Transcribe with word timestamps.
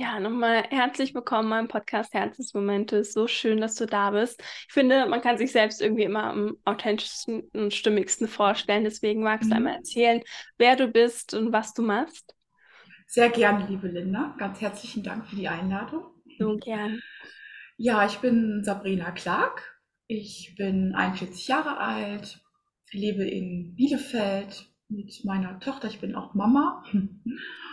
Ja, 0.00 0.18
nochmal 0.18 0.64
herzlich 0.70 1.14
willkommen 1.14 1.50
meinem 1.50 1.68
Podcast 1.68 2.14
Herzensmomente. 2.14 3.04
So 3.04 3.26
schön, 3.26 3.60
dass 3.60 3.74
du 3.74 3.84
da 3.84 4.12
bist. 4.12 4.42
Ich 4.66 4.72
finde, 4.72 5.04
man 5.04 5.20
kann 5.20 5.36
sich 5.36 5.52
selbst 5.52 5.82
irgendwie 5.82 6.04
immer 6.04 6.24
am 6.24 6.56
authentischsten 6.64 7.42
und 7.52 7.74
stimmigsten 7.74 8.26
vorstellen. 8.26 8.84
Deswegen 8.84 9.22
magst 9.22 9.44
mhm. 9.44 9.50
du 9.50 9.56
einmal 9.56 9.74
erzählen, 9.74 10.22
wer 10.56 10.74
du 10.76 10.88
bist 10.88 11.34
und 11.34 11.52
was 11.52 11.74
du 11.74 11.82
machst. 11.82 12.34
Sehr 13.08 13.28
gerne, 13.28 13.66
liebe 13.68 13.88
Linda. 13.88 14.34
Ganz 14.38 14.62
herzlichen 14.62 15.02
Dank 15.02 15.26
für 15.26 15.36
die 15.36 15.48
Einladung. 15.48 16.06
So 16.38 16.56
gern. 16.56 17.02
Ja, 17.76 18.06
ich 18.06 18.20
bin 18.20 18.64
Sabrina 18.64 19.10
Clark. 19.10 19.82
Ich 20.06 20.54
bin 20.56 20.94
41 20.94 21.46
Jahre 21.46 21.76
alt, 21.76 22.40
lebe 22.90 23.28
in 23.28 23.74
Bielefeld 23.76 24.69
mit 24.90 25.24
meiner 25.24 25.58
Tochter. 25.60 25.88
Ich 25.88 26.00
bin 26.00 26.14
auch 26.14 26.34
Mama. 26.34 26.84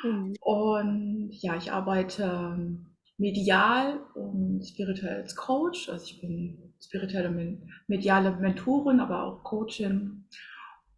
Mhm. 0.04 0.36
Und 0.42 1.32
ja, 1.32 1.56
ich 1.56 1.72
arbeite 1.72 2.78
medial 3.18 4.00
und 4.14 4.64
spirituell 4.66 5.22
als 5.22 5.36
Coach. 5.36 5.90
Also 5.90 6.06
ich 6.06 6.22
bin 6.22 6.74
spirituelle 6.80 7.60
mediale 7.88 8.32
Mentorin, 8.32 9.00
aber 9.00 9.24
auch 9.24 9.44
Coachin 9.44 10.26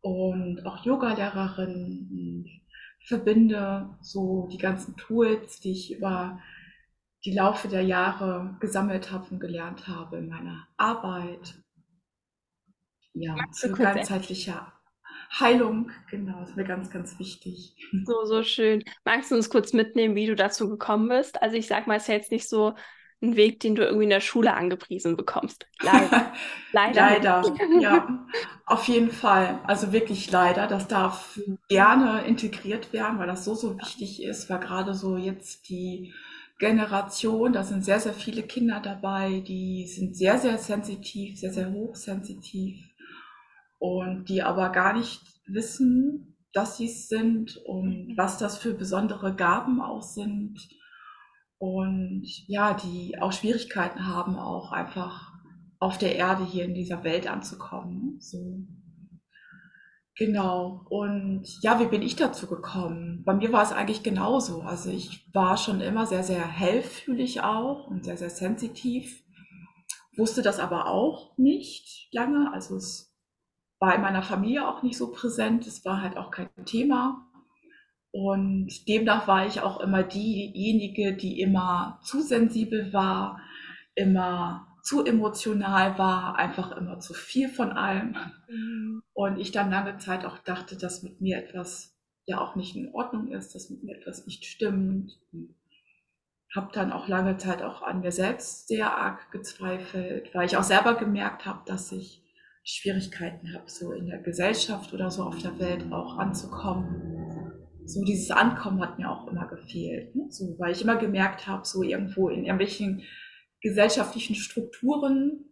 und 0.02 0.66
auch 0.66 0.84
Yoga-Lehrerin 0.84 2.10
und 2.12 2.49
verbinde 3.05 3.98
so 4.02 4.48
die 4.52 4.58
ganzen 4.58 4.96
Tools, 4.98 5.60
die 5.62 5.72
ich 5.72 5.96
über 5.98 6.40
die 7.26 7.34
Laufe 7.34 7.68
der 7.68 7.82
Jahre 7.82 8.58
gesammelt 8.60 9.12
habe 9.12 9.27
und 9.32 9.40
gelernt 9.40 9.88
habe 9.88 10.18
in 10.18 10.30
meiner 10.30 10.68
Arbeit. 10.77 11.55
Ja, 13.13 13.36
für 13.54 13.72
ganzheitliche 13.72 14.62
Heilung, 15.32 15.92
genau, 16.10 16.42
ist 16.44 16.56
mir 16.56 16.64
ganz, 16.64 16.90
ganz 16.90 17.20
wichtig. 17.20 17.76
So, 18.06 18.26
so 18.26 18.44
schön. 18.44 18.84
Magst 19.06 19.32
du 19.32 19.36
uns 19.36 19.50
kurz 19.50 19.74
mitnehmen, 19.74 20.16
wie 20.16 20.26
du 20.26 20.36
dazu 20.36 20.70
gekommen 20.70 21.10
bist? 21.10 21.42
Also 21.42 21.55
ich 21.55 21.68
sag 21.68 21.88
mal, 21.88 21.98
es 21.98 22.04
ist 22.04 22.08
ja 22.08 22.16
jetzt 22.16 22.32
nicht 22.32 22.50
so 22.50 22.74
ein 23.21 23.36
Weg, 23.36 23.60
den 23.60 23.76
du 23.76 23.84
irgendwie 23.84 24.05
in 24.05 24.10
der 24.10 24.21
Schule 24.21 24.54
angepriesen 24.54 25.18
bekommst. 25.18 25.68
Leider. 25.82 26.34
leider. 26.71 27.02
leider, 27.02 27.44
ja. 27.80 28.26
Auf 28.66 28.88
jeden 28.88 29.12
Fall. 29.12 29.60
Also 29.66 29.91
wirklich 29.91 30.32
leider. 30.32 30.68
Das 30.68 30.88
darf 30.88 31.40
gerne 31.68 32.24
integriert 32.26 32.91
werden, 32.93 33.20
weil 33.20 33.27
das 33.27 33.46
so, 33.46 33.55
so 33.55 33.77
wichtig 33.77 34.24
ist, 34.24 34.49
weil 34.49 34.60
gerade 34.60 34.93
so 34.93 35.18
jetzt 35.18 35.70
die 35.70 36.14
Generation, 36.60 37.54
da 37.54 37.64
sind 37.64 37.86
sehr, 37.86 37.99
sehr 37.99 38.14
viele 38.14 38.43
Kinder 38.43 38.82
dabei, 38.82 39.41
die 39.46 39.86
sind 39.88 40.16
sehr, 40.16 40.38
sehr 40.40 40.58
sensitiv, 40.58 41.40
sehr, 41.40 41.54
sehr 41.54 41.71
hochsensitiv 41.71 42.88
und 43.80 44.26
die 44.26 44.44
aber 44.44 44.70
gar 44.70 44.94
nicht 44.94 45.22
wissen, 45.48 46.38
dass 46.54 46.77
sie 46.77 46.85
es 46.85 47.08
sind 47.08 47.58
und 47.66 48.10
mhm. 48.10 48.18
was 48.18 48.38
das 48.38 48.58
für 48.58 48.74
besondere 48.74 49.36
Gaben 49.36 49.82
auch 49.82 50.02
sind 50.02 50.60
und 51.58 52.26
ja, 52.48 52.74
die 52.74 53.20
auch 53.21 53.34
Schwierigkeiten 53.34 54.08
haben, 54.08 54.38
auch 54.38 54.71
einfach 54.71 55.34
auf 55.80 55.98
der 55.98 56.16
Erde 56.16 56.46
hier 56.46 56.66
in 56.66 56.74
dieser 56.74 57.04
Welt 57.04 57.30
anzukommen. 57.30 58.18
So. 58.20 58.66
Genau. 60.16 60.86
Und 60.90 61.48
ja, 61.62 61.80
wie 61.80 61.86
bin 61.86 62.02
ich 62.02 62.16
dazu 62.16 62.48
gekommen? 62.48 63.24
Bei 63.26 63.34
mir 63.34 63.54
war 63.54 63.64
es 63.64 63.71
eigentlich 63.71 64.03
genauso. 64.03 64.62
Also 64.62 64.90
ich 64.90 65.30
war 65.34 65.58
schon 65.58 65.80
immer 65.81 66.06
sehr, 66.06 66.24
sehr 66.24 66.46
hellfühlig 66.46 67.41
auch 67.41 67.88
und 67.88 68.03
sehr, 68.03 68.18
sehr 68.18 68.30
sensitiv. 68.30 69.24
Wusste 70.18 70.41
das 70.41 70.59
aber 70.59 70.88
auch 70.88 71.38
nicht 71.38 72.09
lange. 72.12 72.52
Also 72.53 72.75
es 72.75 73.09
war 73.80 73.96
in 73.96 74.02
meiner 74.02 74.24
Familie 74.24 74.68
auch 74.68 74.84
nicht 74.84 74.97
so 74.97 75.12
präsent. 75.12 75.66
Es 75.66 75.85
war 75.85 76.02
halt 76.02 76.18
auch 76.18 76.31
kein 76.31 76.50
Thema. 76.66 77.25
Und 78.12 78.88
demnach 78.88 79.28
war 79.28 79.46
ich 79.46 79.62
auch 79.62 79.80
immer 79.80 80.03
diejenige, 80.03 81.16
die 81.16 81.40
immer 81.40 82.00
zu 82.03 82.22
sensibel 82.22 82.91
war, 82.91 83.40
immer 83.96 84.68
zu 84.81 85.06
emotional 85.06 85.97
war, 85.97 86.38
einfach 86.38 86.72
immer 86.76 87.00
zu 87.00 87.14
viel 87.14 87.50
von 87.50 87.72
allem. 87.72 88.16
Mhm. 88.48 89.03
Und 89.14 89.38
ich 89.38 89.52
dann 89.52 89.70
lange 89.70 89.98
Zeit 89.98 90.26
auch 90.26 90.40
dachte, 90.40 90.78
dass 90.78 91.03
mit 91.03 91.22
mir 91.22 91.38
etwas 91.38 91.96
ja 92.26 92.40
auch 92.40 92.56
nicht 92.56 92.76
in 92.76 92.94
Ordnung 92.94 93.32
ist, 93.32 93.53
dass 93.53 93.70
mit 93.70 93.84
mir 93.84 93.98
etwas 93.98 94.26
nicht 94.26 94.46
stimmt. 94.46 95.20
Habe 96.56 96.70
dann 96.74 96.92
auch 96.92 97.08
lange 97.08 97.38
Zeit 97.38 97.62
auch 97.62 97.84
an 97.84 98.00
mir 98.00 98.12
selbst 98.12 98.68
sehr 98.68 98.96
arg 98.96 99.32
gezweifelt, 99.32 100.34
weil 100.34 100.48
ich 100.48 100.58
auch 100.58 100.64
selber 100.64 100.96
gemerkt 100.96 101.46
habe, 101.46 101.62
dass 101.66 101.92
ich 101.92 102.19
Schwierigkeiten 102.69 103.53
habe, 103.53 103.69
so 103.69 103.91
in 103.94 104.06
der 104.06 104.19
Gesellschaft 104.19 104.94
oder 104.94 105.09
so 105.09 105.24
auf 105.24 105.41
der 105.41 105.57
Welt 105.59 105.91
auch 105.91 106.18
anzukommen. 106.18 107.52
So 107.85 108.03
dieses 108.03 108.30
Ankommen 108.30 108.80
hat 108.81 109.00
mir 109.00 109.09
auch 109.09 109.28
immer 109.28 109.47
gefehlt, 109.47 110.16
ne? 110.16 110.28
so, 110.30 110.56
weil 110.59 110.72
ich 110.72 110.84
immer 110.84 110.96
gemerkt 110.96 111.47
habe, 111.47 111.66
so 111.66 111.81
irgendwo 111.81 112.29
in 112.29 112.46
irgendwelchen 112.46 113.02
gesellschaftlichen 113.62 114.35
Strukturen, 114.35 115.46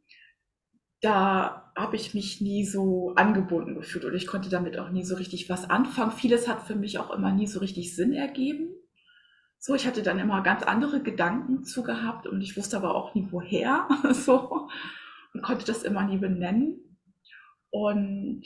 da 1.01 1.71
habe 1.75 1.95
ich 1.95 2.13
mich 2.13 2.39
nie 2.41 2.65
so 2.65 3.13
angebunden 3.15 3.75
gefühlt 3.75 4.05
oder 4.05 4.15
ich 4.15 4.27
konnte 4.27 4.49
damit 4.49 4.77
auch 4.77 4.89
nie 4.89 5.03
so 5.03 5.15
richtig 5.15 5.49
was 5.49 5.69
anfangen. 5.69 6.11
Vieles 6.11 6.47
hat 6.47 6.67
für 6.67 6.75
mich 6.75 6.99
auch 6.99 7.09
immer 7.09 7.31
nie 7.31 7.47
so 7.47 7.59
richtig 7.59 7.95
Sinn 7.95 8.13
ergeben. 8.13 8.69
So, 9.57 9.73
ich 9.73 9.87
hatte 9.87 10.03
dann 10.03 10.19
immer 10.19 10.43
ganz 10.43 10.61
andere 10.61 11.01
Gedanken 11.01 11.63
zu 11.63 11.81
gehabt 11.81 12.27
und 12.27 12.41
ich 12.41 12.55
wusste 12.55 12.77
aber 12.77 12.93
auch 12.93 13.15
nie 13.15 13.27
woher, 13.31 13.87
so, 14.11 14.69
und 15.33 15.41
konnte 15.41 15.65
das 15.65 15.81
immer 15.81 16.03
nie 16.03 16.17
benennen. 16.17 16.86
Und 17.69 18.43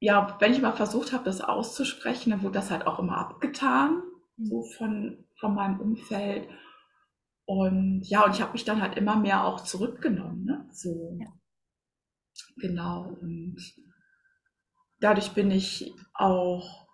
ja, 0.00 0.36
wenn 0.40 0.52
ich 0.52 0.60
mal 0.60 0.72
versucht 0.72 1.12
habe, 1.12 1.24
das 1.24 1.40
auszusprechen, 1.40 2.30
dann 2.30 2.42
wurde 2.42 2.54
das 2.54 2.70
halt 2.70 2.86
auch 2.86 2.98
immer 2.98 3.16
abgetan, 3.16 4.02
so 4.36 4.62
von, 4.62 5.24
von 5.38 5.54
meinem 5.54 5.80
Umfeld. 5.80 6.48
Und 7.46 8.02
ja, 8.04 8.24
und 8.24 8.34
ich 8.34 8.42
habe 8.42 8.52
mich 8.52 8.64
dann 8.64 8.82
halt 8.82 8.96
immer 8.96 9.16
mehr 9.16 9.44
auch 9.44 9.62
zurückgenommen. 9.62 10.44
Ne? 10.44 10.68
So. 10.72 11.16
Ja. 11.20 11.32
Genau. 12.56 13.16
Und 13.20 13.56
dadurch 15.00 15.30
bin 15.32 15.50
ich 15.50 15.94
auch 16.12 16.86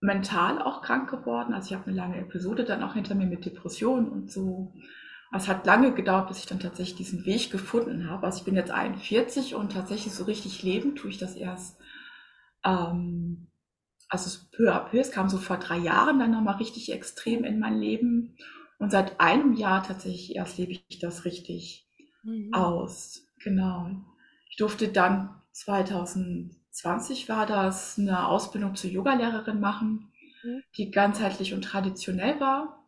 mental 0.00 0.60
auch 0.60 0.82
krank 0.82 1.10
geworden. 1.10 1.54
Also 1.54 1.68
ich 1.68 1.74
habe 1.74 1.86
eine 1.86 1.96
lange 1.96 2.18
Episode 2.18 2.64
dann 2.64 2.82
auch 2.82 2.94
hinter 2.94 3.14
mir 3.14 3.26
mit 3.26 3.44
Depressionen 3.44 4.08
und 4.10 4.30
so. 4.30 4.74
Es 5.32 5.48
hat 5.48 5.66
lange 5.66 5.92
gedauert, 5.92 6.28
bis 6.28 6.38
ich 6.38 6.46
dann 6.46 6.60
tatsächlich 6.60 6.96
diesen 6.96 7.26
Weg 7.26 7.50
gefunden 7.50 8.08
habe. 8.08 8.26
Also 8.26 8.38
ich 8.38 8.44
bin 8.44 8.54
jetzt 8.54 8.70
41 8.70 9.54
und 9.54 9.72
tatsächlich 9.72 10.12
so 10.12 10.24
richtig 10.24 10.62
leben 10.62 10.94
tue 10.94 11.10
ich 11.10 11.18
das 11.18 11.34
erst. 11.34 11.76
Ähm, 12.64 13.48
also 14.08 14.38
peu 14.52 14.72
à 14.72 14.80
peu, 14.80 14.98
es 14.98 15.10
kam 15.10 15.28
so 15.28 15.38
vor 15.38 15.56
drei 15.58 15.78
Jahren 15.78 16.20
dann 16.20 16.30
nochmal 16.30 16.56
richtig 16.56 16.92
extrem 16.92 17.42
in 17.42 17.58
mein 17.58 17.78
Leben. 17.78 18.36
Und 18.78 18.90
seit 18.90 19.20
einem 19.20 19.54
Jahr 19.54 19.82
tatsächlich 19.82 20.36
erst 20.36 20.58
lebe 20.58 20.72
ich 20.72 20.98
das 21.00 21.24
richtig 21.24 21.88
mhm. 22.22 22.52
aus. 22.52 23.26
Genau. 23.42 23.90
Ich 24.50 24.56
durfte 24.56 24.88
dann 24.88 25.42
2020 25.52 27.28
war 27.28 27.46
das 27.46 27.98
eine 27.98 28.28
Ausbildung 28.28 28.76
zur 28.76 28.90
Yogalehrerin 28.90 29.58
machen, 29.58 30.12
mhm. 30.44 30.62
die 30.76 30.90
ganzheitlich 30.90 31.54
und 31.54 31.62
traditionell 31.62 32.38
war 32.40 32.83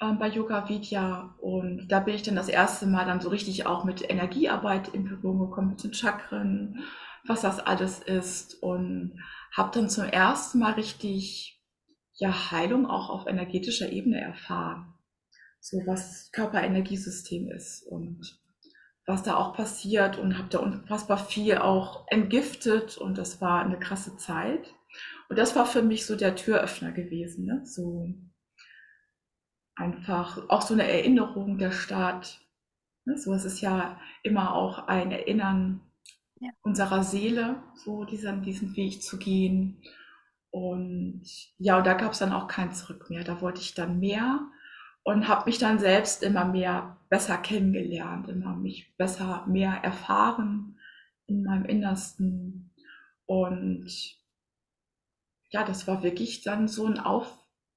ähm, 0.00 0.18
bei 0.18 0.28
Yoga 0.28 0.68
Vidya. 0.68 1.34
Und 1.40 1.88
da 1.88 2.00
bin 2.00 2.14
ich 2.14 2.22
dann 2.22 2.36
das 2.36 2.48
erste 2.48 2.86
Mal 2.86 3.06
dann 3.06 3.20
so 3.20 3.28
richtig 3.28 3.66
auch 3.66 3.84
mit 3.84 4.08
Energiearbeit 4.08 4.88
in 4.88 5.04
Berührung 5.04 5.48
gekommen, 5.50 5.70
mit 5.70 5.82
den 5.82 5.94
Chakren, 5.94 6.84
was 7.24 7.42
das 7.42 7.60
alles 7.60 8.00
ist. 8.00 8.62
Und 8.62 9.20
habe 9.52 9.70
dann 9.72 9.88
zum 9.88 10.04
ersten 10.04 10.58
Mal 10.58 10.72
richtig 10.72 11.60
ja, 12.14 12.50
Heilung 12.50 12.86
auch 12.86 13.10
auf 13.10 13.26
energetischer 13.26 13.90
Ebene 13.90 14.20
erfahren 14.20 14.92
so 15.66 15.82
was 15.84 16.30
Körperenergiesystem 16.30 17.50
ist 17.50 17.82
und 17.82 18.38
was 19.04 19.24
da 19.24 19.36
auch 19.36 19.54
passiert 19.54 20.16
und 20.16 20.38
habe 20.38 20.48
da 20.48 20.58
unfassbar 20.58 21.18
viel 21.18 21.58
auch 21.58 22.06
entgiftet 22.08 22.98
und 22.98 23.18
das 23.18 23.40
war 23.40 23.64
eine 23.64 23.78
krasse 23.78 24.16
Zeit. 24.16 24.74
Und 25.28 25.38
das 25.38 25.56
war 25.56 25.66
für 25.66 25.82
mich 25.82 26.06
so 26.06 26.14
der 26.14 26.36
Türöffner 26.36 26.92
gewesen, 26.92 27.46
ne? 27.46 27.62
so 27.64 28.08
einfach 29.76 30.48
auch 30.48 30.62
so 30.62 30.74
eine 30.74 30.88
Erinnerung 30.90 31.58
der 31.58 31.70
Stadt. 31.70 32.40
Ne? 33.04 33.16
So, 33.16 33.32
es 33.34 33.44
ist 33.44 33.60
ja 33.60 34.00
immer 34.22 34.54
auch 34.54 34.88
ein 34.88 35.12
Erinnern 35.12 35.80
ja. 36.40 36.50
unserer 36.62 37.04
Seele, 37.04 37.62
so 37.74 38.04
diesen, 38.04 38.42
diesen 38.42 38.74
Weg 38.76 39.02
zu 39.02 39.18
gehen. 39.18 39.82
Und 40.50 41.22
ja, 41.58 41.78
und 41.78 41.86
da 41.86 41.94
gab 41.94 42.12
es 42.12 42.18
dann 42.18 42.32
auch 42.32 42.48
kein 42.48 42.72
Zurück 42.72 43.10
mehr. 43.10 43.24
Da 43.24 43.40
wollte 43.40 43.60
ich 43.60 43.74
dann 43.74 44.00
mehr 44.00 44.40
und 45.04 45.28
habe 45.28 45.44
mich 45.46 45.58
dann 45.58 45.78
selbst 45.78 46.22
immer 46.22 46.46
mehr 46.46 46.96
besser 47.08 47.36
kennengelernt, 47.36 48.28
immer 48.28 48.56
mich 48.56 48.96
besser 48.96 49.44
mehr 49.46 49.72
erfahren 49.82 50.78
in 51.26 51.44
meinem 51.44 51.66
Innersten. 51.66 52.72
Und 53.26 53.86
ja, 55.50 55.64
das 55.64 55.86
war 55.86 56.02
wirklich 56.02 56.42
dann 56.42 56.66
so 56.66 56.86
ein 56.86 56.98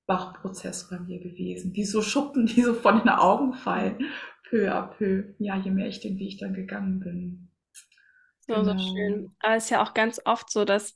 Aufwachprozess 0.10 0.90
bei 0.90 1.00
mir 1.00 1.20
gewesen, 1.20 1.74
wie 1.76 1.86
so 1.86 2.02
Schuppen, 2.02 2.46
die 2.46 2.64
so 2.64 2.74
von 2.74 3.00
den 3.00 3.10
Augen 3.10 3.54
fallen, 3.54 4.12
peu 4.50 4.74
à 4.74 4.82
peu, 4.82 5.36
ja, 5.38 5.58
je 5.58 5.72
mehr 5.72 5.88
ich 5.88 6.00
den 6.00 6.18
Weg 6.18 6.40
dann 6.40 6.54
gegangen 6.54 7.00
bin. 7.00 7.50
So, 8.48 8.56
genau. 8.56 8.78
so 8.78 8.80
schön. 8.80 9.36
Aber 9.40 9.56
es 9.56 9.66
ist 9.66 9.70
ja 9.70 9.84
auch 9.84 9.94
ganz 9.94 10.20
oft 10.26 10.52
so, 10.52 10.66
dass 10.66 10.96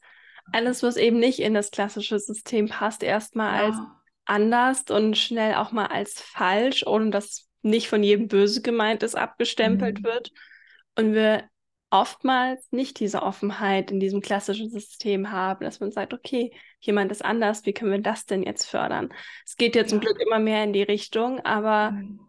alles, 0.51 0.83
was 0.83 0.97
eben 0.97 1.19
nicht 1.19 1.39
in 1.39 1.53
das 1.53 1.71
klassische 1.71 2.19
System 2.19 2.67
passt, 2.67 3.03
erstmal 3.03 3.59
ja. 3.59 3.65
als 3.65 3.77
anders 4.25 4.83
und 4.89 5.17
schnell 5.17 5.55
auch 5.55 5.71
mal 5.71 5.87
als 5.87 6.19
falsch, 6.19 6.85
ohne 6.85 7.11
dass 7.11 7.49
nicht 7.61 7.87
von 7.87 8.03
jedem 8.03 8.27
böse 8.27 8.61
gemeint 8.61 9.03
ist, 9.03 9.15
abgestempelt 9.15 9.99
mhm. 9.99 10.03
wird. 10.03 10.31
Und 10.95 11.13
wir 11.13 11.43
oftmals 11.93 12.71
nicht 12.71 12.99
diese 12.99 13.21
Offenheit 13.21 13.91
in 13.91 13.99
diesem 13.99 14.19
klassischen 14.19 14.67
System 14.71 15.31
haben, 15.31 15.63
dass 15.63 15.79
man 15.79 15.91
sagt, 15.91 16.11
okay, 16.11 16.51
jemand 16.79 17.11
ist 17.11 17.23
anders, 17.23 17.67
wie 17.67 17.73
können 17.73 17.91
wir 17.91 18.01
das 18.01 18.25
denn 18.25 18.41
jetzt 18.41 18.65
fördern? 18.65 19.13
Es 19.45 19.57
geht 19.57 19.75
ja 19.75 19.85
zum 19.85 19.99
Glück 19.99 20.19
immer 20.19 20.39
mehr 20.39 20.63
in 20.63 20.73
die 20.73 20.81
Richtung, 20.81 21.39
aber 21.41 21.91
mhm. 21.91 22.19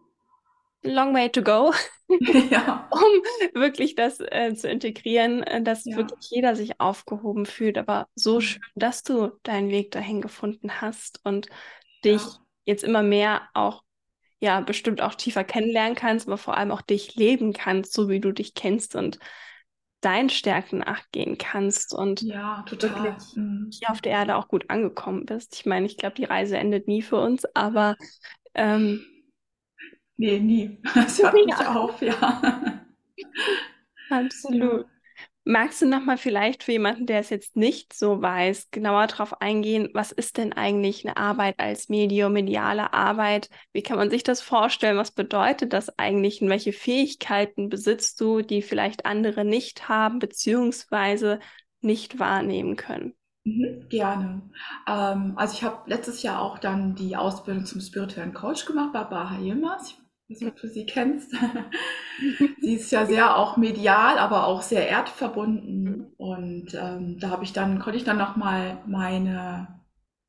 long 0.83 1.15
way 1.15 1.31
to 1.31 1.41
go, 1.41 1.73
ja. 2.51 2.87
um 2.91 3.59
wirklich 3.59 3.95
das 3.95 4.19
äh, 4.19 4.53
zu 4.53 4.69
integrieren, 4.69 5.41
äh, 5.41 5.63
dass 5.63 5.83
ja. 5.85 5.97
wirklich 5.97 6.29
jeder 6.29 6.55
sich 6.55 6.79
aufgehoben 6.79 7.47
fühlt. 7.47 7.79
Aber 7.79 8.07
so 8.13 8.35
mhm. 8.35 8.41
schön, 8.41 8.61
dass 8.75 9.01
du 9.01 9.31
deinen 9.41 9.71
Weg 9.71 9.89
dahin 9.89 10.21
gefunden 10.21 10.79
hast 10.79 11.21
und 11.23 11.49
dich 12.03 12.21
jetzt 12.65 12.83
immer 12.83 13.01
mehr 13.01 13.41
auch 13.55 13.81
ja 14.39 14.59
bestimmt 14.59 15.01
auch 15.01 15.15
tiefer 15.15 15.43
kennenlernen 15.43 15.95
kannst, 15.95 16.27
aber 16.27 16.37
vor 16.37 16.55
allem 16.55 16.69
auch 16.69 16.83
dich 16.83 17.15
leben 17.15 17.51
kannst, 17.51 17.93
so 17.93 18.09
wie 18.09 18.19
du 18.19 18.31
dich 18.31 18.53
kennst 18.53 18.95
und 18.95 19.17
deinen 20.01 20.29
Stärken 20.29 20.79
nachgehen 20.79 21.37
kannst 21.37 21.93
und 21.93 22.21
ja, 22.21 22.63
wirklich 22.69 23.35
mhm. 23.35 23.69
hier 23.71 23.89
auf 23.89 24.01
der 24.01 24.11
Erde 24.11 24.35
auch 24.35 24.47
gut 24.47 24.69
angekommen 24.69 25.25
bist. 25.25 25.55
Ich 25.55 25.65
meine, 25.65 25.85
ich 25.85 25.97
glaube, 25.97 26.15
die 26.15 26.25
Reise 26.25 26.57
endet 26.57 26.87
nie 26.87 27.01
für 27.01 27.17
uns, 27.17 27.45
aber 27.55 27.95
ähm, 28.53 29.03
nee, 30.17 30.39
nie. 30.39 30.81
Es 30.95 31.21
hört 31.21 31.33
nicht 31.33 31.67
auf, 31.67 32.01
ja. 32.01 32.85
Absolut. 34.09 34.85
Magst 35.47 35.79
du 35.83 35.85
nochmal 35.85 36.17
vielleicht 36.17 36.63
für 36.63 36.71
jemanden, 36.71 37.05
der 37.05 37.19
es 37.19 37.29
jetzt 37.29 37.55
nicht 37.55 37.93
so 37.93 38.19
weiß, 38.19 38.71
genauer 38.71 39.05
darauf 39.05 39.41
eingehen, 39.41 39.89
was 39.93 40.11
ist 40.11 40.37
denn 40.37 40.53
eigentlich 40.53 41.05
eine 41.05 41.17
Arbeit 41.17 41.59
als 41.59 41.87
Medium, 41.87 42.33
mediale 42.33 42.93
Arbeit? 42.93 43.51
Wie 43.71 43.83
kann 43.83 43.97
man 43.97 44.09
sich 44.09 44.23
das 44.23 44.41
vorstellen? 44.41 44.97
Was 44.97 45.11
bedeutet 45.11 45.71
das 45.71 45.99
eigentlich 45.99 46.41
und 46.41 46.49
welche 46.49 46.73
Fähigkeiten 46.73 47.69
besitzt 47.69 48.19
du, 48.21 48.41
die 48.41 48.63
vielleicht 48.63 49.05
andere 49.05 49.45
nicht 49.45 49.87
haben, 49.87 50.17
beziehungsweise 50.17 51.39
nicht 51.79 52.17
wahrnehmen 52.17 52.75
können? 52.75 53.13
Mhm, 53.43 53.87
gerne. 53.87 54.49
Ähm, 54.87 55.33
also 55.35 55.53
ich 55.53 55.63
habe 55.63 55.87
letztes 55.87 56.23
Jahr 56.23 56.41
auch 56.41 56.57
dann 56.57 56.95
die 56.95 57.15
Ausbildung 57.15 57.65
zum 57.65 57.81
spirituellen 57.81 58.33
Coach 58.33 58.65
gemacht 58.65 58.93
bei 58.93 59.03
Baha 59.03 59.37
Yilmaz. 59.39 59.95
Ob 60.27 60.55
du 60.55 60.67
sie 60.67 60.85
kennst. 60.85 61.31
sie 62.61 62.73
ist 62.73 62.91
ja 62.91 63.05
sehr 63.05 63.37
auch 63.37 63.57
medial, 63.57 64.17
aber 64.17 64.47
auch 64.47 64.63
sehr 64.63 64.89
erdverbunden. 64.89 66.13
Und 66.17 66.73
ähm, 66.73 67.19
da 67.19 67.29
habe 67.29 67.43
ich 67.43 67.53
dann, 67.53 67.79
konnte 67.79 67.97
ich 67.97 68.05
dann 68.05 68.17
nochmal 68.17 68.81
meine, 68.87 69.67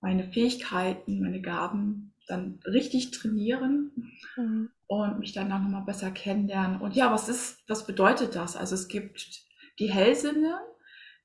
meine 0.01 0.25
Fähigkeiten, 0.25 1.21
meine 1.21 1.41
Gaben 1.41 2.13
dann 2.27 2.61
richtig 2.67 3.13
trainieren 3.13 4.13
mhm. 4.37 4.71
und 4.87 5.19
mich 5.19 5.33
dann 5.33 5.51
auch 5.53 5.61
nochmal 5.61 5.85
besser 5.85 6.11
kennenlernen. 6.11 6.81
Und 6.81 6.95
ja, 6.95 7.13
was 7.13 7.29
ist, 7.29 7.59
was 7.69 7.87
bedeutet 7.87 8.35
das? 8.35 8.57
Also 8.57 8.75
es 8.75 8.89
gibt 8.89 9.45
die 9.79 9.91
Hellsinne, 9.91 10.59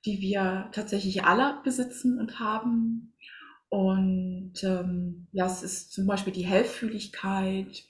die 0.06 0.20
wir 0.20 0.70
tatsächlich 0.72 1.24
alle 1.26 1.60
besitzen 1.64 2.20
und 2.20 2.40
haben. 2.40 3.14
Und 3.70 4.64
ähm, 4.64 5.28
ja, 5.32 5.46
es 5.46 5.64
ist 5.64 5.94
zum 5.94 6.06
Beispiel 6.06 6.34
die 6.34 6.46
Hellfühligkeit, 6.46 7.84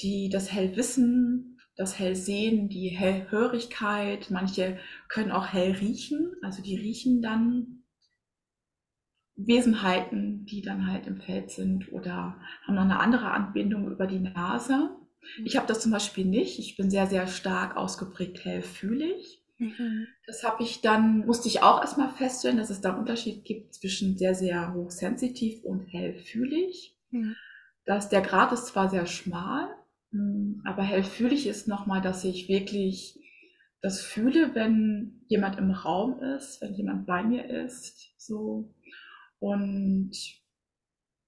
die 0.00 0.28
das 0.28 0.52
Hellwissen, 0.52 1.60
das 1.76 1.98
Hellsehen, 1.98 2.68
die 2.68 2.88
Hellhörigkeit. 2.88 4.30
Manche 4.30 4.78
können 5.08 5.32
auch 5.32 5.46
hell 5.46 5.72
riechen, 5.72 6.32
also 6.42 6.62
die 6.62 6.76
riechen 6.76 7.22
dann 7.22 7.84
Wesenheiten, 9.36 10.46
die 10.46 10.62
dann 10.62 10.86
halt 10.86 11.06
im 11.06 11.20
Feld 11.20 11.50
sind 11.50 11.92
oder 11.92 12.40
haben 12.62 12.74
noch 12.74 12.82
eine 12.82 13.00
andere 13.00 13.32
Anbindung 13.32 13.90
über 13.90 14.06
die 14.06 14.20
Nase. 14.20 14.90
Mhm. 15.38 15.46
Ich 15.46 15.56
habe 15.56 15.66
das 15.66 15.80
zum 15.80 15.90
Beispiel 15.90 16.24
nicht. 16.24 16.58
Ich 16.58 16.76
bin 16.76 16.90
sehr, 16.90 17.06
sehr 17.08 17.26
stark 17.26 17.76
ausgeprägt 17.76 18.44
hellfühlig. 18.44 19.42
Mhm. 19.58 20.06
Das 20.26 20.44
habe 20.44 20.62
ich 20.62 20.80
dann, 20.82 21.26
musste 21.26 21.48
ich 21.48 21.62
auch 21.62 21.80
erstmal 21.80 22.10
feststellen, 22.10 22.58
dass 22.58 22.70
es 22.70 22.80
da 22.80 22.90
einen 22.90 23.00
Unterschied 23.00 23.44
gibt 23.44 23.74
zwischen 23.74 24.16
sehr, 24.16 24.34
sehr 24.34 24.72
hochsensitiv 24.74 25.64
und 25.64 25.80
hellfühlig. 25.86 26.96
Mhm. 27.10 27.34
Dass 27.84 28.08
der 28.08 28.22
Grad 28.22 28.52
ist 28.52 28.66
zwar 28.66 28.88
sehr 28.88 29.06
schmal, 29.06 29.68
hm, 30.14 30.62
aber 30.64 30.82
hellfühlig 30.84 31.46
ist 31.48 31.66
nochmal, 31.66 32.00
dass 32.00 32.24
ich 32.24 32.48
wirklich 32.48 33.18
das 33.82 34.00
fühle, 34.00 34.54
wenn 34.54 35.24
jemand 35.26 35.58
im 35.58 35.72
Raum 35.72 36.20
ist, 36.22 36.62
wenn 36.62 36.74
jemand 36.74 37.04
bei 37.06 37.24
mir 37.24 37.44
ist, 37.50 38.14
so. 38.16 38.72
Und 39.40 40.12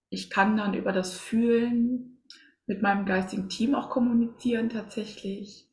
ich 0.09 0.31
kann 0.31 0.57
dann 0.57 0.75
über 0.75 0.93
das 0.93 1.19
Fühlen 1.19 2.23
mit 2.67 2.81
meinem 2.81 3.07
geistigen 3.07 3.49
Team 3.49 3.75
auch 3.75 3.91
kommunizieren 3.91 4.71
tatsächlich, 4.71 5.69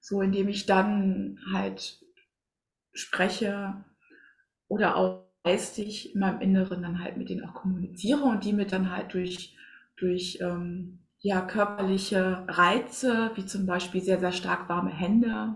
so 0.00 0.20
indem 0.20 0.48
ich 0.48 0.66
dann 0.66 1.40
halt 1.52 1.98
spreche 2.92 3.84
oder 4.68 4.96
auch 4.96 5.24
geistig 5.44 6.14
in 6.14 6.20
meinem 6.20 6.42
Inneren 6.42 6.82
dann 6.82 7.02
halt 7.02 7.16
mit 7.16 7.30
denen 7.30 7.44
auch 7.44 7.54
kommuniziere 7.54 8.22
und 8.22 8.44
die 8.44 8.52
mit 8.52 8.72
dann 8.72 8.90
halt 8.90 9.14
durch, 9.14 9.56
durch 9.96 10.38
ähm, 10.42 10.99
ja, 11.20 11.42
körperliche 11.42 12.44
Reize, 12.48 13.30
wie 13.34 13.44
zum 13.44 13.66
Beispiel 13.66 14.00
sehr, 14.00 14.20
sehr 14.20 14.32
stark 14.32 14.68
warme 14.68 14.90
Hände 14.90 15.54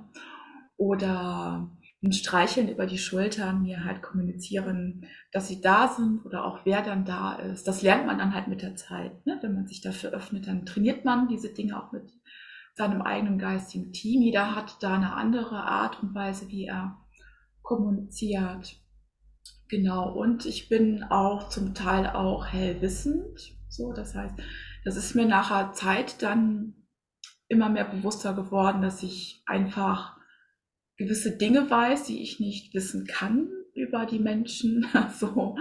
oder 0.77 1.71
ein 2.03 2.13
Streicheln 2.13 2.69
über 2.69 2.85
die 2.87 2.99
Schultern 2.99 3.63
mir 3.63 3.85
halt 3.85 4.03
kommunizieren, 4.03 5.07
dass 5.33 5.49
sie 5.49 5.63
da 5.63 5.89
sind 5.89 6.25
oder 6.27 6.45
auch 6.45 6.61
wer 6.65 6.83
dann 6.83 7.07
da 7.07 7.35
ist. 7.37 7.67
Das 7.67 7.81
lernt 7.81 8.07
man 8.07 8.19
dann 8.19 8.35
halt 8.35 8.47
mit 8.47 8.61
der 8.61 8.77
Zeit. 8.77 9.25
Ne? 9.25 9.39
Wenn 9.41 9.55
man 9.55 9.67
sich 9.67 9.81
dafür 9.81 10.11
öffnet, 10.11 10.47
dann 10.47 10.67
trainiert 10.67 11.07
man 11.07 11.29
diese 11.29 11.49
Dinge 11.55 11.83
auch 11.83 11.93
mit 11.93 12.13
seinem 12.75 13.01
eigenen 13.01 13.39
geistigen 13.39 13.93
Team. 13.93 14.21
Jeder 14.21 14.55
hat 14.55 14.83
da 14.83 14.95
eine 14.95 15.15
andere 15.15 15.57
Art 15.57 16.03
und 16.03 16.15
Weise, 16.15 16.49
wie 16.49 16.67
er 16.67 16.99
kommuniziert. 17.63 18.77
Genau. 19.69 20.13
Und 20.13 20.45
ich 20.45 20.69
bin 20.69 21.05
auch 21.05 21.49
zum 21.49 21.73
Teil 21.73 22.07
auch 22.09 22.47
hellwissend. 22.47 23.57
So, 23.71 23.93
das 23.95 24.15
heißt, 24.15 24.35
das 24.85 24.97
ist 24.97 25.15
mir 25.15 25.27
nachher 25.27 25.73
Zeit 25.73 26.23
dann 26.23 26.75
immer 27.49 27.69
mehr 27.69 27.85
bewusster 27.85 28.35
geworden, 28.35 28.83
dass 28.83 29.03
ich 29.03 29.43
einfach 29.47 30.17
gewisse 30.97 31.37
Dinge 31.37 31.71
weiß, 31.71 32.05
die 32.05 32.23
ich 32.23 32.41
nicht 32.41 32.75
wissen 32.75 33.07
kann 33.07 33.49
über 33.75 34.07
die 34.07 34.19
Menschen. 34.19 34.87
so, 35.19 35.57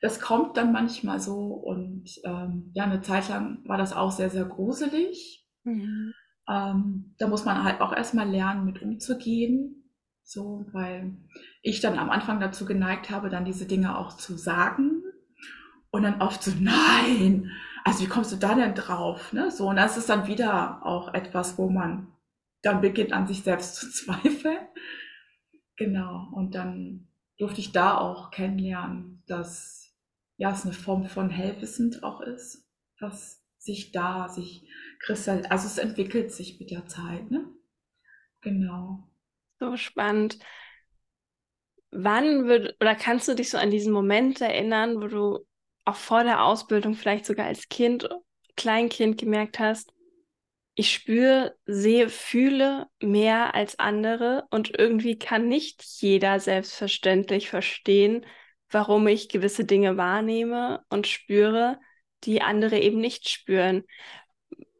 das 0.00 0.20
kommt 0.20 0.56
dann 0.56 0.72
manchmal 0.72 1.20
so 1.20 1.36
und 1.36 2.08
ähm, 2.24 2.70
ja, 2.74 2.84
eine 2.84 3.02
Zeit 3.02 3.28
lang 3.28 3.58
war 3.66 3.76
das 3.76 3.92
auch 3.92 4.12
sehr, 4.12 4.30
sehr 4.30 4.44
gruselig. 4.44 5.46
Mhm. 5.64 6.14
Ähm, 6.48 7.14
da 7.18 7.28
muss 7.28 7.44
man 7.44 7.62
halt 7.62 7.80
auch 7.80 7.92
erstmal 7.92 8.28
lernen, 8.28 8.64
mit 8.64 8.80
umzugehen. 8.80 9.76
So, 10.22 10.64
weil 10.72 11.16
ich 11.60 11.80
dann 11.80 11.98
am 11.98 12.08
Anfang 12.08 12.38
dazu 12.38 12.64
geneigt 12.64 13.10
habe, 13.10 13.30
dann 13.30 13.44
diese 13.44 13.66
Dinge 13.66 13.98
auch 13.98 14.16
zu 14.16 14.36
sagen 14.36 15.02
und 15.90 16.04
dann 16.04 16.22
oft 16.22 16.42
so, 16.42 16.52
nein, 16.60 17.50
also 17.84 18.00
wie 18.00 18.08
kommst 18.08 18.32
du 18.32 18.36
da 18.36 18.54
denn 18.54 18.74
drauf? 18.74 19.32
Ne? 19.32 19.50
So, 19.50 19.68
und 19.68 19.76
das 19.76 19.96
ist 19.96 20.08
dann 20.08 20.26
wieder 20.26 20.84
auch 20.84 21.14
etwas, 21.14 21.58
wo 21.58 21.68
man 21.68 22.12
dann 22.62 22.80
beginnt 22.80 23.12
an 23.12 23.26
sich 23.26 23.42
selbst 23.42 23.76
zu 23.76 23.90
zweifeln. 23.92 24.58
Genau. 25.76 26.28
Und 26.32 26.54
dann 26.54 27.08
durfte 27.38 27.60
ich 27.60 27.72
da 27.72 27.96
auch 27.96 28.30
kennenlernen, 28.30 29.22
dass 29.26 29.96
ja 30.36 30.52
es 30.52 30.64
eine 30.64 30.74
Form 30.74 31.06
von 31.06 31.30
Hellwissend 31.30 32.02
auch 32.02 32.20
ist, 32.20 32.68
was 32.98 33.42
sich 33.58 33.92
da 33.92 34.28
sich 34.28 34.68
kristallisiert, 35.00 35.52
also 35.52 35.66
es 35.66 35.78
entwickelt 35.78 36.32
sich 36.32 36.58
mit 36.58 36.70
der 36.70 36.86
Zeit, 36.86 37.30
ne? 37.30 37.46
Genau. 38.40 39.06
So 39.58 39.76
spannend. 39.76 40.38
Wann 41.90 42.46
wird 42.46 42.76
oder 42.80 42.94
kannst 42.94 43.28
du 43.28 43.34
dich 43.34 43.50
so 43.50 43.58
an 43.58 43.70
diesen 43.70 43.92
Moment 43.92 44.40
erinnern, 44.40 44.96
wo 44.96 45.08
du 45.08 45.46
auch 45.84 45.96
vor 45.96 46.24
der 46.24 46.44
Ausbildung, 46.44 46.94
vielleicht 46.94 47.26
sogar 47.26 47.46
als 47.46 47.68
Kind, 47.68 48.08
Kleinkind 48.56 49.18
gemerkt 49.18 49.58
hast, 49.58 49.92
ich 50.74 50.92
spüre, 50.92 51.56
sehe, 51.66 52.08
fühle 52.08 52.86
mehr 53.02 53.54
als 53.54 53.78
andere 53.78 54.46
und 54.50 54.78
irgendwie 54.78 55.18
kann 55.18 55.48
nicht 55.48 55.82
jeder 55.82 56.40
selbstverständlich 56.40 57.50
verstehen, 57.50 58.24
warum 58.70 59.06
ich 59.08 59.28
gewisse 59.28 59.64
Dinge 59.64 59.96
wahrnehme 59.96 60.82
und 60.88 61.06
spüre, 61.06 61.78
die 62.24 62.40
andere 62.40 62.78
eben 62.78 63.00
nicht 63.00 63.28
spüren. 63.28 63.84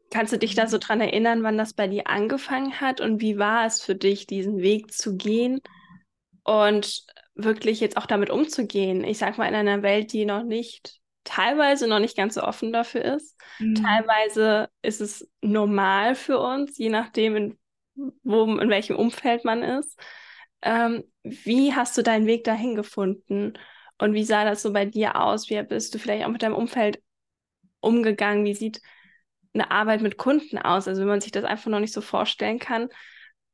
Kannst 0.09 0.33
du 0.33 0.39
dich 0.39 0.55
da 0.55 0.67
so 0.67 0.77
mhm. 0.77 0.81
dran 0.81 1.01
erinnern, 1.01 1.43
wann 1.43 1.57
das 1.57 1.73
bei 1.73 1.87
dir 1.87 2.07
angefangen 2.07 2.81
hat 2.81 3.01
und 3.01 3.21
wie 3.21 3.37
war 3.37 3.65
es 3.65 3.81
für 3.81 3.95
dich, 3.95 4.27
diesen 4.27 4.59
Weg 4.61 4.93
zu 4.93 5.17
gehen 5.17 5.61
und 6.43 7.05
wirklich 7.35 7.79
jetzt 7.79 7.97
auch 7.97 8.05
damit 8.05 8.29
umzugehen? 8.29 9.03
Ich 9.03 9.17
sag 9.17 9.37
mal, 9.37 9.47
in 9.47 9.55
einer 9.55 9.83
Welt, 9.83 10.13
die 10.13 10.25
noch 10.25 10.43
nicht 10.43 11.01
teilweise 11.23 11.87
noch 11.87 11.99
nicht 11.99 12.17
ganz 12.17 12.35
so 12.35 12.41
offen 12.41 12.73
dafür 12.73 13.03
ist. 13.05 13.39
Mhm. 13.59 13.75
Teilweise 13.75 14.69
ist 14.81 15.01
es 15.01 15.29
normal 15.41 16.15
für 16.15 16.39
uns, 16.39 16.77
je 16.77 16.89
nachdem, 16.89 17.35
in, 17.35 17.59
wo, 18.23 18.43
in 18.57 18.69
welchem 18.69 18.95
Umfeld 18.95 19.45
man 19.45 19.63
ist. 19.63 19.99
Ähm, 20.61 21.03
wie 21.23 21.73
hast 21.73 21.97
du 21.97 22.03
deinen 22.03 22.25
Weg 22.25 22.43
dahin 22.43 22.75
gefunden? 22.75 23.53
Und 23.97 24.13
wie 24.13 24.23
sah 24.23 24.43
das 24.43 24.63
so 24.63 24.73
bei 24.73 24.85
dir 24.85 25.15
aus? 25.21 25.49
Wie 25.49 25.61
bist 25.61 25.93
du 25.93 25.99
vielleicht 25.99 26.25
auch 26.25 26.31
mit 26.31 26.41
deinem 26.41 26.55
Umfeld 26.55 27.01
umgegangen? 27.79 28.45
Wie 28.45 28.55
sieht 28.55 28.81
eine 29.53 29.69
Arbeit 29.69 30.01
mit 30.01 30.17
Kunden 30.17 30.57
aus? 30.57 30.87
Also 30.87 31.01
wenn 31.01 31.07
man 31.07 31.21
sich 31.21 31.31
das 31.31 31.43
einfach 31.43 31.69
noch 31.69 31.79
nicht 31.79 31.93
so 31.93 32.01
vorstellen 32.01 32.57
kann. 32.57 32.89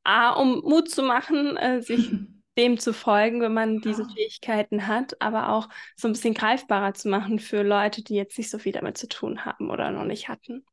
A, 0.04 0.30
um 0.30 0.60
Mut 0.60 0.88
zu 0.90 1.02
machen, 1.02 1.56
äh, 1.58 1.82
sich 1.82 2.10
dem 2.58 2.78
zu 2.78 2.92
folgen, 2.92 3.40
wenn 3.40 3.54
man 3.54 3.80
diese 3.80 4.02
ja. 4.02 4.08
Fähigkeiten 4.08 4.86
hat, 4.86 5.20
aber 5.22 5.50
auch 5.50 5.68
so 5.96 6.08
ein 6.08 6.12
bisschen 6.12 6.34
greifbarer 6.34 6.92
zu 6.92 7.08
machen 7.08 7.38
für 7.38 7.62
Leute, 7.62 8.02
die 8.02 8.16
jetzt 8.16 8.36
nicht 8.36 8.50
so 8.50 8.58
viel 8.58 8.72
damit 8.72 8.98
zu 8.98 9.08
tun 9.08 9.44
haben 9.44 9.70
oder 9.70 9.90
noch 9.90 10.04
nicht 10.04 10.28
hatten. 10.28 10.64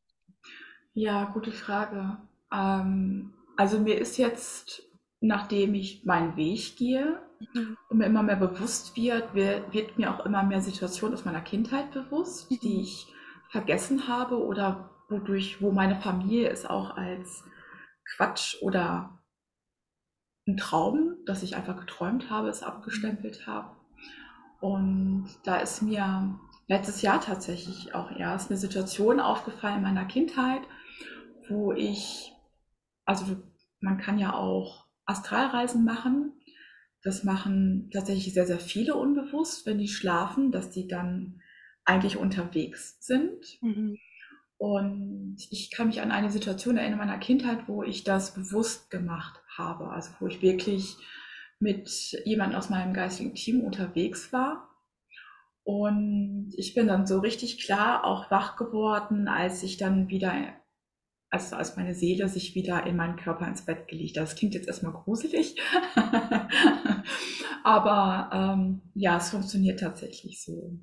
Ja, 0.93 1.25
gute 1.25 1.51
Frage. 1.51 2.17
Ähm, 2.51 3.33
also 3.55 3.79
mir 3.79 3.97
ist 3.97 4.17
jetzt, 4.17 4.83
nachdem 5.21 5.75
ich 5.75 6.03
meinen 6.05 6.35
Weg 6.35 6.75
gehe 6.77 7.19
mhm. 7.53 7.77
und 7.89 7.97
mir 7.99 8.05
immer 8.05 8.23
mehr 8.23 8.35
bewusst 8.35 8.95
wird, 8.97 9.33
wird 9.35 9.97
mir 9.97 10.13
auch 10.13 10.25
immer 10.25 10.43
mehr 10.43 10.61
Situationen 10.61 11.13
aus 11.13 11.25
meiner 11.25 11.41
Kindheit 11.41 11.91
bewusst, 11.91 12.49
mhm. 12.49 12.59
die 12.61 12.81
ich 12.81 13.07
vergessen 13.49 14.07
habe 14.07 14.43
oder 14.43 14.89
wodurch, 15.09 15.61
wo 15.61 15.71
meine 15.71 15.95
Familie 16.01 16.49
es 16.49 16.65
auch 16.65 16.97
als 16.97 17.43
Quatsch 18.15 18.57
oder 18.61 19.14
ein 20.47 20.57
Traum, 20.57 21.15
das 21.25 21.43
ich 21.43 21.55
einfach 21.55 21.79
geträumt 21.79 22.29
habe, 22.29 22.49
es 22.49 22.63
abgestempelt 22.63 23.47
habe. 23.47 23.75
Und 24.61 25.27
da 25.43 25.57
ist 25.57 25.81
mir 25.81 26.39
letztes 26.67 27.01
Jahr 27.01 27.21
tatsächlich 27.21 27.93
auch 27.93 28.11
erst 28.11 28.49
eine 28.49 28.59
Situation 28.59 29.19
aufgefallen 29.19 29.77
in 29.77 29.83
meiner 29.83 30.05
Kindheit, 30.05 30.61
wo 31.49 31.73
ich, 31.73 32.33
also 33.05 33.25
man 33.79 33.97
kann 33.97 34.17
ja 34.17 34.33
auch 34.33 34.85
Astralreisen 35.05 35.83
machen. 35.83 36.33
Das 37.03 37.23
machen 37.23 37.89
tatsächlich 37.91 38.33
sehr, 38.33 38.47
sehr 38.47 38.59
viele 38.59 38.95
unbewusst, 38.95 39.65
wenn 39.65 39.77
die 39.77 39.87
schlafen, 39.87 40.51
dass 40.51 40.71
die 40.71 40.87
dann 40.87 41.41
eigentlich 41.83 42.17
unterwegs 42.17 42.97
sind. 42.99 43.61
Mhm. 43.61 43.97
Und 44.57 45.37
ich 45.51 45.69
kann 45.69 45.87
mich 45.87 46.01
an 46.01 46.11
eine 46.11 46.31
Situation 46.31 46.77
erinnern 46.77 46.99
in 46.99 47.05
meiner 47.07 47.19
Kindheit, 47.19 47.67
wo 47.67 47.83
ich 47.83 48.03
das 48.03 48.33
bewusst 48.33 48.89
gemacht 48.89 49.39
habe. 49.57 49.89
Also 49.89 50.11
wo 50.19 50.27
ich 50.27 50.41
wirklich 50.41 50.97
mit 51.59 51.89
jemandem 52.25 52.57
aus 52.57 52.69
meinem 52.69 52.93
geistigen 52.93 53.33
Team 53.33 53.61
unterwegs 53.61 54.31
war. 54.33 54.69
Und 55.63 56.53
ich 56.57 56.75
bin 56.75 56.87
dann 56.87 57.07
so 57.07 57.19
richtig 57.19 57.65
klar 57.65 58.03
auch 58.03 58.29
wach 58.29 58.55
geworden, 58.55 59.27
als 59.27 59.63
ich 59.63 59.77
dann 59.77 60.09
wieder, 60.09 60.31
also 61.31 61.55
als 61.55 61.75
meine 61.75 61.95
Seele 61.95 62.29
sich 62.29 62.53
wieder 62.53 62.85
in 62.85 62.95
meinen 62.95 63.15
Körper 63.15 63.47
ins 63.47 63.65
Bett 63.65 63.87
gelegt 63.87 64.17
hat. 64.17 64.23
Das 64.23 64.35
klingt 64.35 64.53
jetzt 64.53 64.67
erstmal 64.67 64.93
gruselig, 64.93 65.55
aber 67.63 68.29
ähm, 68.31 68.81
ja, 68.93 69.17
es 69.17 69.31
funktioniert 69.31 69.79
tatsächlich 69.79 70.43
so. 70.43 70.77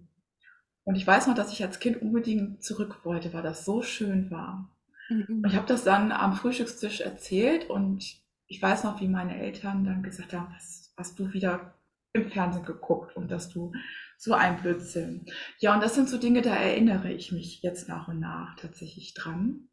Und 0.84 0.96
ich 0.96 1.06
weiß 1.06 1.28
noch, 1.28 1.36
dass 1.36 1.52
ich 1.52 1.62
als 1.62 1.78
Kind 1.78 2.02
unbedingt 2.02 2.64
zurück 2.64 3.04
wollte, 3.04 3.32
weil 3.32 3.42
das 3.42 3.64
so 3.64 3.82
schön 3.82 4.32
war. 4.32 4.68
Mhm. 5.08 5.42
Und 5.44 5.46
ich 5.46 5.54
habe 5.54 5.68
das 5.68 5.84
dann 5.84 6.10
am 6.10 6.34
Frühstückstisch 6.34 7.02
erzählt 7.02 7.70
und 7.70 8.21
ich 8.52 8.60
weiß 8.60 8.84
noch, 8.84 9.00
wie 9.00 9.08
meine 9.08 9.40
Eltern 9.40 9.82
dann 9.82 10.02
gesagt 10.02 10.34
haben, 10.34 10.52
was 10.54 10.92
hast 10.98 11.18
du 11.18 11.32
wieder 11.32 11.74
im 12.12 12.30
Fernsehen 12.30 12.66
geguckt 12.66 13.16
und 13.16 13.30
dass 13.30 13.48
du 13.48 13.72
so 14.18 14.34
ein 14.34 14.60
Blödsinn. 14.60 15.24
Ja, 15.58 15.72
und 15.72 15.82
das 15.82 15.94
sind 15.94 16.10
so 16.10 16.18
Dinge, 16.18 16.42
da 16.42 16.54
erinnere 16.54 17.10
ich 17.10 17.32
mich 17.32 17.62
jetzt 17.62 17.88
nach 17.88 18.08
und 18.08 18.20
nach 18.20 18.54
tatsächlich 18.56 19.14
dran. 19.14 19.70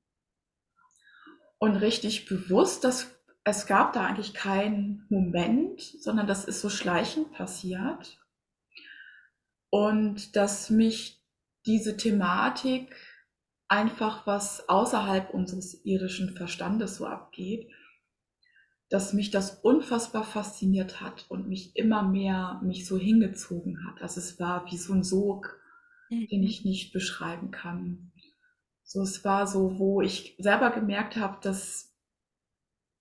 Und 1.57 1.75
richtig 1.75 2.25
bewusst, 2.25 2.85
dass 2.85 3.13
es 3.43 3.67
gab 3.67 3.91
da 3.91 4.05
eigentlich 4.05 4.33
keinen 4.33 5.05
Moment, 5.09 5.81
sondern 5.81 6.25
das 6.25 6.45
ist 6.45 6.61
so 6.61 6.69
schleichend 6.69 7.33
passiert 7.33 8.17
und 9.71 10.37
dass 10.37 10.69
mich 10.69 11.21
diese 11.65 11.97
Thematik 11.97 12.95
einfach 13.67 14.25
was 14.25 14.69
außerhalb 14.69 15.33
unseres 15.33 15.83
irdischen 15.83 16.33
Verstandes 16.37 16.95
so 16.95 17.07
abgeht, 17.07 17.69
dass 18.89 19.13
mich 19.13 19.31
das 19.31 19.59
unfassbar 19.59 20.23
fasziniert 20.23 21.01
hat 21.01 21.25
und 21.29 21.47
mich 21.47 21.75
immer 21.75 22.03
mehr 22.03 22.59
mich 22.63 22.87
so 22.87 22.97
hingezogen 22.97 23.85
hat. 23.85 24.01
Also 24.01 24.19
es 24.19 24.39
war 24.39 24.65
wie 24.71 24.77
so 24.77 24.93
ein 24.93 25.03
Sog, 25.03 25.59
mhm. 26.09 26.27
den 26.27 26.43
ich 26.43 26.65
nicht 26.65 26.91
beschreiben 26.91 27.51
kann. 27.51 28.11
So, 28.83 29.01
es 29.01 29.23
war 29.23 29.45
so, 29.45 29.77
wo 29.77 30.01
ich 30.01 30.35
selber 30.39 30.71
gemerkt 30.71 31.17
habe, 31.17 31.37
dass 31.41 31.87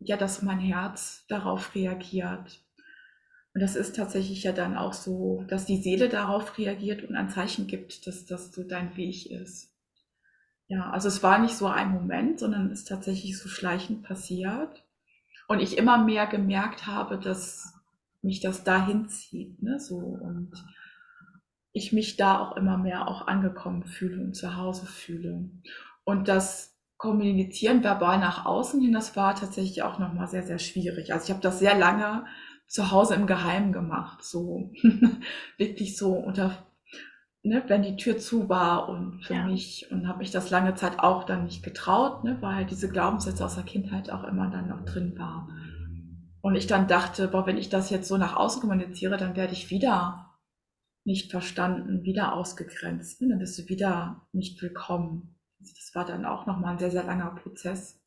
ja, 0.00 0.16
dass 0.16 0.42
mein 0.42 0.60
Herz 0.60 1.24
darauf 1.28 1.74
reagiert 1.74 2.62
und 3.58 3.62
das 3.62 3.74
ist 3.74 3.96
tatsächlich 3.96 4.44
ja 4.44 4.52
dann 4.52 4.76
auch 4.76 4.92
so, 4.92 5.44
dass 5.48 5.66
die 5.66 5.82
Seele 5.82 6.08
darauf 6.08 6.58
reagiert 6.58 7.02
und 7.02 7.16
ein 7.16 7.28
Zeichen 7.28 7.66
gibt, 7.66 8.06
dass 8.06 8.24
das 8.24 8.52
so 8.52 8.62
dein 8.62 8.96
Weg 8.96 9.30
ist. 9.30 9.74
Ja, 10.68 10.90
also 10.90 11.08
es 11.08 11.24
war 11.24 11.40
nicht 11.40 11.56
so 11.56 11.66
ein 11.66 11.90
Moment, 11.90 12.38
sondern 12.38 12.70
es 12.70 12.80
ist 12.80 12.88
tatsächlich 12.88 13.36
so 13.36 13.48
schleichend 13.48 14.04
passiert. 14.04 14.84
Und 15.48 15.60
ich 15.60 15.76
immer 15.76 15.98
mehr 15.98 16.26
gemerkt 16.26 16.86
habe, 16.86 17.18
dass 17.18 17.74
mich 18.22 18.40
das 18.40 18.62
dahin 18.62 19.08
zieht, 19.08 19.60
ne, 19.62 19.80
so. 19.80 19.96
Und 19.96 20.52
ich 21.72 21.92
mich 21.92 22.16
da 22.16 22.38
auch 22.38 22.56
immer 22.56 22.78
mehr 22.78 23.08
auch 23.08 23.26
angekommen 23.26 23.84
fühle 23.84 24.22
und 24.22 24.34
zu 24.34 24.56
Hause 24.56 24.86
fühle. 24.86 25.50
Und 26.04 26.28
das 26.28 26.78
Kommunizieren 26.98 27.84
verbal 27.84 28.18
nach 28.18 28.44
außen 28.44 28.80
hin, 28.80 28.92
das 28.92 29.14
war 29.14 29.36
tatsächlich 29.36 29.84
auch 29.84 30.00
nochmal 30.00 30.26
sehr, 30.26 30.42
sehr 30.42 30.58
schwierig. 30.58 31.12
Also 31.12 31.26
ich 31.26 31.30
habe 31.30 31.40
das 31.40 31.60
sehr 31.60 31.78
lange 31.78 32.26
zu 32.66 32.90
Hause 32.90 33.14
im 33.14 33.28
Geheimen 33.28 33.72
gemacht, 33.72 34.24
so 34.24 34.72
wirklich 35.58 35.96
so 35.96 36.14
unter, 36.14 36.66
ne, 37.42 37.62
wenn 37.66 37.82
die 37.82 37.96
Tür 37.96 38.18
zu 38.18 38.48
war 38.48 38.88
und 38.88 39.24
für 39.24 39.34
ja. 39.34 39.46
mich 39.46 39.90
und 39.90 40.08
habe 40.08 40.18
mich 40.18 40.30
das 40.30 40.50
lange 40.50 40.74
Zeit 40.74 40.98
auch 40.98 41.24
dann 41.24 41.44
nicht 41.44 41.62
getraut, 41.62 42.24
ne, 42.24 42.36
weil 42.40 42.66
diese 42.66 42.88
Glaubenssätze 42.88 43.44
aus 43.44 43.54
der 43.54 43.64
Kindheit 43.64 44.10
auch 44.10 44.24
immer 44.24 44.50
dann 44.50 44.68
noch 44.68 44.84
drin 44.84 45.18
waren. 45.18 46.30
Und 46.40 46.54
ich 46.54 46.66
dann 46.66 46.86
dachte, 46.86 47.28
boah, 47.28 47.46
wenn 47.46 47.58
ich 47.58 47.68
das 47.68 47.90
jetzt 47.90 48.08
so 48.08 48.16
nach 48.16 48.36
außen 48.36 48.60
kommuniziere, 48.60 49.16
dann 49.16 49.36
werde 49.36 49.52
ich 49.52 49.70
wieder 49.70 50.36
nicht 51.04 51.30
verstanden, 51.30 52.04
wieder 52.04 52.34
ausgegrenzt, 52.34 53.20
ne, 53.20 53.28
dann 53.28 53.38
bist 53.38 53.58
du 53.58 53.68
wieder 53.68 54.26
nicht 54.32 54.60
willkommen. 54.62 55.36
Das 55.58 55.94
war 55.94 56.04
dann 56.04 56.24
auch 56.24 56.46
nochmal 56.46 56.72
ein 56.72 56.78
sehr, 56.78 56.90
sehr 56.90 57.04
langer 57.04 57.34
Prozess. 57.34 58.00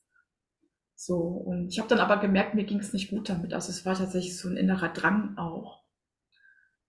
So, 0.96 1.18
und 1.18 1.70
ich 1.70 1.80
habe 1.80 1.90
dann 1.90 2.00
aber 2.00 2.18
gemerkt, 2.18 2.54
mir 2.54 2.64
ging 2.64 2.80
es 2.80 2.94
nicht 2.94 3.10
gut 3.10 3.28
damit. 3.28 3.54
Also 3.56 3.72
es 3.72 3.86
war 3.88 3.96
tatsächlich 3.96 4.38
so 4.38 4.48
ein 4.48 4.56
innerer 4.56 4.90
Drang 4.90 5.36
auch, 5.36 5.81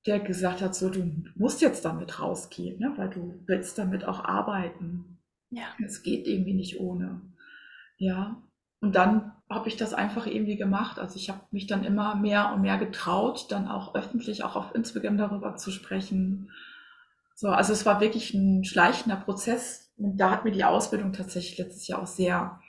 der 0.07 0.21
gesagt 0.21 0.63
hat, 0.63 0.75
so, 0.75 0.91
du 0.91 1.25
musst 1.37 1.61
jetzt 1.61 1.85
damit 1.85 2.21
rausgehen, 2.21 2.79
ne? 2.79 2.93
weil 2.97 3.11
du 3.11 3.41
willst 3.47 3.79
damit 3.79 4.05
auch 4.05 4.25
arbeiten. 4.25 5.19
Ja. 5.51 5.65
Es 5.85 6.03
geht 6.03 6.27
irgendwie 6.27 6.55
nicht 6.55 6.81
ohne. 6.81 7.21
Ja. 7.99 8.43
Und 8.81 8.97
dann 8.97 9.33
habe 9.49 9.69
ich 9.69 9.77
das 9.77 9.95
einfach 9.95 10.27
irgendwie 10.27 10.57
gemacht. 10.57 10.99
Also 10.99 11.17
ich 11.17 11.29
habe 11.29 11.41
mich 11.53 11.67
dann 11.67 11.85
immer 11.85 12.17
mehr 12.17 12.53
und 12.53 12.63
mehr 12.63 12.79
getraut, 12.79 13.47
dann 13.51 13.69
auch 13.69 13.95
öffentlich, 13.95 14.43
auch 14.43 14.57
auf 14.57 14.75
Instagram 14.75 15.19
darüber 15.19 15.55
zu 15.57 15.71
sprechen. 15.71 16.51
So, 17.37 17.49
also 17.49 17.73
es 17.73 17.87
war 17.87 18.01
wirklich 18.01 18.35
ein 18.35 18.65
schleichender 18.65 19.17
Prozess. 19.17 19.93
Und 19.97 20.17
da 20.17 20.31
hat 20.31 20.45
mir 20.45 20.51
die 20.51 20.65
Ausbildung 20.65 21.13
tatsächlich 21.13 21.59
letztes 21.59 21.87
Jahr 21.87 22.03
auch 22.03 22.07
sehr 22.07 22.61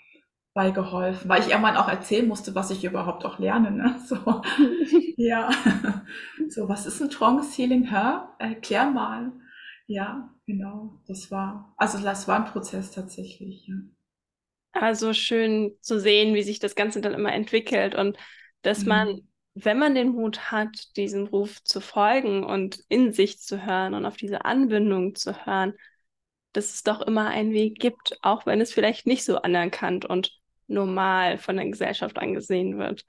bei 0.54 0.70
geholfen, 0.70 1.28
weil 1.30 1.42
ich 1.42 1.50
irgendwann 1.50 1.78
auch 1.78 1.90
erzählen 1.90 2.28
musste, 2.28 2.54
was 2.54 2.70
ich 2.70 2.84
überhaupt 2.84 3.26
auch 3.26 3.40
lerne. 3.40 3.72
Ne? 3.72 3.96
So, 4.06 4.18
ja, 5.18 5.50
so 6.50 6.70
was 6.70 6.86
ist 6.86 7.02
ein 7.02 7.10
Trance 7.10 7.56
Healing? 7.56 7.90
Hä? 7.90 8.20
Erklär 8.38 8.90
mal. 8.90 9.32
Ja, 9.88 10.30
genau. 10.46 11.02
Das 11.08 11.32
war, 11.32 11.74
also 11.78 11.98
das 12.00 12.28
war 12.28 12.38
ein 12.38 12.52
Prozess 12.52 12.92
tatsächlich. 12.92 13.68
Ja. 13.68 13.76
Also 14.74 15.14
schön 15.14 15.76
zu 15.82 16.00
sehen, 16.00 16.36
wie 16.36 16.44
sich 16.44 16.60
das 16.60 16.76
Ganze 16.76 17.02
dann 17.02 17.14
immer 17.14 17.34
entwickelt 17.34 17.96
und 17.96 18.18
dass 18.62 18.82
mhm. 18.82 18.88
man, 18.88 19.22
wenn 19.56 19.80
man 19.80 19.96
den 19.96 20.10
Mut 20.10 20.52
hat, 20.52 20.96
diesem 20.98 21.26
Ruf 21.26 21.64
zu 21.64 21.82
folgen 21.82 22.44
und 22.44 22.80
in 22.90 23.12
sich 23.12 23.40
zu 23.40 23.66
hören 23.66 23.96
und 23.96 24.06
auf 24.06 24.18
diese 24.18 24.46
Anbindung 24.46 25.16
zu 25.16 25.46
hören, 25.46 25.74
dass 26.54 26.74
es 26.76 26.84
doch 26.84 27.02
immer 27.02 27.30
einen 27.30 27.54
Weg 27.54 27.80
gibt, 27.80 28.20
auch 28.22 28.46
wenn 28.46 28.62
es 28.62 28.72
vielleicht 28.72 29.08
nicht 29.08 29.26
so 29.26 29.38
anerkannt 29.38 30.06
und 30.06 30.43
normal 30.68 31.38
von 31.38 31.58
der 31.58 31.68
Gesellschaft 31.68 32.18
angesehen 32.18 32.78
wird. 32.78 33.06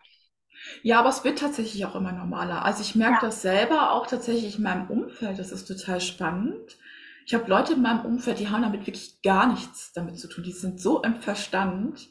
Ja, 0.83 1.01
aber 1.01 1.09
es 1.09 1.25
wird 1.25 1.39
tatsächlich 1.39 1.85
auch 1.85 1.95
immer 1.95 2.13
normaler. 2.13 2.65
Also 2.65 2.83
ich 2.83 2.95
merke 2.95 3.15
ja. 3.15 3.21
das 3.23 3.43
selber 3.43 3.93
auch 3.93 4.07
tatsächlich 4.07 4.57
in 4.57 4.63
meinem 4.63 4.89
Umfeld. 4.89 5.39
Das 5.39 5.53
ist 5.53 5.67
total 5.67 6.01
spannend. 6.01 6.79
Ich 7.27 7.35
habe 7.35 7.49
Leute 7.49 7.73
in 7.75 7.83
meinem 7.83 8.05
Umfeld, 8.05 8.39
die 8.39 8.49
haben 8.49 8.63
damit 8.63 8.87
wirklich 8.87 9.23
gar 9.23 9.51
nichts 9.51 9.93
damit 9.93 10.19
zu 10.19 10.29
tun. 10.29 10.45
Die 10.45 10.53
sind 10.53 10.81
so 10.81 11.03
im 11.03 11.17
Verstand 11.17 12.09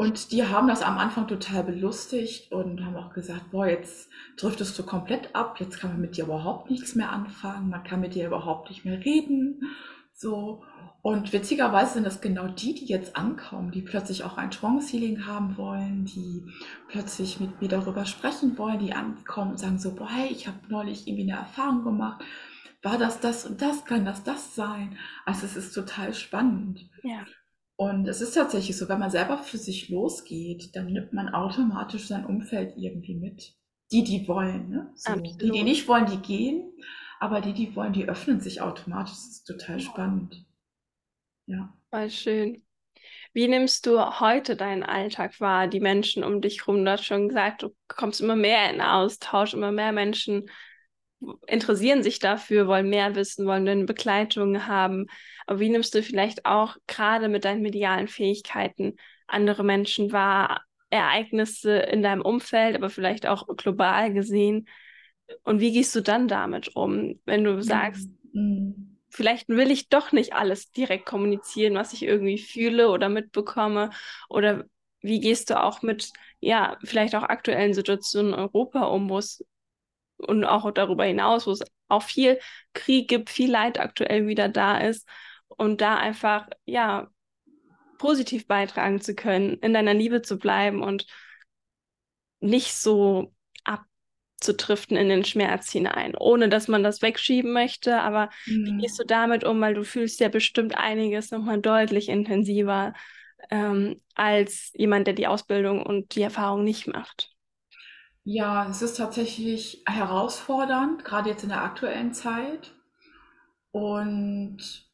und 0.00 0.32
die 0.32 0.44
haben 0.44 0.66
das 0.66 0.82
am 0.82 0.98
Anfang 0.98 1.28
total 1.28 1.62
belustigt 1.62 2.50
und 2.50 2.84
haben 2.84 2.96
auch 2.96 3.12
gesagt, 3.12 3.50
boah, 3.50 3.66
jetzt 3.66 4.08
driftest 4.36 4.78
du 4.78 4.82
komplett 4.82 5.34
ab, 5.34 5.60
jetzt 5.60 5.78
kann 5.78 5.90
man 5.92 6.00
mit 6.00 6.16
dir 6.16 6.24
überhaupt 6.24 6.70
nichts 6.70 6.94
mehr 6.94 7.12
anfangen, 7.12 7.68
man 7.68 7.84
kann 7.84 8.00
mit 8.00 8.14
dir 8.14 8.26
überhaupt 8.26 8.70
nicht 8.70 8.84
mehr 8.84 9.04
reden. 9.04 9.62
So. 10.20 10.62
Und 11.02 11.32
witzigerweise 11.32 11.94
sind 11.94 12.04
das 12.04 12.20
genau 12.20 12.46
die, 12.46 12.74
die 12.74 12.84
jetzt 12.84 13.16
ankommen, 13.16 13.70
die 13.70 13.80
plötzlich 13.80 14.22
auch 14.22 14.36
ein 14.36 14.50
Trance 14.50 14.92
Healing 14.92 15.26
haben 15.26 15.56
wollen, 15.56 16.04
die 16.04 16.44
plötzlich 16.88 17.40
mit 17.40 17.62
mir 17.62 17.68
darüber 17.68 18.04
sprechen 18.04 18.58
wollen, 18.58 18.80
die 18.80 18.92
ankommen 18.92 19.52
und 19.52 19.58
sagen 19.58 19.78
so, 19.78 19.94
boah, 19.94 20.10
hey, 20.10 20.28
ich 20.30 20.46
habe 20.46 20.58
neulich 20.68 21.08
irgendwie 21.08 21.32
eine 21.32 21.40
Erfahrung 21.40 21.84
gemacht. 21.84 22.22
war 22.82 22.98
das 22.98 23.18
das 23.20 23.46
und 23.46 23.62
das, 23.62 23.86
kann 23.86 24.04
das 24.04 24.22
das 24.22 24.54
sein? 24.54 24.98
Also 25.24 25.46
es 25.46 25.56
ist 25.56 25.72
total 25.72 26.12
spannend. 26.12 26.90
Ja. 27.02 27.24
Und 27.76 28.06
es 28.06 28.20
ist 28.20 28.34
tatsächlich 28.34 28.76
so, 28.76 28.90
wenn 28.90 28.98
man 28.98 29.10
selber 29.10 29.38
für 29.38 29.56
sich 29.56 29.88
losgeht, 29.88 30.76
dann 30.76 30.92
nimmt 30.92 31.14
man 31.14 31.30
automatisch 31.30 32.08
sein 32.08 32.26
Umfeld 32.26 32.74
irgendwie 32.76 33.14
mit. 33.14 33.54
Die, 33.90 34.04
die 34.04 34.28
wollen, 34.28 34.68
ne? 34.68 34.92
So. 34.96 35.14
Die, 35.14 35.50
die 35.50 35.62
nicht 35.62 35.88
wollen, 35.88 36.04
die 36.04 36.18
gehen. 36.18 36.74
Aber 37.20 37.40
die, 37.40 37.52
die 37.52 37.76
wollen, 37.76 37.92
die 37.92 38.08
öffnen 38.08 38.40
sich 38.40 38.60
automatisch. 38.60 39.12
Das 39.12 39.26
ist 39.26 39.44
total 39.44 39.78
spannend. 39.78 40.44
Ja. 41.46 41.72
Voll 41.90 42.10
schön. 42.10 42.62
Wie 43.32 43.46
nimmst 43.46 43.86
du 43.86 44.20
heute 44.20 44.56
deinen 44.56 44.82
Alltag 44.82 45.40
wahr? 45.40 45.68
Die 45.68 45.80
Menschen 45.80 46.24
um 46.24 46.40
dich 46.40 46.60
herum, 46.60 46.84
du 46.84 46.90
hast 46.90 47.04
schon 47.04 47.28
gesagt, 47.28 47.62
du 47.62 47.76
kommst 47.86 48.20
immer 48.20 48.36
mehr 48.36 48.70
in 48.70 48.80
Austausch, 48.80 49.54
immer 49.54 49.70
mehr 49.70 49.92
Menschen 49.92 50.50
interessieren 51.46 52.02
sich 52.02 52.18
dafür, 52.18 52.66
wollen 52.66 52.88
mehr 52.88 53.14
wissen, 53.14 53.46
wollen 53.46 53.68
eine 53.68 53.84
Begleitung 53.84 54.66
haben. 54.66 55.06
Aber 55.46 55.60
wie 55.60 55.68
nimmst 55.68 55.94
du 55.94 56.02
vielleicht 56.02 56.46
auch 56.46 56.76
gerade 56.86 57.28
mit 57.28 57.44
deinen 57.44 57.62
medialen 57.62 58.08
Fähigkeiten 58.08 58.96
andere 59.26 59.62
Menschen 59.62 60.12
wahr, 60.12 60.64
Ereignisse 60.88 61.76
in 61.76 62.02
deinem 62.02 62.22
Umfeld, 62.22 62.74
aber 62.74 62.90
vielleicht 62.90 63.26
auch 63.26 63.46
global 63.56 64.12
gesehen? 64.12 64.66
Und 65.44 65.60
wie 65.60 65.72
gehst 65.72 65.94
du 65.94 66.00
dann 66.00 66.28
damit 66.28 66.76
um, 66.76 67.20
wenn 67.24 67.44
du 67.44 67.62
sagst, 67.62 68.08
mhm. 68.32 68.98
vielleicht 69.08 69.48
will 69.48 69.70
ich 69.70 69.88
doch 69.88 70.12
nicht 70.12 70.32
alles 70.32 70.70
direkt 70.70 71.06
kommunizieren, 71.06 71.74
was 71.74 71.92
ich 71.92 72.02
irgendwie 72.02 72.38
fühle 72.38 72.90
oder 72.90 73.08
mitbekomme? 73.08 73.90
Oder 74.28 74.64
wie 75.00 75.20
gehst 75.20 75.50
du 75.50 75.62
auch 75.62 75.82
mit, 75.82 76.12
ja, 76.40 76.78
vielleicht 76.84 77.14
auch 77.14 77.22
aktuellen 77.22 77.74
Situationen 77.74 78.34
in 78.34 78.38
Europa 78.38 78.82
um, 78.84 79.08
wo 79.08 79.18
es 79.18 79.44
und 80.18 80.44
auch 80.44 80.70
darüber 80.70 81.04
hinaus, 81.04 81.46
wo 81.46 81.52
es 81.52 81.62
auch 81.88 82.02
viel 82.02 82.38
Krieg 82.74 83.08
gibt, 83.08 83.30
viel 83.30 83.50
Leid 83.50 83.80
aktuell 83.80 84.26
wieder 84.26 84.48
da 84.48 84.78
ist 84.78 85.08
und 85.48 85.80
da 85.80 85.96
einfach, 85.96 86.48
ja, 86.64 87.10
positiv 87.98 88.46
beitragen 88.46 89.00
zu 89.00 89.14
können, 89.14 89.58
in 89.58 89.74
deiner 89.74 89.94
Liebe 89.94 90.22
zu 90.22 90.38
bleiben 90.38 90.82
und 90.82 91.06
nicht 92.40 92.74
so 92.74 93.34
abzutriften 94.40 94.96
in 94.96 95.10
den 95.10 95.24
Schmerz 95.24 95.70
hinein, 95.70 96.14
ohne 96.18 96.48
dass 96.48 96.66
man 96.66 96.82
das 96.82 97.02
wegschieben 97.02 97.52
möchte. 97.52 98.00
Aber 98.00 98.30
mhm. 98.46 98.64
wie 98.64 98.76
gehst 98.78 98.98
du 98.98 99.04
damit 99.04 99.44
um? 99.44 99.60
Weil 99.60 99.74
du 99.74 99.84
fühlst 99.84 100.18
ja 100.20 100.28
bestimmt 100.28 100.76
einiges 100.78 101.30
nochmal 101.30 101.60
deutlich 101.60 102.08
intensiver 102.08 102.94
ähm, 103.50 104.00
als 104.14 104.72
jemand, 104.74 105.06
der 105.06 105.14
die 105.14 105.26
Ausbildung 105.26 105.84
und 105.84 106.14
die 106.14 106.22
Erfahrung 106.22 106.64
nicht 106.64 106.86
macht. 106.86 107.30
Ja, 108.24 108.68
es 108.70 108.80
ist 108.80 108.96
tatsächlich 108.96 109.82
herausfordernd, 109.86 111.04
gerade 111.04 111.30
jetzt 111.30 111.42
in 111.42 111.50
der 111.50 111.62
aktuellen 111.62 112.14
Zeit. 112.14 112.72
Und 113.72 114.88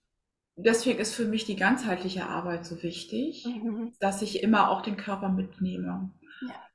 deswegen 0.57 0.99
ist 0.99 1.15
für 1.15 1.25
mich 1.25 1.45
die 1.45 1.57
ganzheitliche 1.57 2.26
Arbeit 2.26 2.67
so 2.67 2.83
wichtig, 2.83 3.47
mhm. 3.47 3.93
dass 4.00 4.23
ich 4.23 4.43
immer 4.43 4.71
auch 4.71 4.83
den 4.83 4.97
Körper 4.97 5.29
mitnehme. 5.29 6.11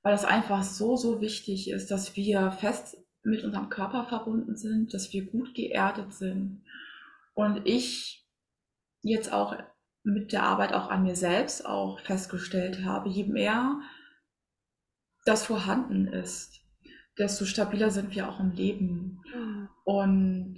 Weil 0.03 0.15
es 0.15 0.25
einfach 0.25 0.63
so, 0.63 0.95
so 0.95 1.21
wichtig 1.21 1.69
ist, 1.69 1.91
dass 1.91 2.15
wir 2.15 2.51
fest 2.51 2.97
mit 3.23 3.43
unserem 3.43 3.69
Körper 3.69 4.05
verbunden 4.05 4.55
sind, 4.55 4.93
dass 4.93 5.13
wir 5.13 5.25
gut 5.25 5.53
geerdet 5.53 6.13
sind. 6.13 6.63
Und 7.33 7.61
ich 7.65 8.27
jetzt 9.01 9.31
auch 9.31 9.55
mit 10.03 10.31
der 10.31 10.43
Arbeit 10.43 10.73
auch 10.73 10.89
an 10.89 11.03
mir 11.03 11.15
selbst 11.15 11.65
auch 11.65 11.99
festgestellt 11.99 12.83
habe, 12.83 13.09
je 13.09 13.25
mehr 13.25 13.79
das 15.25 15.45
vorhanden 15.45 16.07
ist, 16.07 16.61
desto 17.17 17.45
stabiler 17.45 17.91
sind 17.91 18.15
wir 18.15 18.27
auch 18.27 18.39
im 18.39 18.51
Leben. 18.51 19.21
Mhm. 19.35 19.69
Und 19.83 20.55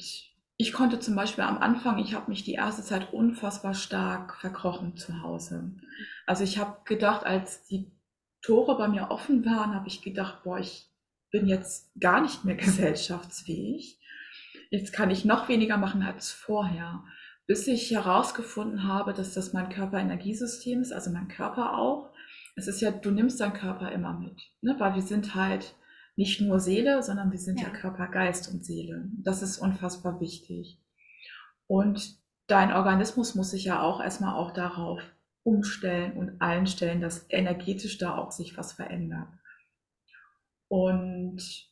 ich 0.56 0.72
konnte 0.72 1.00
zum 1.00 1.16
Beispiel 1.16 1.44
am 1.44 1.58
Anfang, 1.58 1.98
ich 1.98 2.14
habe 2.14 2.30
mich 2.30 2.44
die 2.44 2.54
erste 2.54 2.84
Zeit 2.84 3.12
unfassbar 3.12 3.74
stark 3.74 4.36
verkrochen 4.36 4.96
zu 4.96 5.22
Hause. 5.22 5.74
Also 6.26 6.44
ich 6.44 6.58
habe 6.58 6.78
gedacht, 6.86 7.26
als 7.26 7.66
die 7.66 7.92
Tore 8.44 8.78
bei 8.78 8.88
mir 8.88 9.10
offen 9.10 9.44
waren, 9.46 9.74
habe 9.74 9.88
ich 9.88 10.02
gedacht, 10.02 10.44
boah, 10.44 10.60
ich 10.60 10.90
bin 11.32 11.48
jetzt 11.48 11.92
gar 12.00 12.22
nicht 12.22 12.46
mehr 12.46 12.56
gesellschaftsfähig. 12.58 14.00
Jetzt 14.70 14.94
kann 14.94 15.10
ich 15.10 15.26
noch 15.26 15.50
weniger 15.50 15.78
machen 15.78 16.04
als 16.04 16.32
vorher. 16.32 17.04
Bis 17.48 17.68
ich 17.68 17.92
herausgefunden 17.92 18.88
habe, 18.88 19.14
dass 19.14 19.34
das 19.34 19.52
mein 19.52 19.70
Körperenergiesystem 19.70 20.82
ist, 20.82 20.94
also 20.94 21.12
mein 21.12 21.28
Körper 21.28 21.78
auch, 21.78 22.14
es 22.56 22.68
ist 22.68 22.82
ja, 22.82 22.92
du 22.92 23.12
nimmst 23.12 23.40
deinen 23.42 23.54
Körper 23.54 23.92
immer 23.92 24.14
mit, 24.14 24.42
ne? 24.62 24.76
weil 24.78 24.96
wir 24.96 25.02
sind 25.02 25.36
halt 25.36 25.76
nicht 26.16 26.40
nur 26.40 26.60
Seele, 26.60 27.02
sondern 27.02 27.32
wir 27.32 27.40
sind 27.40 27.60
ja. 27.60 27.68
ja 27.68 27.74
Körper, 27.74 28.08
Geist 28.08 28.54
und 28.54 28.64
Seele. 28.64 29.10
Das 29.24 29.42
ist 29.42 29.58
unfassbar 29.58 30.22
wichtig. 30.22 30.80
Und 31.68 32.18
dein 32.48 32.72
Organismus 32.72 33.36
muss 33.36 33.52
sich 33.52 33.66
ja 33.66 33.82
auch 33.82 34.02
erstmal 34.02 34.36
auch 34.36 34.52
darauf 34.52 35.02
umstellen 35.44 36.14
und 36.14 36.42
einstellen, 36.42 37.02
dass 37.02 37.26
energetisch 37.30 37.98
da 37.98 38.18
auch 38.18 38.32
sich 38.32 38.58
was 38.58 38.74
verändert. 38.74 39.28
Und 40.68 41.70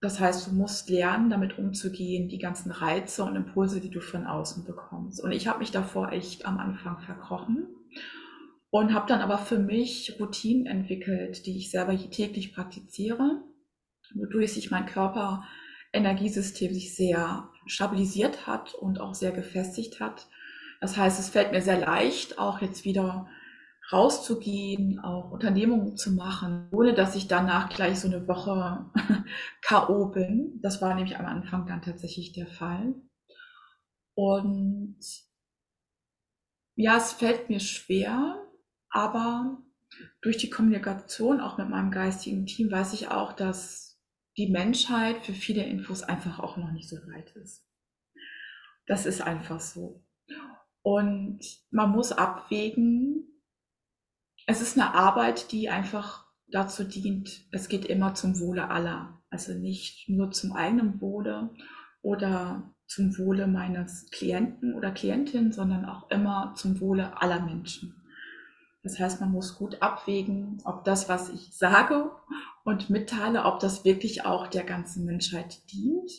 das 0.00 0.18
heißt, 0.18 0.48
du 0.48 0.54
musst 0.54 0.90
lernen, 0.90 1.30
damit 1.30 1.58
umzugehen, 1.58 2.28
die 2.28 2.38
ganzen 2.38 2.72
Reize 2.72 3.22
und 3.22 3.36
Impulse, 3.36 3.80
die 3.80 3.90
du 3.90 4.00
von 4.00 4.26
außen 4.26 4.64
bekommst. 4.64 5.22
Und 5.22 5.30
ich 5.30 5.46
habe 5.46 5.60
mich 5.60 5.70
davor 5.70 6.10
echt 6.10 6.44
am 6.44 6.58
Anfang 6.58 6.98
verkrochen 6.98 7.68
und 8.70 8.94
habe 8.94 9.06
dann 9.06 9.20
aber 9.20 9.38
für 9.38 9.58
mich 9.58 10.16
Routinen 10.18 10.66
entwickelt, 10.66 11.46
die 11.46 11.56
ich 11.56 11.70
selber 11.70 11.96
täglich 11.96 12.52
praktiziere, 12.52 13.44
wodurch 14.14 14.54
sich 14.54 14.72
mein 14.72 14.86
Körper-Energiesystem 14.86 16.74
sich 16.74 16.96
sehr 16.96 17.50
stabilisiert 17.66 18.48
hat 18.48 18.74
und 18.74 19.00
auch 19.00 19.14
sehr 19.14 19.30
gefestigt 19.30 20.00
hat. 20.00 20.26
Das 20.82 20.96
heißt, 20.96 21.20
es 21.20 21.28
fällt 21.28 21.52
mir 21.52 21.62
sehr 21.62 21.78
leicht, 21.78 22.40
auch 22.40 22.60
jetzt 22.60 22.84
wieder 22.84 23.28
rauszugehen, 23.92 24.98
auch 24.98 25.30
Unternehmungen 25.30 25.96
zu 25.96 26.10
machen, 26.10 26.66
ohne 26.72 26.92
dass 26.92 27.14
ich 27.14 27.28
danach 27.28 27.68
gleich 27.68 28.00
so 28.00 28.08
eine 28.08 28.26
Woche 28.26 28.90
KO 29.64 30.06
bin. 30.06 30.58
Das 30.60 30.82
war 30.82 30.96
nämlich 30.96 31.16
am 31.16 31.26
Anfang 31.26 31.66
dann 31.66 31.82
tatsächlich 31.82 32.32
der 32.32 32.48
Fall. 32.48 32.96
Und 34.14 34.98
ja, 36.74 36.96
es 36.96 37.12
fällt 37.12 37.48
mir 37.48 37.60
schwer, 37.60 38.42
aber 38.90 39.62
durch 40.20 40.36
die 40.36 40.50
Kommunikation 40.50 41.40
auch 41.40 41.58
mit 41.58 41.68
meinem 41.68 41.92
geistigen 41.92 42.44
Team 42.44 42.72
weiß 42.72 42.92
ich 42.94 43.06
auch, 43.06 43.34
dass 43.34 44.00
die 44.36 44.50
Menschheit 44.50 45.24
für 45.24 45.32
viele 45.32 45.62
Infos 45.62 46.02
einfach 46.02 46.40
auch 46.40 46.56
noch 46.56 46.72
nicht 46.72 46.88
so 46.88 46.96
weit 47.06 47.30
ist. 47.36 47.64
Das 48.88 49.06
ist 49.06 49.20
einfach 49.20 49.60
so. 49.60 50.04
Und 50.82 51.40
man 51.70 51.90
muss 51.90 52.12
abwägen, 52.12 53.28
es 54.46 54.60
ist 54.60 54.76
eine 54.76 54.94
Arbeit, 54.94 55.52
die 55.52 55.68
einfach 55.68 56.26
dazu 56.48 56.84
dient, 56.84 57.46
es 57.52 57.68
geht 57.68 57.84
immer 57.84 58.14
zum 58.14 58.38
Wohle 58.40 58.68
aller. 58.70 59.22
Also 59.30 59.54
nicht 59.54 60.08
nur 60.08 60.30
zum 60.32 60.52
eigenen 60.52 61.00
Wohle 61.00 61.50
oder 62.02 62.74
zum 62.86 63.16
Wohle 63.16 63.46
meines 63.46 64.10
Klienten 64.10 64.74
oder 64.74 64.90
Klientin, 64.90 65.52
sondern 65.52 65.86
auch 65.86 66.10
immer 66.10 66.54
zum 66.56 66.80
Wohle 66.80 67.20
aller 67.22 67.40
Menschen. 67.40 68.02
Das 68.82 68.98
heißt, 68.98 69.20
man 69.20 69.30
muss 69.30 69.56
gut 69.56 69.80
abwägen, 69.80 70.58
ob 70.64 70.84
das, 70.84 71.08
was 71.08 71.30
ich 71.30 71.56
sage 71.56 72.10
und 72.64 72.90
mitteile, 72.90 73.44
ob 73.44 73.60
das 73.60 73.84
wirklich 73.84 74.26
auch 74.26 74.48
der 74.48 74.64
ganzen 74.64 75.04
Menschheit 75.04 75.70
dient 75.72 76.10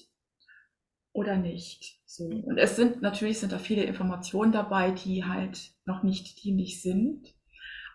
oder 1.13 1.38
nicht. 1.38 2.02
So. 2.06 2.26
Und 2.26 2.58
es 2.58 2.76
sind 2.76 3.02
natürlich 3.02 3.39
sind 3.39 3.52
da 3.52 3.60
viele 3.60 3.84
Informationen 3.84 4.52
dabei, 4.52 4.91
die 4.91 5.23
halt 5.23 5.71
noch 5.86 6.04
nicht 6.04 6.43
dienlich 6.43 6.82
sind. 6.82 7.34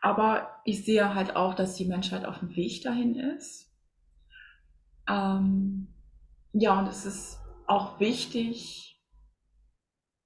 Aber 0.00 0.60
ich 0.64 0.84
sehe 0.84 1.14
halt 1.14 1.36
auch, 1.36 1.54
dass 1.54 1.74
die 1.74 1.86
Menschheit 1.86 2.24
auf 2.24 2.38
dem 2.38 2.54
Weg 2.54 2.82
dahin 2.82 3.16
ist. 3.16 3.68
Ähm, 5.08 5.88
ja, 6.52 6.78
und 6.78 6.86
es 6.86 7.04
ist 7.04 7.40
auch 7.66 7.98
wichtig, 7.98 9.00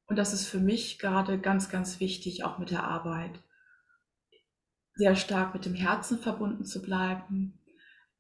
und 0.07 0.17
das 0.17 0.35
ist 0.35 0.47
für 0.47 0.61
mich 0.61 0.99
gerade 0.99 1.39
ganz, 1.39 1.71
ganz 1.71 2.01
wichtig, 2.01 2.45
auch 2.45 2.59
mit 2.59 2.71
der 2.71 2.85
Arbeit, 2.85 3.43
sehr 4.95 5.17
stark 5.17 5.55
mit 5.55 5.65
dem 5.65 5.75
Herzen 5.75 6.19
verbunden 6.19 6.65
zu 6.65 6.83
bleiben, 6.83 7.59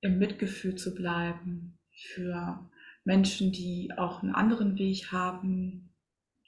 im 0.01 0.19
Mitgefühl 0.19 0.77
zu 0.77 0.95
bleiben 0.95 1.79
für 1.91 2.71
Menschen, 3.05 3.53
die 3.53 3.91
auch 3.97 4.23
einen 4.23 4.35
anderen 4.35 4.79
Weg 4.79 5.13
haben, 5.13 5.95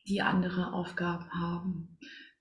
die 0.06 0.22
andere 0.22 0.72
Aufgaben 0.72 1.30
haben, 1.32 1.98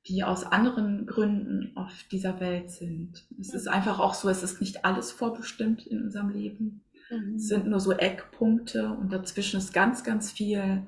die 0.07 0.23
aus 0.23 0.43
anderen 0.43 1.05
Gründen 1.05 1.75
auf 1.75 1.91
dieser 2.11 2.39
Welt 2.39 2.71
sind. 2.71 3.25
Es 3.39 3.53
ist 3.53 3.67
einfach 3.67 3.99
auch 3.99 4.13
so, 4.13 4.29
es 4.29 4.43
ist 4.43 4.59
nicht 4.59 4.85
alles 4.85 5.11
vorbestimmt 5.11 5.87
in 5.87 6.03
unserem 6.03 6.29
Leben. 6.29 6.83
Mhm. 7.09 7.35
Es 7.35 7.47
sind 7.47 7.67
nur 7.67 7.79
so 7.79 7.93
Eckpunkte 7.93 8.89
und 8.89 9.11
dazwischen 9.11 9.57
ist 9.57 9.73
ganz, 9.73 10.03
ganz 10.03 10.31
viel 10.31 10.87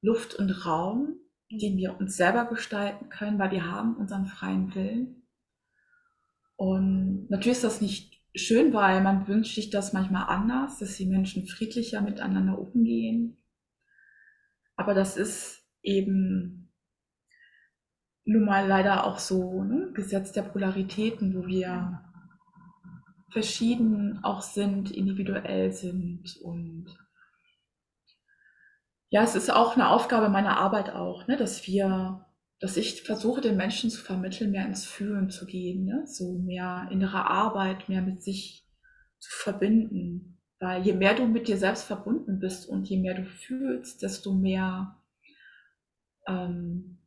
Luft 0.00 0.34
und 0.34 0.66
Raum, 0.66 1.16
den 1.50 1.76
wir 1.76 1.98
uns 1.98 2.16
selber 2.16 2.46
gestalten 2.46 3.08
können, 3.10 3.38
weil 3.38 3.50
wir 3.50 3.70
haben 3.70 3.96
unseren 3.96 4.26
freien 4.26 4.74
Willen. 4.74 5.26
Und 6.56 7.26
natürlich 7.30 7.58
ist 7.58 7.64
das 7.64 7.80
nicht 7.80 8.13
schön, 8.34 8.72
weil 8.72 9.02
man 9.02 9.26
wünscht 9.28 9.54
sich 9.54 9.70
das 9.70 9.92
manchmal 9.92 10.26
anders, 10.28 10.78
dass 10.78 10.96
die 10.96 11.06
Menschen 11.06 11.46
friedlicher 11.46 12.00
miteinander 12.00 12.58
umgehen. 12.58 13.36
Aber 14.76 14.94
das 14.94 15.16
ist 15.16 15.62
eben 15.82 16.72
nun 18.24 18.44
mal 18.44 18.66
leider 18.66 19.04
auch 19.04 19.18
so, 19.18 19.62
ne? 19.62 19.92
Gesetz 19.94 20.32
der 20.32 20.42
Polaritäten, 20.42 21.34
wo 21.34 21.46
wir 21.46 22.00
verschieden 23.30 24.20
auch 24.22 24.42
sind, 24.42 24.90
individuell 24.90 25.72
sind 25.72 26.36
und 26.42 26.86
ja, 29.10 29.22
es 29.22 29.36
ist 29.36 29.48
auch 29.48 29.74
eine 29.74 29.90
Aufgabe 29.90 30.28
meiner 30.28 30.56
Arbeit 30.56 30.90
auch, 30.90 31.28
ne, 31.28 31.36
dass 31.36 31.66
wir, 31.66 32.23
dass 32.64 32.78
ich 32.78 33.02
versuche, 33.02 33.42
den 33.42 33.58
Menschen 33.58 33.90
zu 33.90 34.00
vermitteln, 34.00 34.50
mehr 34.50 34.64
ins 34.64 34.86
Fühlen 34.86 35.28
zu 35.28 35.44
gehen, 35.44 35.84
ne, 35.84 36.06
so 36.06 36.38
mehr 36.38 36.88
innere 36.90 37.26
Arbeit, 37.28 37.90
mehr 37.90 38.00
mit 38.00 38.22
sich 38.22 38.66
zu 39.18 39.30
verbinden. 39.30 40.40
Weil 40.60 40.80
je 40.80 40.94
mehr 40.94 41.14
du 41.14 41.26
mit 41.26 41.46
dir 41.46 41.58
selbst 41.58 41.84
verbunden 41.84 42.38
bist 42.38 42.66
und 42.66 42.88
je 42.88 42.96
mehr 42.96 43.12
du 43.12 43.26
fühlst, 43.26 44.00
desto 44.00 44.32
mehr 44.32 44.96
ähm, 46.26 47.00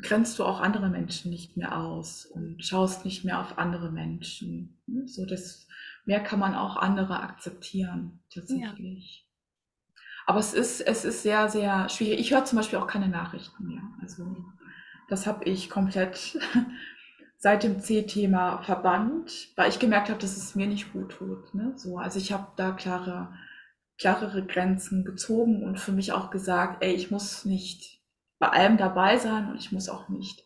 grenzt 0.00 0.38
du 0.38 0.44
auch 0.44 0.60
andere 0.60 0.88
Menschen 0.88 1.30
nicht 1.30 1.58
mehr 1.58 1.78
aus 1.78 2.24
und 2.24 2.64
schaust 2.64 3.04
nicht 3.04 3.22
mehr 3.22 3.42
auf 3.42 3.58
andere 3.58 3.92
Menschen. 3.92 4.80
Ne? 4.86 5.06
So 5.06 5.26
das 5.26 5.68
mehr 6.06 6.22
kann 6.22 6.38
man 6.38 6.54
auch 6.54 6.76
andere 6.76 7.20
akzeptieren 7.20 8.22
tatsächlich. 8.32 9.26
Ja. 9.26 9.33
Aber 10.26 10.38
es 10.38 10.54
ist, 10.54 10.80
es 10.80 11.04
ist 11.04 11.22
sehr, 11.22 11.48
sehr 11.48 11.88
schwierig. 11.88 12.20
Ich 12.20 12.32
höre 12.32 12.44
zum 12.44 12.56
Beispiel 12.56 12.78
auch 12.78 12.86
keine 12.86 13.08
Nachrichten 13.08 13.66
mehr. 13.66 13.82
Also 14.00 14.36
das 15.08 15.26
habe 15.26 15.44
ich 15.44 15.68
komplett 15.68 16.38
seit 17.38 17.62
dem 17.62 17.80
C-Thema 17.80 18.62
verbannt, 18.62 19.48
weil 19.56 19.68
ich 19.68 19.78
gemerkt 19.78 20.08
habe, 20.08 20.20
dass 20.20 20.36
es 20.36 20.54
mir 20.54 20.66
nicht 20.66 20.92
gut 20.92 21.12
tut. 21.12 21.54
Ne? 21.54 21.74
So, 21.76 21.98
also 21.98 22.18
ich 22.18 22.32
habe 22.32 22.46
da 22.56 22.72
klare, 22.72 23.34
klarere 23.98 24.44
Grenzen 24.44 25.04
gezogen 25.04 25.62
und 25.62 25.78
für 25.78 25.92
mich 25.92 26.12
auch 26.12 26.30
gesagt, 26.30 26.82
ey, 26.82 26.94
ich 26.94 27.10
muss 27.10 27.44
nicht 27.44 28.00
bei 28.38 28.48
allem 28.48 28.78
dabei 28.78 29.18
sein 29.18 29.50
und 29.50 29.56
ich 29.56 29.72
muss 29.72 29.88
auch 29.88 30.08
nicht 30.08 30.44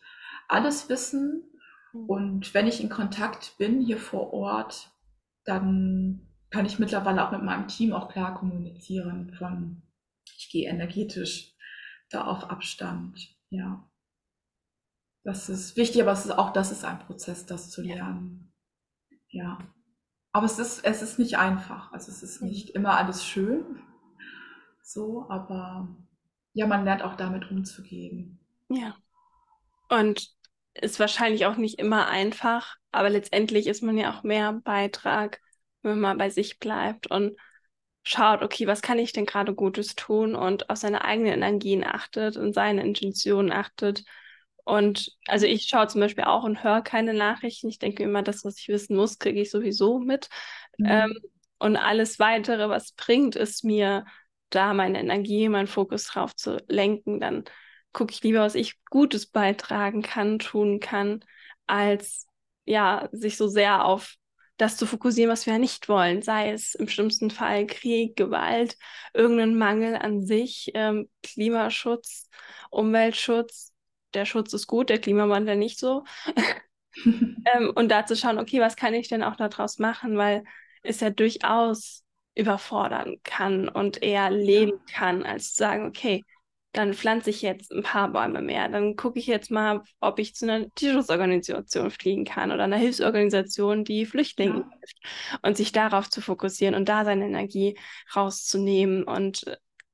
alles 0.49 0.89
wissen. 0.89 1.43
Mhm. 1.93 2.05
Und 2.05 2.53
wenn 2.53 2.67
ich 2.67 2.81
in 2.81 2.89
Kontakt 2.89 3.57
bin 3.57 3.79
hier 3.79 3.97
vor 3.97 4.33
Ort, 4.33 4.91
dann 5.45 6.28
kann 6.49 6.65
ich 6.65 6.79
mittlerweile 6.79 7.25
auch 7.25 7.31
mit 7.31 7.43
meinem 7.43 7.67
Team 7.67 7.93
auch 7.93 8.09
klar 8.09 8.35
kommunizieren 8.35 9.33
von, 9.37 9.83
ich 10.37 10.49
gehe 10.49 10.69
energetisch 10.69 11.53
da 12.09 12.25
auf 12.25 12.49
Abstand. 12.49 13.35
Ja. 13.49 13.87
Das 15.23 15.49
ist 15.49 15.77
wichtig, 15.77 16.01
aber 16.01 16.11
es 16.11 16.25
ist 16.25 16.31
auch, 16.31 16.53
das 16.53 16.71
ist 16.71 16.85
ein 16.85 16.99
Prozess, 16.99 17.45
das 17.45 17.69
zu 17.69 17.81
lernen. 17.81 18.51
Ja. 19.29 19.59
Aber 20.31 20.45
es 20.45 20.57
ist, 20.59 20.83
es 20.85 21.01
ist 21.01 21.19
nicht 21.19 21.37
einfach. 21.37 21.91
Also 21.91 22.11
es 22.11 22.23
ist 22.23 22.41
mhm. 22.41 22.49
nicht 22.49 22.69
immer 22.71 22.97
alles 22.97 23.25
schön. 23.25 23.81
So, 24.81 25.29
aber 25.29 25.87
ja, 26.53 26.65
man 26.65 26.83
lernt 26.83 27.03
auch 27.03 27.15
damit 27.15 27.51
umzugehen. 27.51 28.39
Ja. 28.69 28.95
Und 29.89 30.29
ist 30.73 30.99
wahrscheinlich 30.99 31.45
auch 31.45 31.57
nicht 31.57 31.79
immer 31.79 32.07
einfach, 32.07 32.77
aber 32.91 33.09
letztendlich 33.09 33.67
ist 33.67 33.83
man 33.83 33.97
ja 33.97 34.13
auch 34.13 34.23
mehr 34.23 34.53
Beitrag 34.53 35.41
wenn 35.81 35.99
man 35.99 36.17
bei 36.17 36.29
sich 36.29 36.59
bleibt 36.59 37.07
und 37.09 37.37
schaut, 38.03 38.41
okay, 38.41 38.67
was 38.67 38.81
kann 38.81 38.99
ich 38.99 39.11
denn 39.11 39.25
gerade 39.25 39.53
Gutes 39.53 39.95
tun 39.95 40.35
und 40.35 40.69
auf 40.69 40.77
seine 40.77 41.03
eigenen 41.03 41.33
Energien 41.33 41.83
achtet 41.83 42.37
und 42.37 42.53
seine 42.53 42.83
Intentionen 42.83 43.51
achtet. 43.51 44.03
Und 44.63 45.11
also 45.27 45.45
ich 45.45 45.63
schaue 45.63 45.87
zum 45.87 46.01
Beispiel 46.01 46.23
auch 46.25 46.43
und 46.43 46.63
höre 46.63 46.81
keine 46.81 47.13
Nachrichten. 47.13 47.69
Ich 47.69 47.79
denke 47.79 48.03
immer, 48.03 48.21
das, 48.23 48.45
was 48.45 48.57
ich 48.59 48.67
wissen 48.67 48.95
muss, 48.95 49.19
kriege 49.19 49.41
ich 49.41 49.51
sowieso 49.51 49.99
mit. 49.99 50.29
Mhm. 50.77 50.85
Ähm, 50.87 51.19
und 51.59 51.75
alles 51.75 52.19
weitere, 52.19 52.69
was 52.69 52.93
bringt, 52.93 53.35
ist 53.35 53.63
mir 53.63 54.05
da 54.49 54.73
meine 54.73 54.99
Energie, 54.99 55.49
meinen 55.49 55.67
Fokus 55.67 56.05
drauf 56.05 56.35
zu 56.35 56.57
lenken. 56.67 57.19
Dann 57.19 57.43
gucke 57.93 58.13
ich 58.13 58.23
lieber, 58.23 58.41
was 58.41 58.55
ich 58.55 58.83
Gutes 58.85 59.25
beitragen 59.27 60.01
kann, 60.01 60.39
tun 60.39 60.79
kann, 60.79 61.23
als 61.67 62.27
ja, 62.65 63.09
sich 63.11 63.35
so 63.35 63.47
sehr 63.47 63.85
auf 63.85 64.15
das 64.59 64.75
zu 64.75 64.85
fokussieren, 64.85 65.31
was 65.31 65.45
wir 65.45 65.53
ja 65.53 65.59
nicht 65.59 65.87
wollen, 65.87 66.21
sei 66.21 66.51
es 66.51 66.75
im 66.75 66.89
schlimmsten 66.89 67.31
Fall 67.31 67.65
Krieg, 67.65 68.17
Gewalt, 68.17 68.77
irgendein 69.13 69.55
Mangel 69.55 69.95
an 69.95 70.25
sich, 70.25 70.71
ähm, 70.73 71.09
Klimaschutz, 71.23 72.29
Umweltschutz. 72.69 73.71
Der 74.13 74.25
Schutz 74.25 74.53
ist 74.53 74.67
gut, 74.67 74.89
der 74.89 74.99
Klimawandel 74.99 75.55
nicht 75.55 75.79
so. 75.79 76.03
ähm, 77.05 77.71
und 77.73 77.89
da 77.89 78.05
zu 78.05 78.17
schauen, 78.17 78.37
okay, 78.37 78.59
was 78.59 78.75
kann 78.75 78.93
ich 78.93 79.07
denn 79.07 79.23
auch 79.23 79.37
daraus 79.37 79.79
machen, 79.79 80.17
weil 80.17 80.43
es 80.83 80.99
ja 80.99 81.09
durchaus 81.09 82.03
überfordern 82.35 83.15
kann 83.23 83.69
und 83.69 84.03
eher 84.03 84.29
leben 84.29 84.83
kann, 84.93 85.23
als 85.23 85.53
zu 85.53 85.59
sagen, 85.59 85.87
okay, 85.87 86.25
dann 86.71 86.93
pflanze 86.93 87.31
ich 87.31 87.41
jetzt 87.41 87.71
ein 87.71 87.81
paar 87.81 88.11
Bäume 88.11 88.41
mehr. 88.41 88.69
Dann 88.69 88.95
gucke 88.95 89.17
ich 89.17 89.25
jetzt 89.25 89.49
mal, 89.49 89.81
ob 89.99 90.19
ich 90.19 90.35
zu 90.35 90.45
einer 90.45 90.69
Tierschutzorganisation 90.75 91.89
fliegen 91.89 92.25
kann 92.25 92.51
oder 92.51 92.65
einer 92.65 92.77
Hilfsorganisation, 92.77 93.83
die 93.83 94.05
Flüchtlinge 94.05 94.59
ja. 94.59 94.69
hilft. 94.71 95.39
Und 95.41 95.57
sich 95.57 95.71
darauf 95.71 96.09
zu 96.09 96.21
fokussieren 96.21 96.75
und 96.75 96.87
da 96.87 97.05
seine 97.05 97.25
Energie 97.25 97.77
rauszunehmen 98.15 99.03
und 99.03 99.45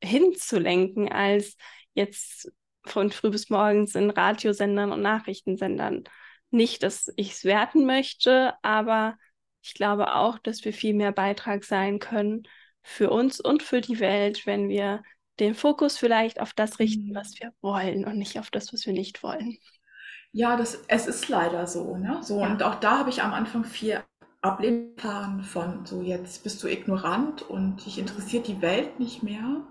hinzulenken, 0.04 1.10
als 1.10 1.56
jetzt 1.94 2.52
von 2.84 3.10
früh 3.10 3.30
bis 3.30 3.50
morgens 3.50 3.96
in 3.96 4.10
Radiosendern 4.10 4.92
und 4.92 5.02
Nachrichtensendern. 5.02 6.04
Nicht, 6.52 6.84
dass 6.84 7.12
ich 7.16 7.32
es 7.32 7.46
werten 7.46 7.86
möchte, 7.86 8.54
aber 8.62 9.18
ich 9.64 9.74
glaube 9.74 10.14
auch, 10.16 10.38
dass 10.40 10.64
wir 10.66 10.74
viel 10.74 10.94
mehr 10.94 11.12
Beitrag 11.12 11.64
sein 11.64 12.00
können 12.00 12.44
für 12.84 13.10
uns 13.10 13.40
und 13.40 13.64
für 13.64 13.82
die 13.82 14.00
Welt, 14.00 14.46
wenn 14.46 14.70
wir 14.70 15.02
den 15.40 15.54
Fokus 15.56 15.98
vielleicht 15.98 16.40
auf 16.40 16.54
das 16.54 16.80
richten, 16.80 17.10
mhm. 17.10 17.16
was 17.16 17.34
wir 17.40 17.52
wollen 17.62 18.06
und 18.06 18.18
nicht 18.18 18.40
auf 18.40 18.50
das, 18.50 18.74
was 18.74 18.86
wir 18.86 18.94
nicht 18.94 19.24
wollen. 19.24 19.58
Ja, 20.32 20.58
das, 20.58 20.84
es 20.88 21.08
ist 21.08 21.30
leider 21.30 21.66
so. 21.66 21.96
Ne? 21.98 22.20
so 22.22 22.42
ja. 22.42 22.48
Und 22.48 22.62
auch 22.64 22.76
da 22.76 23.00
habe 23.00 23.10
ich 23.10 23.22
am 23.22 23.34
Anfang 23.34 23.64
viel 23.64 24.04
Ablehnung 24.42 25.42
von 25.44 25.86
so, 25.86 26.02
jetzt 26.02 26.44
bist 26.44 26.62
du 26.62 26.68
ignorant 26.68 27.42
und 27.42 27.86
dich 27.86 27.98
interessiert 27.98 28.48
die 28.48 28.62
Welt 28.62 29.00
nicht 29.00 29.24
mehr, 29.24 29.66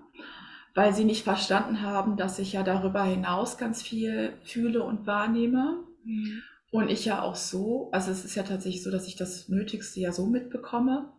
weil 0.73 0.93
sie 0.93 1.05
nicht 1.05 1.23
verstanden 1.23 1.81
haben, 1.81 2.17
dass 2.17 2.39
ich 2.39 2.53
ja 2.53 2.63
darüber 2.63 3.03
hinaus 3.03 3.57
ganz 3.57 3.81
viel 3.81 4.33
fühle 4.43 4.83
und 4.83 5.07
wahrnehme. 5.07 5.83
Mhm. 6.03 6.41
Und 6.71 6.89
ich 6.89 7.05
ja 7.05 7.21
auch 7.21 7.35
so, 7.35 7.89
also 7.91 8.11
es 8.11 8.25
ist 8.25 8.35
ja 8.35 8.43
tatsächlich 8.43 8.83
so, 8.83 8.91
dass 8.91 9.07
ich 9.07 9.15
das 9.15 9.47
Nötigste 9.47 10.01
ja 10.01 10.11
so 10.11 10.25
mitbekomme. 10.25 11.13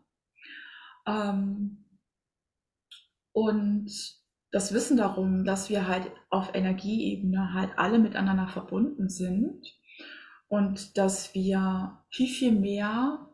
Ähm, 1.06 1.85
und 3.32 3.90
das 4.57 4.73
Wissen 4.73 4.97
darum, 4.97 5.45
dass 5.45 5.69
wir 5.69 5.87
halt 5.87 6.11
auf 6.31 6.55
Energieebene 6.55 7.53
halt 7.53 7.73
alle 7.77 7.99
miteinander 7.99 8.49
verbunden 8.49 9.11
sind 9.11 9.66
und 10.49 10.97
dass 10.97 11.35
wir 11.35 11.99
viel, 12.09 12.29
viel 12.29 12.53
mehr 12.53 13.29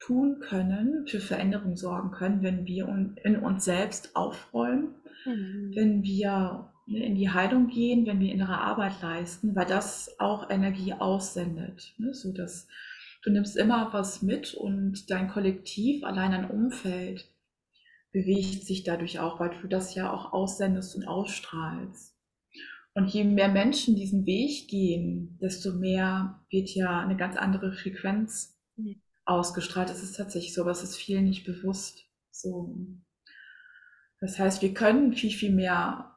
tun 0.00 0.40
können, 0.40 1.06
für 1.06 1.20
Veränderung 1.20 1.76
sorgen 1.76 2.10
können, 2.10 2.42
wenn 2.42 2.66
wir 2.66 2.88
in 3.22 3.36
uns 3.36 3.64
selbst 3.64 4.16
aufräumen, 4.16 4.96
mhm. 5.24 5.70
wenn 5.72 6.02
wir 6.02 6.72
in 6.88 7.14
die 7.14 7.30
Heilung 7.30 7.68
gehen, 7.68 8.04
wenn 8.04 8.18
wir 8.18 8.32
innere 8.32 8.58
Arbeit 8.58 9.00
leisten, 9.00 9.54
weil 9.54 9.66
das 9.66 10.16
auch 10.18 10.50
Energie 10.50 10.94
aussendet. 10.94 11.94
Ne? 11.98 12.12
So 12.12 12.32
dass 12.32 12.66
du 13.22 13.30
nimmst 13.30 13.56
immer 13.56 13.92
was 13.92 14.20
mit 14.20 14.52
und 14.52 15.12
dein 15.12 15.28
Kollektiv, 15.28 16.02
allein 16.02 16.34
ein 16.34 16.50
Umfeld, 16.50 17.24
bewegt 18.16 18.64
sich 18.64 18.82
dadurch 18.82 19.18
auch, 19.18 19.40
weil 19.40 19.50
du 19.60 19.68
das 19.68 19.94
ja 19.94 20.10
auch 20.10 20.32
aussendest 20.32 20.96
und 20.96 21.06
ausstrahlst. 21.06 22.16
Und 22.94 23.08
je 23.08 23.24
mehr 23.24 23.48
Menschen 23.50 23.94
diesen 23.94 24.24
Weg 24.24 24.68
gehen, 24.68 25.36
desto 25.42 25.74
mehr 25.74 26.42
wird 26.48 26.70
ja 26.70 26.98
eine 27.00 27.18
ganz 27.18 27.36
andere 27.36 27.74
Frequenz 27.74 28.58
mhm. 28.76 29.02
ausgestrahlt. 29.26 29.90
Das 29.90 30.02
ist 30.02 30.16
tatsächlich 30.16 30.54
so, 30.54 30.62
aber 30.62 30.70
es 30.70 30.82
ist 30.82 30.96
vielen 30.96 31.24
nicht 31.24 31.44
bewusst. 31.44 32.06
So. 32.30 32.74
Das 34.18 34.38
heißt, 34.38 34.62
wir 34.62 34.72
können 34.72 35.12
viel, 35.12 35.30
viel 35.30 35.52
mehr 35.52 36.16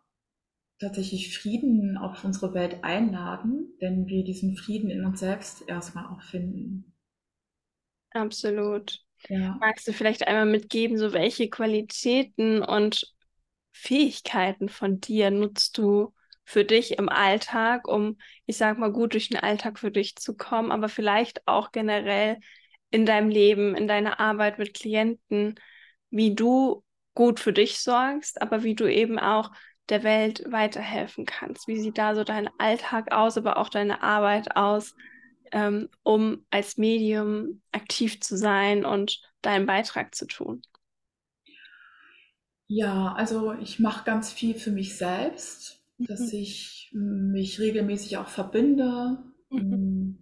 tatsächlich 0.80 1.38
Frieden 1.38 1.98
auf 1.98 2.24
unsere 2.24 2.54
Welt 2.54 2.82
einladen, 2.82 3.76
wenn 3.82 4.08
wir 4.08 4.24
diesen 4.24 4.56
Frieden 4.56 4.90
in 4.90 5.04
uns 5.04 5.20
selbst 5.20 5.68
erstmal 5.68 6.06
auch 6.06 6.22
finden. 6.22 6.96
Absolut. 8.12 9.04
Ja. 9.28 9.58
Magst 9.60 9.88
du 9.88 9.94
vielleicht 9.94 10.28
einmal 10.28 10.46
mitgeben, 10.46 10.98
so 10.98 11.14
welche 11.14 11.50
Qualitäten 11.50 12.62
und 12.62 13.14
Fähigkeiten 13.72 14.70
von 14.70 15.00
dir 15.00 15.32
nutzt 15.32 15.78
du 15.78 16.14
für 16.44 16.66
dich 16.66 16.98
im 16.98 17.10
Alltag, 17.10 17.88
um, 17.88 18.18
ich 18.46 18.58
sag 18.58 18.78
mal, 18.78 18.92
gut 18.92 19.14
durch 19.14 19.30
den 19.30 19.40
Alltag 19.40 19.78
für 19.78 19.92
dich 19.92 20.16
zu 20.16 20.36
kommen, 20.36 20.72
aber 20.72 20.90
vielleicht 20.90 21.48
auch 21.48 21.72
generell 21.72 22.40
in 22.90 23.06
deinem 23.06 23.30
Leben, 23.30 23.76
in 23.76 23.88
deiner 23.88 24.20
Arbeit 24.20 24.58
mit 24.58 24.74
Klienten, 24.74 25.56
wie 26.10 26.34
du 26.34 26.84
gut 27.14 27.40
für 27.40 27.54
dich 27.54 27.80
sorgst, 27.80 28.42
aber 28.42 28.64
wie 28.64 28.76
du 28.76 28.88
eben 28.92 29.20
auch 29.20 29.52
der 29.90 30.04
Welt 30.04 30.44
weiterhelfen 30.48 31.26
kannst. 31.26 31.68
Wie 31.68 31.80
sieht 31.80 31.98
da 31.98 32.16
so 32.16 32.24
dein 32.24 32.50
Alltag 32.58 33.12
aus, 33.12 33.38
aber 33.38 33.58
auch 33.58 33.70
deine 33.70 34.02
Arbeit 34.02 34.56
aus? 34.56 34.96
Ähm, 35.52 35.90
um 36.04 36.46
als 36.52 36.78
Medium 36.78 37.62
aktiv 37.72 38.22
zu 38.22 38.38
sein 38.38 38.86
und 38.86 39.22
deinen 39.42 39.66
Beitrag 39.66 40.16
zu 40.16 40.26
tun? 40.28 40.62
Ja, 42.68 43.14
also 43.16 43.54
ich 43.54 43.80
mache 43.80 44.06
ganz 44.06 44.32
viel 44.32 44.56
für 44.56 44.72
mich 44.72 44.98
selbst, 44.98 45.84
dass 46.08 46.32
Mhm. 46.32 46.32
ich 46.34 46.90
mich 46.94 47.60
regelmäßig 47.60 48.18
auch 48.18 48.28
verbinde. 48.30 49.18
Mhm. 49.52 49.80
Hm, 49.80 50.18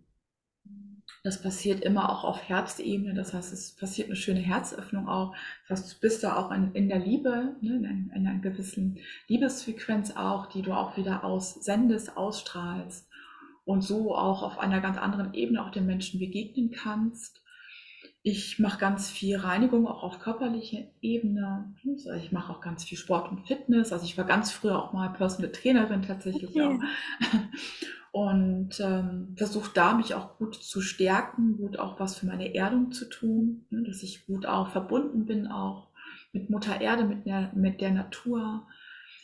das 1.23 1.41
passiert 1.41 1.81
immer 1.83 2.09
auch 2.09 2.23
auf 2.23 2.41
Herzebene, 2.49 3.13
das 3.13 3.33
heißt, 3.33 3.51
es 3.53 3.75
passiert 3.75 4.07
eine 4.07 4.15
schöne 4.15 4.39
Herzöffnung 4.39 5.07
auch. 5.07 5.35
Das 5.67 5.79
heißt, 5.81 5.95
du 5.95 5.99
bist 5.99 6.23
da 6.23 6.35
auch 6.37 6.51
in, 6.51 6.73
in 6.73 6.87
der 6.89 6.99
Liebe, 6.99 7.55
ne, 7.61 7.75
in, 7.75 7.85
ein- 7.85 8.11
in 8.15 8.27
einer 8.27 8.39
gewissen 8.39 8.99
Liebesfrequenz 9.27 10.11
auch, 10.15 10.47
die 10.47 10.61
du 10.61 10.73
auch 10.73 10.97
wieder 10.97 11.23
aussendest, 11.23 12.15
ausstrahlst 12.17 13.07
und 13.67 13.81
so 13.81 14.15
auch 14.15 14.43
auf 14.43 14.59
einer 14.59 14.79
ganz 14.79 14.97
anderen 14.97 15.33
Ebene 15.33 15.61
auch 15.61 15.71
den 15.71 15.85
Menschen 15.85 16.21
begegnen 16.21 16.71
kannst. 16.71 17.43
Ich 18.23 18.59
mache 18.59 18.79
ganz 18.79 19.11
viel 19.11 19.35
Reinigung 19.35 19.87
auch 19.87 20.03
auf 20.03 20.19
körperlicher 20.19 20.85
Ebene. 21.01 21.75
Also 21.85 22.13
ich 22.13 22.31
mache 22.31 22.53
auch 22.53 22.61
ganz 22.61 22.85
viel 22.85 22.97
Sport 22.97 23.29
und 23.29 23.45
Fitness. 23.45 23.91
Also 23.91 24.05
ich 24.05 24.17
war 24.17 24.23
ganz 24.23 24.51
früher 24.51 24.81
auch 24.81 24.93
mal 24.93 25.09
Personal 25.09 25.51
Trainerin 25.51 26.01
tatsächlich 26.01 26.49
auch. 26.61 26.75
Okay. 26.75 26.79
Und 28.13 28.79
ähm, 28.79 29.35
versuche 29.37 29.71
da 29.73 29.93
mich 29.93 30.15
auch 30.15 30.37
gut 30.37 30.55
zu 30.55 30.79
stärken, 30.81 31.57
gut 31.57 31.77
auch 31.77 31.99
was 31.99 32.17
für 32.17 32.25
meine 32.25 32.55
Erdung 32.55 32.93
zu 32.93 33.05
tun, 33.09 33.65
ne, 33.69 33.83
dass 33.83 34.01
ich 34.01 34.25
gut 34.25 34.45
auch 34.45 34.69
verbunden 34.69 35.25
bin, 35.25 35.47
auch 35.47 35.89
mit 36.31 36.49
Mutter 36.49 36.79
Erde, 36.79 37.03
mit 37.03 37.25
der, 37.25 37.51
mit 37.53 37.81
der 37.81 37.91
Natur. 37.91 38.65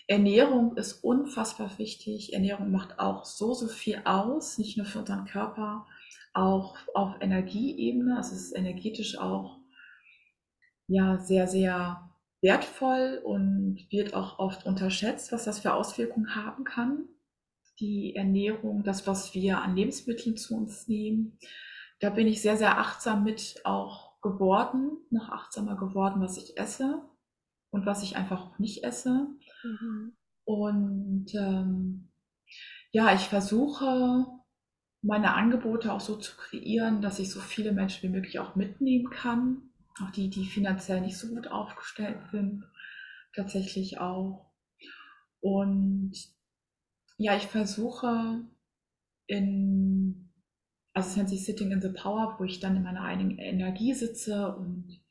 Ernährung 0.08 0.76
ist 0.76 1.04
unfassbar 1.04 1.78
wichtig. 1.78 2.34
Ernährung 2.34 2.72
macht 2.72 3.00
auch 3.00 3.26
so, 3.26 3.54
so 3.54 3.68
viel 3.68 4.02
aus, 4.06 4.58
nicht 4.58 4.78
nur 4.78 4.86
für 4.86 5.00
unseren 5.00 5.26
Körper, 5.26 5.88
auch 6.34 6.78
auf 6.94 7.16
Energieebene. 7.22 8.18
Also 8.18 8.36
es 8.36 8.48
ist 8.48 8.56
energetisch 8.56 9.18
auch 9.18 9.60
ja 10.88 11.18
sehr, 11.20 11.48
sehr 11.48 12.10
wertvoll 12.42 13.22
und 13.24 13.88
wird 13.90 14.14
auch 14.14 14.40
oft 14.40 14.66
unterschätzt, 14.66 15.32
was 15.32 15.46
das 15.46 15.60
für 15.60 15.74
Auswirkungen 15.74 16.36
haben 16.36 16.66
kann. 16.66 17.08
Die 17.80 18.16
Ernährung, 18.16 18.84
das, 18.84 19.08
was 19.08 19.34
wir 19.34 19.62
an 19.62 19.76
Lebensmitteln 19.76 20.36
zu 20.38 20.58
uns 20.58 20.88
nehmen. 20.88 21.40
Da 22.00 22.10
bin 22.10 22.28
ich 22.28 22.42
sehr, 22.42 22.58
sehr 22.58 22.78
achtsam 22.78 23.24
mit 23.24 23.62
auch 23.64 24.22
geworden, 24.22 24.98
noch 25.10 25.30
achtsamer 25.30 25.78
geworden, 25.78 26.22
was 26.22 26.38
ich 26.38 26.58
esse 26.58 27.02
und 27.72 27.86
was 27.86 28.04
ich 28.04 28.18
einfach 28.18 28.46
auch 28.46 28.60
nicht 28.60 28.84
esse. 28.84 29.28
Mhm. 29.64 30.14
Und 30.46 31.34
ähm, 31.36 32.10
ja, 32.92 33.14
ich 33.14 33.22
versuche 33.22 34.26
meine 35.02 35.34
Angebote 35.34 35.92
auch 35.92 36.00
so 36.00 36.16
zu 36.16 36.36
kreieren, 36.38 37.02
dass 37.02 37.20
ich 37.20 37.30
so 37.30 37.40
viele 37.40 37.72
Menschen 37.72 38.04
wie 38.04 38.14
möglich 38.16 38.40
auch 38.40 38.56
mitnehmen 38.56 39.10
kann. 39.10 39.70
Auch 40.02 40.12
die, 40.12 40.30
die 40.30 40.46
finanziell 40.46 41.02
nicht 41.02 41.18
so 41.18 41.28
gut 41.28 41.48
aufgestellt 41.48 42.18
sind, 42.32 42.64
tatsächlich 43.36 44.00
auch. 44.00 44.52
Und 45.42 46.14
ja, 47.18 47.36
ich 47.36 47.48
versuche 47.48 48.42
in, 49.28 50.32
also 50.94 51.10
es 51.10 51.18
nennt 51.18 51.30
sich 51.30 51.46
Sitting 51.46 51.72
in 51.72 51.82
the 51.82 51.90
Power, 51.90 52.36
wo 52.40 52.44
ich 52.44 52.60
dann 52.60 52.78
in 52.78 52.84
meiner 52.84 53.04
eigenen 53.04 53.38
Energie 53.38 53.94
sitze 53.94 54.56
und 54.56 55.03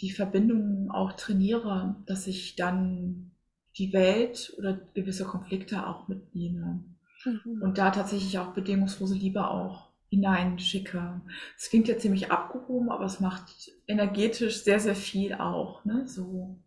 die 0.00 0.10
Verbindungen 0.10 0.90
auch 0.90 1.12
trainiere, 1.14 1.96
dass 2.06 2.26
ich 2.26 2.56
dann 2.56 3.32
die 3.78 3.92
Welt 3.92 4.54
oder 4.58 4.74
gewisse 4.94 5.24
Konflikte 5.24 5.86
auch 5.86 6.08
mitnehme 6.08 6.84
Mhm. 7.24 7.62
und 7.62 7.78
da 7.78 7.90
tatsächlich 7.90 8.38
auch 8.38 8.54
bedingungslose 8.54 9.14
Liebe 9.14 9.46
auch 9.48 9.90
hineinschicke. 10.08 11.20
Es 11.56 11.70
klingt 11.70 11.88
ja 11.88 11.98
ziemlich 11.98 12.30
abgehoben, 12.32 12.90
aber 12.90 13.04
es 13.04 13.20
macht 13.20 13.70
energetisch 13.86 14.62
sehr, 14.64 14.80
sehr 14.80 14.96
viel 14.96 15.34
auch. 15.34 15.84
Ne? 15.84 16.06
So, 16.08 16.58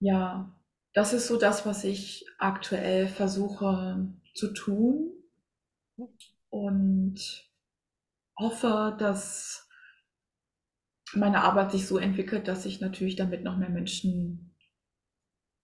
ja, 0.00 0.52
das 0.92 1.12
ist 1.12 1.26
so 1.26 1.36
das, 1.38 1.66
was 1.66 1.84
ich 1.84 2.26
aktuell 2.38 3.08
versuche 3.08 4.06
zu 4.34 4.52
tun 4.52 5.10
und 6.50 7.18
hoffe, 8.38 8.96
dass 8.98 9.63
meine 11.12 11.42
Arbeit 11.42 11.72
sich 11.72 11.86
so 11.86 11.98
entwickelt, 11.98 12.48
dass 12.48 12.66
ich 12.66 12.80
natürlich 12.80 13.16
damit 13.16 13.44
noch 13.44 13.56
mehr 13.56 13.68
Menschen 13.68 14.54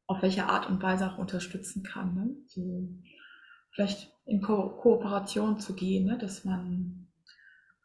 auf 0.06 0.22
welche 0.22 0.46
Art 0.46 0.68
und 0.68 0.82
Weise 0.82 1.10
auch 1.10 1.18
unterstützen 1.18 1.82
kann. 1.82 2.14
Ne? 2.14 2.36
So, 2.46 2.88
vielleicht 3.72 4.12
in 4.26 4.42
Ko 4.42 4.76
Kooperation 4.76 5.58
zu 5.58 5.74
gehen, 5.74 6.06
ne? 6.06 6.18
dass 6.18 6.44
man 6.44 7.08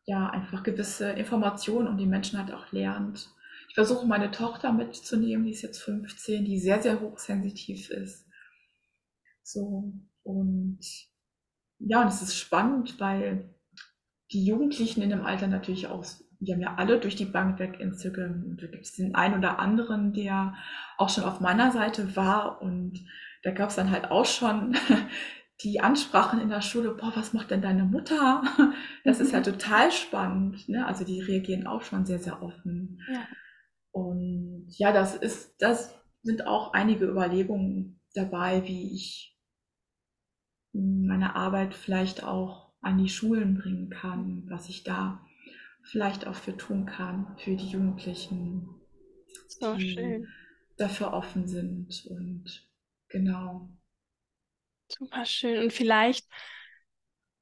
ja 0.06 0.30
einfach 0.30 0.64
gewisse 0.64 1.12
Informationen 1.12 1.88
und 1.88 1.98
die 1.98 2.06
Menschen 2.06 2.40
halt 2.40 2.52
auch 2.52 2.72
lernt. 2.72 3.30
Ich 3.70 3.76
versuche 3.76 4.06
meine 4.06 4.32
Tochter 4.32 4.72
mitzunehmen, 4.72 5.46
die 5.46 5.52
ist 5.52 5.62
jetzt 5.62 5.82
15, 5.82 6.46
die 6.46 6.60
sehr, 6.60 6.82
sehr 6.82 7.00
hochsensitiv 7.02 7.90
ist. 7.90 8.26
So, 9.44 9.94
und 10.24 10.80
ja, 11.80 12.02
und 12.02 12.08
es 12.08 12.22
ist 12.22 12.36
spannend, 12.36 13.00
weil 13.00 13.54
die 14.32 14.46
Jugendlichen 14.46 15.02
in 15.02 15.10
dem 15.10 15.24
Alter 15.24 15.48
natürlich 15.48 15.88
auch, 15.88 16.04
die 16.40 16.54
haben 16.54 16.62
ja 16.62 16.76
alle 16.76 17.00
durch 17.00 17.16
die 17.16 17.26
Bank 17.26 17.60
weg 17.60 17.80
Instagram 17.80 18.44
und 18.44 18.62
da 18.62 18.68
gibt 18.68 18.86
es 18.86 18.94
den 18.94 19.16
einen 19.16 19.38
oder 19.40 19.60
anderen, 19.60 20.14
der 20.14 20.56
auch 20.98 21.10
schon 21.10 21.24
auf 21.24 21.40
meiner 21.40 21.72
Seite 21.72 22.16
war 22.16 22.62
und 22.62 23.06
da 23.44 23.52
gab 23.52 23.70
es 23.70 23.76
dann 23.76 23.92
halt 23.92 24.12
auch 24.12 24.26
schon 24.26 24.76
die 25.64 25.80
Ansprachen 25.80 26.42
in 26.42 26.50
der 26.50 26.62
Schule, 26.62 26.92
boah, 26.92 27.12
was 27.16 27.34
macht 27.34 27.52
denn 27.52 27.62
deine 27.62 27.86
Mutter? 27.86 28.44
Das 29.04 29.20
ist 29.20 29.32
ja 29.32 29.42
total 29.42 29.92
spannend. 29.92 30.68
Ne? 30.68 30.86
Also 30.86 31.06
die 31.06 31.22
reagieren 31.22 31.68
auch 31.68 31.84
schon 31.84 32.06
sehr, 32.06 32.20
sehr 32.20 32.42
offen. 32.42 33.00
Ja. 33.08 33.28
Und 33.92 34.68
ja, 34.70 34.92
das 34.92 35.16
ist, 35.16 35.56
das 35.62 35.96
sind 36.24 36.48
auch 36.48 36.74
einige 36.74 37.06
Überlegungen 37.06 38.02
dabei, 38.16 38.64
wie 38.66 38.94
ich 38.96 39.38
meine 40.74 41.36
Arbeit 41.36 41.74
vielleicht 41.74 42.24
auch 42.24 42.74
an 42.82 42.98
die 42.98 43.10
Schulen 43.10 43.58
bringen 43.58 43.90
kann, 43.90 44.44
was 44.50 44.70
ich 44.70 44.84
da 44.84 45.25
vielleicht 45.86 46.28
auch 46.28 46.36
für 46.36 46.58
tun 46.58 46.86
kann, 46.86 47.36
für 47.38 47.56
die 47.56 47.68
Jugendlichen, 47.70 48.70
So 49.48 49.78
die 49.78 49.80
schön. 49.80 50.28
dafür 50.78 51.14
offen 51.14 51.48
sind. 51.48 52.06
Und 52.10 52.68
genau. 53.10 53.70
Super 54.88 55.26
schön. 55.26 55.60
Und 55.64 55.74
vielleicht 55.74 56.26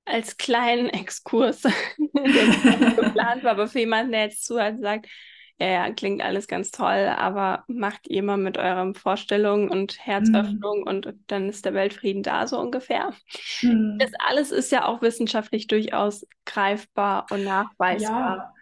als 0.05 0.37
kleinen 0.37 0.89
Exkurs, 0.89 1.61
der 2.25 2.49
geplant 2.95 3.43
war, 3.43 3.51
aber 3.51 3.67
für 3.67 3.79
jemanden, 3.79 4.11
der 4.11 4.23
jetzt 4.25 4.45
zuhört 4.45 4.75
und 4.75 4.81
sagt, 4.81 5.07
ja, 5.59 5.67
ja, 5.67 5.91
klingt 5.93 6.21
alles 6.21 6.47
ganz 6.47 6.71
toll, 6.71 7.07
aber 7.17 7.63
macht 7.67 8.07
ihr 8.07 8.23
mal 8.23 8.37
mit 8.37 8.57
euren 8.57 8.95
Vorstellungen 8.95 9.69
und 9.69 9.97
Herzöffnung 10.05 10.83
Mm, 10.83 10.83
und 10.83 11.13
dann 11.27 11.49
ist 11.49 11.65
der 11.65 11.73
Weltfrieden 11.73 12.23
da 12.23 12.47
so 12.47 12.59
ungefähr. 12.59 13.13
Das 13.97 14.11
mm, 14.11 14.15
alles 14.27 14.51
ist 14.51 14.71
ja 14.71 14.85
auch 14.85 15.01
wissenschaftlich 15.01 15.67
durchaus 15.67 16.25
greifbar 16.45 17.27
und 17.31 17.43
nachweisbar. 17.43 18.43
ja, 18.43 18.53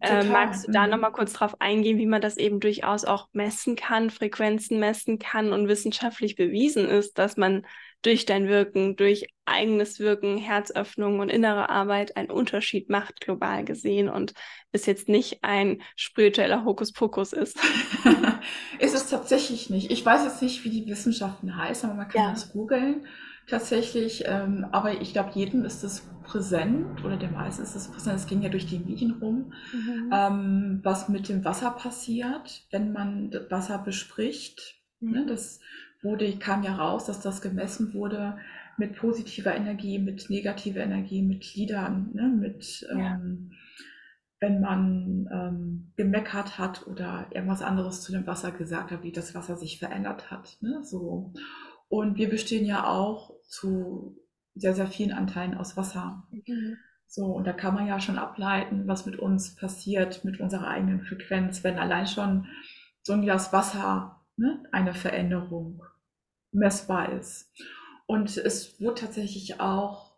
Äh, 0.00 0.24
magst 0.24 0.64
du 0.66 0.70
da 0.72 0.86
nochmal 0.86 1.12
Mm. 1.12 1.14
kurz 1.14 1.32
drauf 1.34 1.56
eingehen, 1.60 1.98
wie 1.98 2.06
man 2.06 2.22
das 2.22 2.36
eben 2.38 2.60
durchaus 2.60 3.04
auch 3.04 3.28
messen 3.32 3.76
kann, 3.76 4.10
Frequenzen 4.10 4.80
messen 4.80 5.18
kann 5.18 5.52
und 5.52 5.68
wissenschaftlich 5.68 6.36
bewiesen 6.36 6.86
ist, 6.88 7.18
dass 7.18 7.36
man 7.36 7.66
durch 8.02 8.24
dein 8.26 8.48
Wirken, 8.48 8.96
durch 8.96 9.26
eigenes 9.44 9.98
Wirken, 9.98 10.38
Herzöffnung 10.38 11.18
und 11.20 11.28
innere 11.28 11.68
Arbeit 11.68 12.16
einen 12.16 12.30
Unterschied 12.30 12.88
macht, 12.88 13.20
global 13.20 13.64
gesehen 13.64 14.08
und 14.08 14.32
es 14.72 14.86
jetzt 14.86 15.08
nicht 15.08 15.38
ein 15.42 15.82
spiritueller 15.96 16.64
Hokuspokus 16.64 17.32
ist? 17.32 17.58
Ist 18.78 18.94
es 18.94 19.08
tatsächlich 19.08 19.70
nicht. 19.70 19.90
Ich 19.90 20.04
weiß 20.04 20.24
jetzt 20.24 20.42
nicht, 20.42 20.64
wie 20.64 20.70
die 20.70 20.86
Wissenschaften 20.86 21.56
heißen, 21.56 21.88
aber 21.88 21.96
man 21.98 22.08
kann 22.08 22.22
Ja. 22.22 22.30
das 22.30 22.52
googeln 22.52 23.06
tatsächlich. 23.46 24.24
Ähm, 24.26 24.66
aber 24.72 25.00
ich 25.00 25.12
glaube, 25.12 25.30
jedem 25.34 25.64
ist 25.64 25.82
es 25.82 26.08
präsent 26.22 27.04
oder 27.04 27.16
den 27.16 27.32
meisten 27.32 27.62
ist 27.62 27.74
es 27.74 27.88
präsent. 27.90 28.16
Es 28.16 28.26
ging 28.26 28.42
ja 28.42 28.48
durch 28.48 28.66
die 28.66 28.78
Medien 28.78 29.12
rum, 29.20 29.52
Mhm. 29.72 30.10
ähm, 30.12 30.80
was 30.82 31.08
mit 31.08 31.28
dem 31.28 31.44
Wasser 31.44 31.70
passiert, 31.72 32.66
wenn 32.70 32.92
man 32.92 33.32
Wasser 33.50 33.78
bespricht. 33.78 34.76
Ne? 35.00 35.22
Mhm. 35.22 35.26
Das 35.26 35.60
wurde, 36.02 36.38
kam 36.38 36.62
ja 36.62 36.76
raus, 36.76 37.06
dass 37.06 37.20
das 37.20 37.42
gemessen 37.42 37.94
wurde 37.94 38.38
mit 38.76 38.96
positiver 38.96 39.54
Energie, 39.54 39.98
mit 39.98 40.30
negativer 40.30 40.80
Energie, 40.80 41.22
mit 41.22 41.54
Liedern, 41.54 42.10
ne? 42.14 42.28
mit 42.28 42.86
Ja. 42.90 43.14
ähm, 43.14 43.52
wenn 44.40 44.60
man 44.60 45.28
ähm, 45.30 45.92
gemeckert 45.96 46.58
hat 46.58 46.86
oder 46.86 47.26
irgendwas 47.30 47.60
anderes 47.60 48.00
zu 48.00 48.10
dem 48.10 48.26
Wasser 48.26 48.50
gesagt 48.52 48.90
hat, 48.90 49.02
wie 49.02 49.12
das 49.12 49.34
Wasser 49.34 49.56
sich 49.56 49.78
verändert 49.78 50.30
hat. 50.30 50.56
Ne? 50.62 50.82
So. 50.82 51.34
Und 51.88 52.16
wir 52.16 52.30
bestehen 52.30 52.64
ja 52.64 52.86
auch 52.86 53.34
zu 53.46 54.16
sehr, 54.54 54.74
sehr 54.74 54.86
vielen 54.86 55.12
Anteilen 55.12 55.54
aus 55.54 55.76
Wasser. 55.76 56.26
Mhm. 56.30 56.78
So, 57.06 57.26
und 57.26 57.46
da 57.46 57.52
kann 57.52 57.74
man 57.74 57.86
ja 57.86 58.00
schon 58.00 58.18
ableiten, 58.18 58.86
was 58.86 59.04
mit 59.04 59.18
uns 59.18 59.56
passiert, 59.56 60.24
mit 60.24 60.40
unserer 60.40 60.68
eigenen 60.68 61.02
Frequenz, 61.02 61.62
wenn 61.64 61.78
allein 61.78 62.06
schon 62.06 62.46
so 63.02 63.12
ein 63.12 63.22
Glas 63.22 63.52
Wasser 63.52 64.19
ne, 64.40 64.62
eine 64.72 64.94
Veränderung 64.94 65.82
messbar 66.50 67.12
ist. 67.12 67.52
Und 68.06 68.36
es 68.36 68.80
wurde 68.80 69.02
tatsächlich 69.02 69.60
auch 69.60 70.16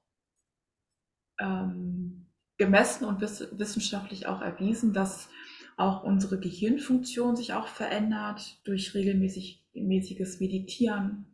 ähm, 1.39 2.27
gemessen 2.57 3.05
und 3.05 3.21
wiss 3.21 3.49
wissenschaftlich 3.53 4.27
auch 4.27 4.41
erwiesen, 4.41 4.95
dass 4.95 5.29
auch 5.77 6.05
unsere 6.05 6.39
Gehirnfunktion 6.39 7.37
sich 7.37 7.53
auch 7.53 7.67
verändert 7.67 8.61
durch 8.65 8.95
regelmäßig, 8.95 9.65
mäßiges 9.75 10.41
Meditieren. 10.41 11.27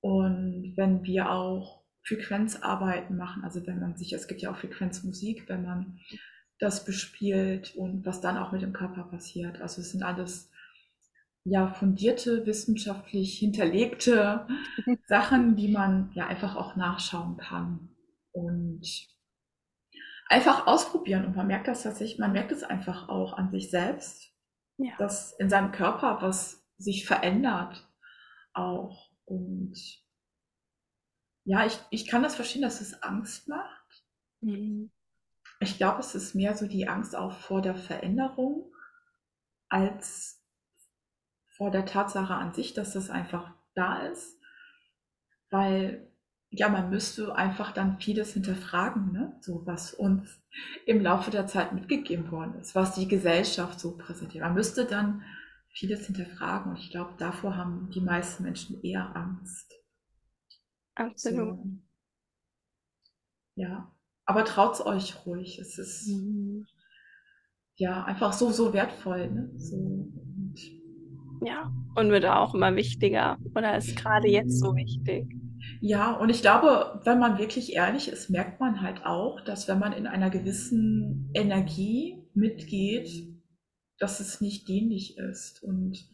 Und 0.00 0.74
wenn 0.76 1.02
wir 1.04 1.30
auch 1.30 1.82
Frequenzarbeiten 2.02 3.16
machen, 3.16 3.42
also 3.42 3.66
wenn 3.66 3.80
man 3.80 3.96
sich, 3.96 4.12
es 4.12 4.28
gibt 4.28 4.42
ja 4.42 4.52
auch 4.52 4.58
Frequenzmusik, 4.58 5.48
wenn 5.48 5.62
man 5.62 5.98
das 6.58 6.84
bespielt 6.84 7.74
und 7.76 8.04
was 8.04 8.20
dann 8.20 8.36
auch 8.36 8.52
mit 8.52 8.62
dem 8.62 8.72
Körper 8.72 9.04
passiert. 9.04 9.60
Also 9.60 9.80
es 9.80 9.92
sind 9.92 10.02
alles 10.02 10.50
ja 11.50 11.68
fundierte, 11.68 12.46
wissenschaftlich 12.46 13.38
hinterlegte 13.38 14.46
Sachen, 15.06 15.56
die 15.56 15.68
man 15.68 16.10
ja 16.14 16.26
einfach 16.26 16.56
auch 16.56 16.76
nachschauen 16.76 17.36
kann 17.36 17.88
und 18.32 19.08
einfach 20.28 20.66
ausprobieren. 20.66 21.24
Und 21.24 21.36
man 21.36 21.46
merkt 21.46 21.68
das 21.68 21.82
tatsächlich, 21.82 22.18
man 22.18 22.32
merkt 22.32 22.52
es 22.52 22.62
einfach 22.62 23.08
auch 23.08 23.32
an 23.32 23.50
sich 23.50 23.70
selbst, 23.70 24.32
ja. 24.76 24.92
dass 24.98 25.32
in 25.38 25.48
seinem 25.48 25.72
Körper 25.72 26.18
was 26.20 26.66
sich 26.76 27.06
verändert 27.06 27.88
auch. 28.52 29.10
Und 29.24 29.76
ja, 31.44 31.66
ich, 31.66 31.78
ich 31.90 32.06
kann 32.06 32.22
das 32.22 32.36
verstehen, 32.36 32.62
dass 32.62 32.80
es 32.80 33.02
Angst 33.02 33.48
macht. 33.48 34.04
Mhm. 34.40 34.90
Ich 35.60 35.76
glaube, 35.76 36.00
es 36.00 36.14
ist 36.14 36.34
mehr 36.34 36.54
so 36.56 36.66
die 36.68 36.88
Angst 36.88 37.16
auch 37.16 37.32
vor 37.32 37.62
der 37.62 37.74
Veränderung 37.74 38.72
als 39.68 40.38
vor 41.58 41.70
der 41.70 41.84
Tatsache 41.84 42.34
an 42.34 42.54
sich, 42.54 42.72
dass 42.72 42.94
das 42.94 43.10
einfach 43.10 43.52
da 43.74 43.98
ist. 44.06 44.38
Weil 45.50 46.08
ja, 46.50 46.68
man 46.70 46.88
müsste 46.88 47.34
einfach 47.34 47.72
dann 47.72 48.00
vieles 48.00 48.32
hinterfragen, 48.32 49.12
ne? 49.12 49.36
so 49.40 49.66
was 49.66 49.92
uns 49.92 50.40
im 50.86 51.02
Laufe 51.02 51.30
der 51.30 51.46
Zeit 51.46 51.74
mitgegeben 51.74 52.30
worden 52.30 52.54
ist, 52.58 52.74
was 52.74 52.94
die 52.94 53.06
Gesellschaft 53.06 53.78
so 53.78 53.98
präsentiert. 53.98 54.44
Man 54.44 54.54
müsste 54.54 54.86
dann 54.86 55.22
vieles 55.68 56.06
hinterfragen 56.06 56.72
und 56.72 56.78
ich 56.78 56.90
glaube, 56.90 57.12
davor 57.18 57.56
haben 57.56 57.90
die 57.90 58.00
meisten 58.00 58.44
Menschen 58.44 58.82
eher 58.82 59.14
Angst. 59.14 59.70
Absolut. 60.94 61.58
So. 61.58 61.68
Ja, 63.56 63.94
aber 64.24 64.44
traut 64.44 64.80
euch 64.80 65.26
ruhig. 65.26 65.58
Es 65.58 65.78
ist 65.78 66.08
mhm. 66.08 66.66
ja 67.76 68.04
einfach 68.04 68.32
so, 68.32 68.50
so 68.50 68.72
wertvoll. 68.72 69.30
Ne? 69.30 69.52
So, 69.56 69.76
und 69.76 70.54
ja, 71.42 71.72
und 71.94 72.10
wird 72.10 72.26
auch 72.26 72.54
immer 72.54 72.74
wichtiger 72.76 73.38
oder 73.54 73.76
ist 73.76 73.96
gerade 73.96 74.28
jetzt 74.28 74.58
so 74.60 74.74
wichtig. 74.74 75.26
Ja, 75.80 76.12
und 76.12 76.28
ich 76.28 76.40
glaube, 76.40 77.00
wenn 77.04 77.18
man 77.18 77.38
wirklich 77.38 77.74
ehrlich 77.74 78.08
ist, 78.08 78.30
merkt 78.30 78.60
man 78.60 78.80
halt 78.80 79.04
auch, 79.04 79.40
dass 79.40 79.68
wenn 79.68 79.78
man 79.78 79.92
in 79.92 80.06
einer 80.06 80.30
gewissen 80.30 81.30
Energie 81.34 82.24
mitgeht, 82.34 83.10
dass 83.98 84.20
es 84.20 84.40
nicht 84.40 84.68
dienlich 84.68 85.18
ist 85.18 85.62
und 85.62 86.08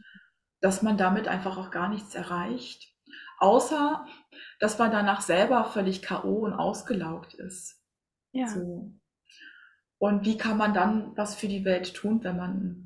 dass 0.60 0.82
man 0.82 0.96
damit 0.96 1.28
einfach 1.28 1.58
auch 1.58 1.70
gar 1.70 1.88
nichts 1.88 2.14
erreicht. 2.14 2.94
Außer, 3.38 4.06
dass 4.60 4.78
man 4.78 4.90
danach 4.90 5.20
selber 5.20 5.64
völlig 5.64 6.02
K.O. 6.02 6.44
und 6.44 6.52
ausgelaugt 6.54 7.34
ist. 7.34 7.82
Ja. 8.32 8.48
So. 8.48 8.92
Und 9.98 10.24
wie 10.24 10.37
kann 10.37 10.56
man 10.56 10.74
dann 10.74 11.16
was 11.16 11.34
für 11.34 11.48
die 11.48 11.64
Welt 11.64 11.94
tun, 11.94 12.24
wenn 12.24 12.37
man 12.37 12.84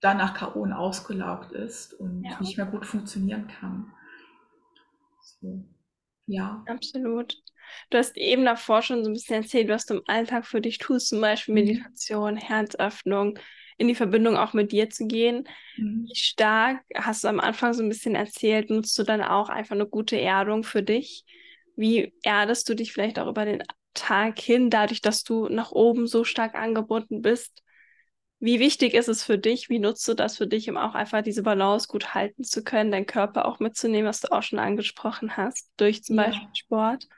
danach 0.00 0.34
K.O. 0.34 0.60
und 0.60 0.72
ausgelaugt 0.72 1.52
ist 1.52 1.94
und 1.94 2.24
ja. 2.24 2.40
nicht 2.40 2.56
mehr 2.56 2.66
gut 2.66 2.86
funktionieren 2.86 3.48
kann? 3.48 3.92
So. 5.20 5.64
Ja. 6.26 6.62
Absolut. 6.66 7.36
Du 7.90 7.98
hast 7.98 8.16
eben 8.16 8.44
davor 8.44 8.82
schon 8.82 9.02
so 9.02 9.10
ein 9.10 9.14
bisschen 9.14 9.42
erzählt, 9.42 9.68
was 9.68 9.86
du 9.86 9.94
im 9.94 10.02
Alltag 10.06 10.46
für 10.46 10.60
dich 10.60 10.78
tust, 10.78 11.08
zum 11.08 11.20
Beispiel 11.20 11.54
mhm. 11.54 11.60
Meditation, 11.60 12.36
Herzöffnung, 12.36 13.38
in 13.76 13.88
die 13.88 13.94
Verbindung 13.94 14.36
auch 14.36 14.52
mit 14.52 14.72
dir 14.72 14.90
zu 14.90 15.06
gehen. 15.06 15.48
Mhm. 15.76 16.06
Wie 16.08 16.14
stark, 16.14 16.80
hast 16.94 17.24
du 17.24 17.28
am 17.28 17.40
Anfang 17.40 17.72
so 17.72 17.82
ein 17.82 17.88
bisschen 17.88 18.14
erzählt, 18.14 18.70
nutzt 18.70 18.98
du 18.98 19.04
dann 19.04 19.22
auch 19.22 19.48
einfach 19.48 19.74
eine 19.74 19.86
gute 19.86 20.20
Erdung 20.20 20.64
für 20.64 20.82
dich? 20.82 21.24
Wie 21.76 22.12
erdest 22.22 22.68
du 22.68 22.74
dich 22.74 22.92
vielleicht 22.92 23.18
auch 23.18 23.28
über 23.28 23.44
den 23.44 23.62
Tag 23.94 24.38
hin, 24.38 24.70
dadurch, 24.70 25.00
dass 25.00 25.22
du 25.22 25.48
nach 25.48 25.72
oben 25.72 26.06
so 26.06 26.24
stark 26.24 26.54
angebunden 26.54 27.22
bist? 27.22 27.62
Wie 28.40 28.60
wichtig 28.60 28.94
ist 28.94 29.08
es 29.08 29.24
für 29.24 29.36
dich? 29.36 29.68
Wie 29.68 29.80
nutzt 29.80 30.06
du 30.06 30.14
das 30.14 30.36
für 30.36 30.46
dich, 30.46 30.70
um 30.70 30.76
auch 30.76 30.94
einfach 30.94 31.22
diese 31.22 31.42
Balance 31.42 31.88
gut 31.88 32.14
halten 32.14 32.44
zu 32.44 32.62
können, 32.62 32.92
deinen 32.92 33.06
Körper 33.06 33.46
auch 33.46 33.58
mitzunehmen, 33.58 34.08
was 34.08 34.20
du 34.20 34.30
auch 34.30 34.42
schon 34.42 34.60
angesprochen 34.60 35.36
hast, 35.36 35.70
durch 35.76 36.04
zum 36.04 36.16
ja. 36.16 36.24
Beispiel 36.24 36.48
Sport? 36.54 37.08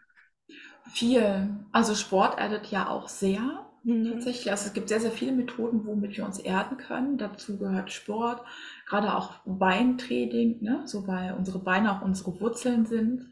Viel. 0.93 1.49
Also 1.73 1.95
Sport 1.95 2.39
erdet 2.39 2.67
ja 2.71 2.89
auch 2.89 3.09
sehr. 3.09 3.67
Mhm. 3.83 4.13
Tatsächlich. 4.13 4.51
Also 4.51 4.67
es 4.67 4.73
gibt 4.73 4.89
sehr, 4.89 5.01
sehr 5.01 5.11
viele 5.11 5.33
Methoden, 5.33 5.87
womit 5.87 6.17
wir 6.17 6.25
uns 6.25 6.39
erden 6.39 6.77
können. 6.77 7.19
Dazu 7.19 7.59
gehört 7.59 7.93
Sport, 7.93 8.43
gerade 8.87 9.15
auch 9.15 9.35
Beintraining, 9.45 10.63
ne? 10.63 10.83
so 10.87 11.07
weil 11.07 11.35
unsere 11.35 11.59
Beine 11.59 11.93
auch 11.93 12.03
unsere 12.03 12.41
Wurzeln 12.41 12.87
sind. 12.87 13.29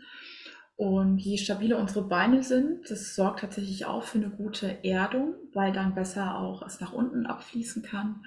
Und 0.79 1.19
je 1.19 1.39
stabiler 1.39 1.77
unsere 1.77 2.07
Beine 2.07 2.45
sind, 2.45 2.89
das 2.89 3.17
sorgt 3.17 3.41
tatsächlich 3.41 3.87
auch 3.87 4.05
für 4.05 4.19
eine 4.19 4.31
gute 4.31 4.85
Erdung, 4.85 5.35
weil 5.53 5.73
dann 5.73 5.97
besser 5.97 6.39
auch 6.39 6.63
es 6.63 6.79
nach 6.79 6.93
unten 6.93 7.27
abfließen 7.27 7.83
kann. 7.83 8.23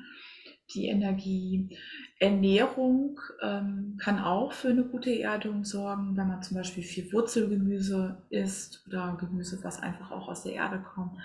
Die 0.74 0.88
Energie. 0.88 1.78
Ernährung 2.20 3.18
ähm, 3.42 3.96
kann 4.02 4.20
auch 4.20 4.52
für 4.52 4.68
eine 4.68 4.84
gute 4.84 5.18
Erdung 5.18 5.64
sorgen, 5.64 6.18
wenn 6.18 6.28
man 6.28 6.44
zum 6.44 6.58
Beispiel 6.58 6.84
viel 6.84 7.14
Wurzelgemüse 7.14 8.22
isst 8.30 8.86
oder 8.86 9.16
Gemüse, 9.18 9.64
was 9.64 9.82
einfach 9.82 10.12
auch 10.12 10.28
aus 10.28 10.44
der 10.44 10.52
Erde 10.52 10.84
kommt, 10.94 11.22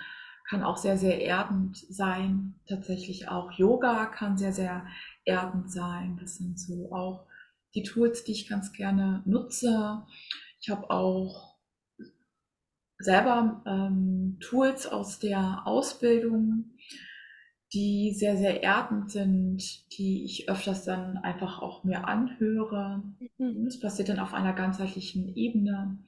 kann 0.49 0.63
auch 0.63 0.77
sehr, 0.77 0.97
sehr 0.97 1.21
erdend 1.21 1.77
sein. 1.77 2.55
Tatsächlich 2.69 3.29
auch 3.29 3.51
Yoga 3.51 4.07
kann 4.07 4.39
sehr, 4.39 4.53
sehr 4.53 4.87
erdend 5.25 5.73
sein. 5.73 6.19
Das 6.21 6.37
sind 6.37 6.61
so 6.61 6.93
auch 6.93 7.27
die 7.75 7.83
Tools, 7.83 8.23
die 8.23 8.33
ich 8.33 8.49
ganz 8.49 8.73
gerne 8.73 9.23
nutze. 9.27 10.05
Ich 10.61 10.71
habe 10.71 10.91
auch 10.91 11.57
selber 12.99 13.63
ähm, 13.67 14.39
Tools 14.41 14.87
aus 14.87 15.19
der 15.19 15.63
Ausbildung, 15.67 16.77
die 17.73 18.13
sehr, 18.15 18.37
sehr 18.37 18.63
erdend 18.63 19.11
sind, 19.11 19.99
die 19.99 20.25
ich 20.25 20.49
öfters 20.49 20.85
dann 20.85 21.19
einfach 21.19 21.61
auch 21.61 21.85
mir 21.85 22.07
anhöre. 22.07 23.03
Mhm. 23.39 23.65
Das 23.65 23.81
passiert 23.81 24.09
dann 24.09 24.19
auf 24.19 24.33
einer 24.33 24.55
ganzheitlichen 24.55 25.37
Ebene, 25.37 25.99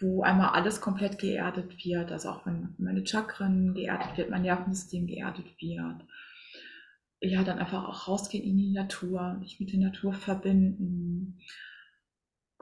wo 0.00 0.22
einmal 0.22 0.50
alles 0.50 0.80
komplett 0.80 1.18
geerdet 1.18 1.84
wird, 1.84 2.12
also 2.12 2.30
auch 2.30 2.46
wenn 2.46 2.74
meine 2.78 3.06
Chakren 3.06 3.74
geerdet 3.74 4.16
wird, 4.16 4.30
mein 4.30 4.42
Nervensystem 4.42 5.06
geerdet 5.06 5.46
wird. 5.60 6.06
Ja, 7.20 7.44
dann 7.44 7.58
einfach 7.58 7.84
auch 7.84 8.08
rausgehen 8.08 8.42
in 8.42 8.56
die 8.56 8.72
Natur, 8.72 9.34
mich 9.34 9.60
mit 9.60 9.72
der 9.72 9.80
Natur 9.80 10.12
verbinden 10.12 11.38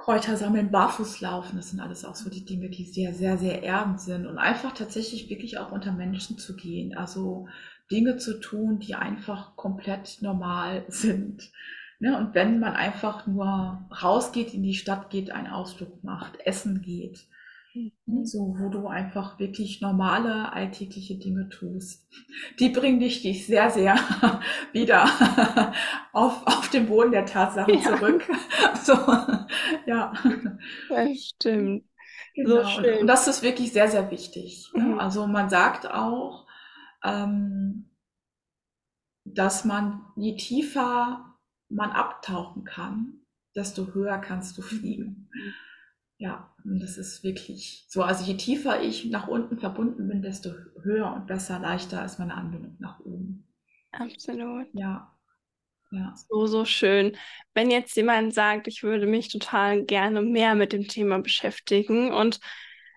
Kräuter 0.01 0.37
sammeln, 0.37 0.71
barfuß 0.71 1.21
laufen, 1.21 1.57
das 1.57 1.71
sind 1.71 1.81
alles 1.81 2.05
auch 2.05 2.15
so 2.15 2.31
die 2.31 2.45
Dinge, 2.45 2.71
die 2.71 2.85
sehr, 2.85 3.13
sehr, 3.13 3.37
sehr 3.37 3.63
erdend 3.63 4.01
sind 4.01 4.27
und 4.27 4.39
einfach 4.39 4.73
tatsächlich 4.73 5.29
wirklich 5.29 5.59
auch 5.59 5.73
unter 5.73 5.93
Menschen 5.93 6.39
zu 6.39 6.57
gehen, 6.57 6.97
also 6.97 7.49
Dinge 7.91 8.17
zu 8.17 8.41
tun, 8.41 8.79
die 8.79 8.95
einfach 8.95 9.57
komplett 9.57 10.19
normal 10.23 10.85
sind. 10.89 11.51
Ne? 11.99 12.17
Und 12.17 12.35
wenn 12.35 12.59
man 12.61 12.75
einfach 12.75 13.27
nur 13.27 13.87
rausgeht, 14.03 14.55
in 14.55 14.63
die 14.63 14.75
Stadt 14.75 15.11
geht, 15.11 15.31
einen 15.31 15.49
Ausflug 15.49 16.03
macht, 16.03 16.39
essen 16.47 16.81
geht, 16.81 17.27
Mhm. 17.75 18.25
So, 18.25 18.57
wo 18.59 18.69
du 18.69 18.89
einfach 18.89 19.39
wirklich 19.39 19.81
normale 19.81 20.53
alltägliche 20.53 21.17
Dinge 21.17 21.49
tust. 21.49 22.09
Die 22.59 22.69
bringen 22.69 23.01
dich, 23.01 23.23
dich 23.23 23.47
sehr, 23.47 23.71
sehr 23.71 23.97
wieder 24.73 25.05
auf, 26.13 26.47
auf 26.47 26.69
den 26.71 26.87
Boden 26.87 27.13
der 27.13 27.27
Tatsachen 27.27 27.75
ja. 27.75 27.97
zurück. 27.97 28.29
So, 28.83 28.95
ja. 29.87 30.13
Das 30.89 31.19
stimmt. 31.19 31.85
Genau. 32.35 32.63
So 32.63 32.69
schön. 32.69 33.01
Und 33.01 33.07
das 33.07 33.29
ist 33.29 33.43
wirklich 33.43 33.73
sehr, 33.73 33.89
sehr 33.89 34.11
wichtig. 34.11 34.71
Ne? 34.75 34.85
Mhm. 34.85 34.99
Also 34.99 35.27
man 35.27 35.51
sagt 35.51 35.91
auch, 35.91 36.47
ähm, 37.05 37.91
dass 39.25 39.65
man, 39.65 40.07
je 40.17 40.37
tiefer 40.37 41.37
man 41.69 41.91
abtauchen 41.91 42.64
kann, 42.64 43.21
desto 43.55 43.93
höher 43.93 44.18
kannst 44.18 44.57
du 44.57 44.62
fliegen. 44.62 45.29
Mhm. 45.33 45.55
Ja, 46.21 46.55
das 46.64 46.99
ist 46.99 47.25
wirklich 47.25 47.87
so. 47.89 48.03
Also 48.03 48.27
je 48.27 48.37
tiefer 48.37 48.83
ich 48.83 49.07
nach 49.07 49.27
unten 49.27 49.59
verbunden 49.59 50.07
bin, 50.07 50.21
desto 50.21 50.51
höher 50.83 51.14
und 51.14 51.27
besser, 51.27 51.59
leichter 51.59 52.05
ist 52.05 52.18
meine 52.18 52.35
Anbindung 52.35 52.77
nach 52.79 53.01
oben. 53.01 53.49
Absolut. 53.91 54.66
Ja. 54.75 55.16
Ja. 55.91 56.14
So, 56.29 56.47
so 56.47 56.66
schön. 56.66 57.16
Wenn 57.55 57.71
jetzt 57.71 57.97
jemand 57.97 58.35
sagt, 58.35 58.68
ich 58.68 58.83
würde 58.83 59.07
mich 59.07 59.29
total 59.29 59.83
gerne 59.87 60.21
mehr 60.21 60.55
mit 60.55 60.75
dem 60.75 60.87
Thema 60.89 61.21
beschäftigen 61.21 62.12
und 62.12 62.39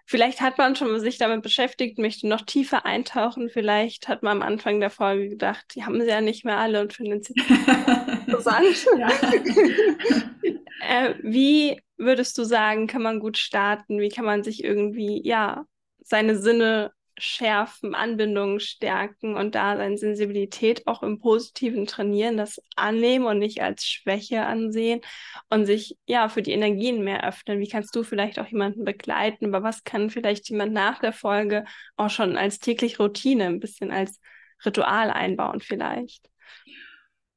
vielleicht 0.06 0.42
hat 0.42 0.58
man 0.58 0.76
schon 0.76 1.00
sich 1.00 1.18
damit 1.18 1.44
beschäftigt, 1.44 1.98
möchte 2.00 2.28
noch 2.28 2.42
tiefer 2.42 2.86
eintauchen, 2.86 3.50
vielleicht 3.50 4.10
hat 4.10 4.22
man 4.22 4.42
am 4.42 4.48
Anfang 4.48 4.82
der 4.82 4.90
Folge 4.90 5.30
gedacht, 5.30 5.64
die 5.76 5.86
haben 5.86 6.02
sie 6.02 6.10
ja 6.10 6.20
nicht 6.20 6.44
mehr 6.44 6.58
alle 6.58 6.82
und 6.82 6.92
finden 6.92 7.24
sie 7.24 7.34
interessant. 8.28 8.86
äh, 10.82 11.16
wie 11.24 11.80
würdest 12.06 12.38
du 12.38 12.44
sagen, 12.44 12.88
kann 12.88 13.02
man 13.02 13.20
gut 13.20 13.38
starten? 13.38 14.00
Wie 14.00 14.10
kann 14.10 14.26
man 14.26 14.44
sich 14.44 14.64
irgendwie, 14.64 15.22
ja, 15.26 15.66
seine 16.00 16.38
Sinne 16.38 16.92
schärfen, 17.18 17.94
Anbindungen 17.94 18.60
stärken 18.60 19.36
und 19.36 19.56
da 19.56 19.78
seine 19.78 19.98
Sensibilität 19.98 20.88
auch 20.88 21.04
im 21.04 21.20
Positiven 21.20 21.86
trainieren, 21.86 22.38
das 22.38 22.60
annehmen 22.76 23.26
und 23.26 23.40
nicht 23.40 23.62
als 23.62 23.86
Schwäche 23.86 24.46
ansehen 24.46 25.02
und 25.50 25.66
sich 25.66 25.98
ja 26.08 26.28
für 26.30 26.42
die 26.42 26.54
Energien 26.54 27.04
mehr 27.04 27.28
öffnen. 27.28 27.60
Wie 27.60 27.68
kannst 27.68 27.96
du 27.96 28.04
vielleicht 28.04 28.40
auch 28.40 28.48
jemanden 28.48 28.84
begleiten? 28.84 29.54
Aber 29.54 29.64
was 29.64 29.84
kann 29.84 30.10
vielleicht 30.10 30.50
jemand 30.50 30.74
nach 30.74 31.00
der 31.00 31.14
Folge 31.14 31.66
auch 31.96 32.10
schon 32.10 32.38
als 32.38 32.60
täglich 32.60 33.00
Routine, 33.00 33.46
ein 33.46 33.60
bisschen 33.60 33.92
als 33.92 34.20
Ritual 34.66 35.12
einbauen 35.12 35.60
vielleicht? 35.62 36.30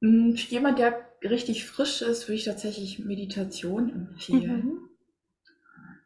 Hm, 0.03 0.35
jemand, 0.37 0.79
der 0.79 1.06
richtig 1.23 1.65
frisch 1.65 2.03
ist, 2.03 2.29
würde 2.29 2.37
ich 2.37 2.45
tatsächlich 2.45 2.99
Meditation 2.99 3.91
empfehlen. 3.91 4.65
Mhm. 4.65 4.89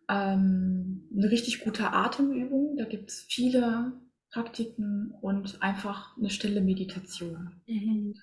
Ähm, 0.09 1.09
eine 1.15 1.31
richtig 1.31 1.61
gute 1.61 1.93
Atemübung, 1.93 2.77
da 2.77 2.85
gibt 2.85 3.11
es 3.11 3.21
viele 3.21 3.93
Praktiken 4.33 5.13
und 5.21 5.63
einfach 5.63 6.17
eine 6.17 6.31
stille 6.31 6.61
Meditation. 6.61 7.61
Mhm. 7.67 8.15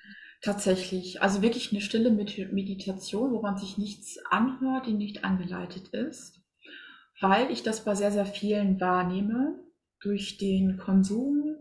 Tatsächlich, 0.41 1.21
also 1.21 1.41
wirklich 1.41 1.71
eine 1.71 1.81
stille 1.81 2.11
Meditation, 2.11 3.31
wo 3.31 3.41
man 3.41 3.57
sich 3.57 3.77
nichts 3.77 4.17
anhört, 4.29 4.85
die 4.87 4.93
nicht 4.93 5.23
angeleitet 5.23 5.89
ist, 5.89 6.41
weil 7.19 7.51
ich 7.51 7.63
das 7.63 7.83
bei 7.83 7.95
sehr, 7.95 8.11
sehr 8.11 8.25
vielen 8.25 8.79
wahrnehme 8.79 9.59
durch 9.99 10.37
den 10.37 10.77
Konsum. 10.77 11.55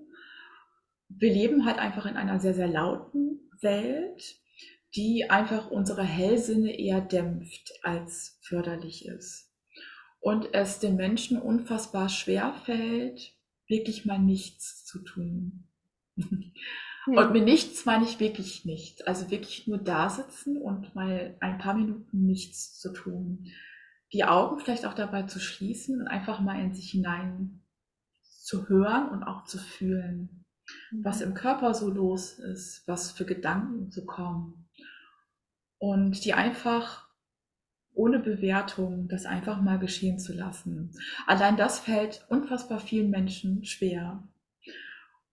Wir 1.09 1.33
leben 1.33 1.65
halt 1.65 1.79
einfach 1.79 2.05
in 2.07 2.17
einer 2.17 2.39
sehr, 2.39 2.55
sehr 2.55 2.69
lauten 2.69 3.51
Welt, 3.61 4.37
die 4.97 5.31
einfach 5.31 5.71
unsere 5.71 6.03
Hellsinne 6.03 6.79
eher 6.79 7.01
dämpft 7.01 7.73
als 7.83 8.39
förderlich 8.43 9.07
ist. 9.07 9.53
Und 10.21 10.55
es 10.55 10.81
den 10.81 10.97
Menschen 10.97 11.41
unfassbar 11.41 12.09
schwer 12.09 12.55
fällt, 12.65 13.35
wirklich 13.69 14.05
mal 14.05 14.19
nichts 14.19 14.85
zu 14.85 15.01
tun. 15.01 15.69
Und 17.07 17.33
mit 17.33 17.45
nichts 17.45 17.85
meine 17.85 18.05
ich 18.05 18.19
wirklich 18.19 18.65
nichts. 18.65 19.03
Also 19.03 19.31
wirklich 19.31 19.69
nur 19.69 19.79
da 19.79 20.11
sitzen 20.11 20.61
und 20.61 20.97
mal 20.97 21.37
ein 21.39 21.59
paar 21.59 21.75
Minuten 21.75 22.27
nichts 22.27 22.81
zu 22.81 22.93
tun. 22.93 23.47
Die 24.13 24.25
Augen 24.25 24.59
vielleicht 24.59 24.87
auch 24.87 24.95
dabei 24.95 25.23
zu 25.23 25.39
schließen 25.39 26.01
und 26.01 26.09
einfach 26.09 26.41
mal 26.41 26.61
in 26.61 26.75
sich 26.75 26.91
hinein 26.91 27.63
zu 28.25 28.69
hören 28.69 29.11
und 29.11 29.23
auch 29.23 29.45
zu 29.45 29.59
fühlen 29.59 30.47
was 31.03 31.21
im 31.21 31.35
Körper 31.35 31.75
so 31.75 31.91
los 31.91 32.39
ist, 32.39 32.87
was 32.87 33.13
für 33.13 33.25
Gedanken 33.25 33.91
so 33.91 34.05
kommen. 34.05 34.66
Und 35.79 36.25
die 36.25 36.35
einfach 36.35 37.07
ohne 37.95 38.19
Bewertung 38.19 39.09
das 39.09 39.25
einfach 39.25 39.61
mal 39.61 39.79
geschehen 39.79 40.19
zu 40.19 40.35
lassen. 40.35 40.93
Allein 41.27 41.57
das 41.57 41.79
fällt 41.79 42.27
unfassbar 42.29 42.79
vielen 42.79 43.11
Menschen 43.11 43.65
schwer. 43.65 44.23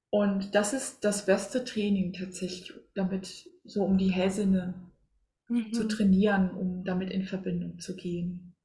Und 0.09 0.55
das 0.55 0.73
ist 0.73 1.03
das 1.03 1.25
beste 1.25 1.65
Training 1.65 2.13
tatsächlich, 2.13 2.73
damit 2.95 3.49
so 3.65 3.83
um 3.83 3.97
die 3.97 4.11
Hellsinne 4.11 4.75
mhm. 5.49 5.73
zu 5.73 5.87
trainieren, 5.87 6.51
um 6.51 6.83
damit 6.85 7.09
in 7.09 7.25
Verbindung 7.25 7.79
zu 7.79 7.95
gehen. 7.95 8.55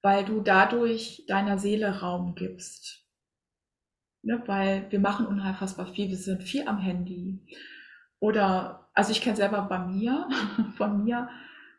Weil 0.00 0.24
du 0.24 0.40
dadurch 0.40 1.24
deiner 1.26 1.58
Seele 1.58 2.00
Raum 2.00 2.34
gibst 2.34 3.02
Ne, 4.22 4.40
weil 4.46 4.86
wir 4.90 5.00
machen 5.00 5.26
unheilfassbar 5.26 5.86
viel. 5.86 6.08
Wir 6.08 6.16
sind 6.16 6.44
viel 6.44 6.68
am 6.68 6.78
Handy. 6.78 7.40
Oder, 8.22 8.88
also 8.94 9.10
ich 9.10 9.20
kenne 9.20 9.34
selber 9.34 9.62
bei 9.62 9.80
mir, 9.80 10.28
von 10.76 11.02
mir, 11.02 11.28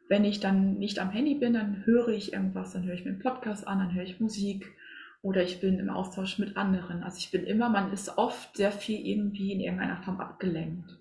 wenn 0.10 0.26
ich 0.26 0.42
dann 0.42 0.78
nicht 0.78 1.00
am 1.00 1.10
Handy 1.10 1.36
bin, 1.36 1.54
dann 1.54 1.86
höre 1.86 2.10
ich 2.10 2.34
irgendwas, 2.34 2.74
dann 2.74 2.84
höre 2.84 2.96
ich 2.96 3.06
mir 3.06 3.12
einen 3.12 3.22
Podcast 3.22 3.66
an, 3.66 3.80
dann 3.80 3.94
höre 3.94 4.04
ich 4.04 4.20
Musik 4.20 4.76
oder 5.22 5.42
ich 5.42 5.62
bin 5.62 5.80
im 5.80 5.90
Austausch 5.90 6.40
mit 6.40 6.58
anderen. 6.58 7.02
Also 7.02 7.18
ich 7.20 7.32
bin 7.32 7.46
immer, 7.46 7.70
man 7.70 7.94
ist 7.94 8.18
oft 8.18 8.58
sehr 8.58 8.74
viel 8.74 9.08
irgendwie 9.08 9.54
in 9.54 9.62
irgendeiner 9.62 10.04
Form 10.04 10.20
abgelenkt. 10.20 11.00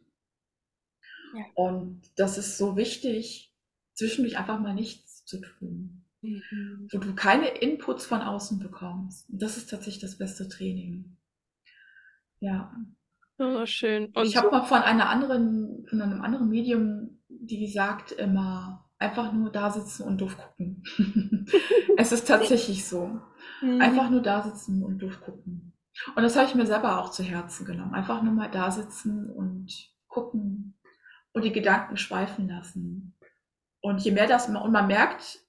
Ja. 1.34 1.44
Und 1.56 2.02
das 2.14 2.38
ist 2.38 2.56
so 2.56 2.76
wichtig, 2.76 3.52
zwischendurch 3.94 4.38
einfach 4.38 4.60
mal 4.60 4.74
nichts 4.74 5.24
zu 5.24 5.40
tun. 5.40 6.04
Mhm. 6.20 6.88
Wo 6.92 6.98
du 6.98 7.16
keine 7.16 7.48
Inputs 7.48 8.06
von 8.06 8.20
außen 8.20 8.60
bekommst. 8.60 9.28
Und 9.28 9.42
das 9.42 9.56
ist 9.56 9.70
tatsächlich 9.70 10.02
das 10.02 10.18
beste 10.18 10.48
Training. 10.48 11.16
Ja. 12.38 12.72
Oh, 13.42 13.66
schön. 13.66 14.12
Und 14.14 14.26
ich 14.26 14.36
habe 14.36 14.50
mal 14.50 14.62
von 14.62 14.82
einer 14.82 15.08
anderen, 15.08 15.86
von 15.88 16.00
einem 16.00 16.22
anderen 16.22 16.48
Medium, 16.48 17.22
die 17.28 17.66
sagt 17.66 18.12
immer, 18.12 18.88
einfach 18.98 19.32
nur 19.32 19.50
da 19.50 19.70
sitzen 19.70 20.04
und 20.04 20.20
doof 20.20 20.36
gucken. 20.38 20.84
es 21.96 22.12
ist 22.12 22.28
tatsächlich 22.28 22.86
so. 22.86 23.20
Mhm. 23.60 23.80
Einfach 23.80 24.10
nur 24.10 24.22
da 24.22 24.42
sitzen 24.42 24.82
und 24.84 24.98
doof 24.98 25.20
gucken. 25.20 25.72
Und 26.14 26.22
das 26.22 26.36
habe 26.36 26.46
ich 26.46 26.54
mir 26.54 26.66
selber 26.66 27.00
auch 27.00 27.10
zu 27.10 27.22
Herzen 27.22 27.66
genommen. 27.66 27.94
Einfach 27.94 28.22
nur 28.22 28.32
mal 28.32 28.50
da 28.50 28.70
sitzen 28.70 29.28
und 29.28 29.92
gucken 30.06 30.78
und 31.32 31.44
die 31.44 31.52
Gedanken 31.52 31.96
schweifen 31.96 32.48
lassen. 32.48 33.16
Und 33.80 33.98
je 34.00 34.12
mehr 34.12 34.28
das, 34.28 34.48
und 34.48 34.72
man 34.72 34.86
merkt, 34.86 35.40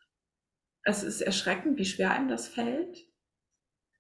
es 0.84 1.04
ist 1.04 1.22
erschreckend, 1.22 1.78
wie 1.78 1.86
schwer 1.86 2.12
einem 2.12 2.28
das 2.28 2.48
fällt, 2.48 2.98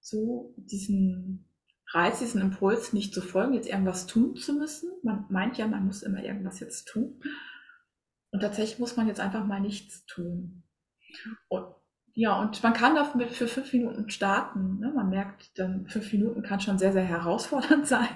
so 0.01 0.53
diesen 0.57 1.45
Reiz, 1.93 2.19
diesen 2.19 2.41
Impuls 2.41 2.93
nicht 2.93 3.13
zu 3.13 3.21
folgen, 3.21 3.53
jetzt 3.53 3.69
irgendwas 3.69 4.07
tun 4.07 4.35
zu 4.35 4.53
müssen. 4.53 4.89
Man 5.03 5.25
meint 5.29 5.57
ja, 5.57 5.67
man 5.67 5.85
muss 5.85 6.03
immer 6.03 6.23
irgendwas 6.23 6.59
jetzt 6.59 6.87
tun. 6.87 7.19
Und 8.31 8.39
tatsächlich 8.39 8.79
muss 8.79 8.97
man 8.97 9.07
jetzt 9.07 9.19
einfach 9.19 9.45
mal 9.45 9.61
nichts 9.61 10.05
tun. 10.05 10.63
Und, 11.47 11.65
ja, 12.15 12.39
und 12.39 12.61
man 12.63 12.73
kann 12.73 12.95
dafür 12.95 13.27
für 13.27 13.47
fünf 13.47 13.71
Minuten 13.73 14.09
starten. 14.09 14.79
Ne? 14.79 14.91
Man 14.93 15.09
merkt, 15.09 15.57
dann 15.59 15.87
fünf 15.87 16.11
Minuten 16.11 16.41
kann 16.41 16.59
schon 16.59 16.79
sehr, 16.79 16.93
sehr 16.93 17.03
herausfordernd 17.03 17.87
sein, 17.87 18.09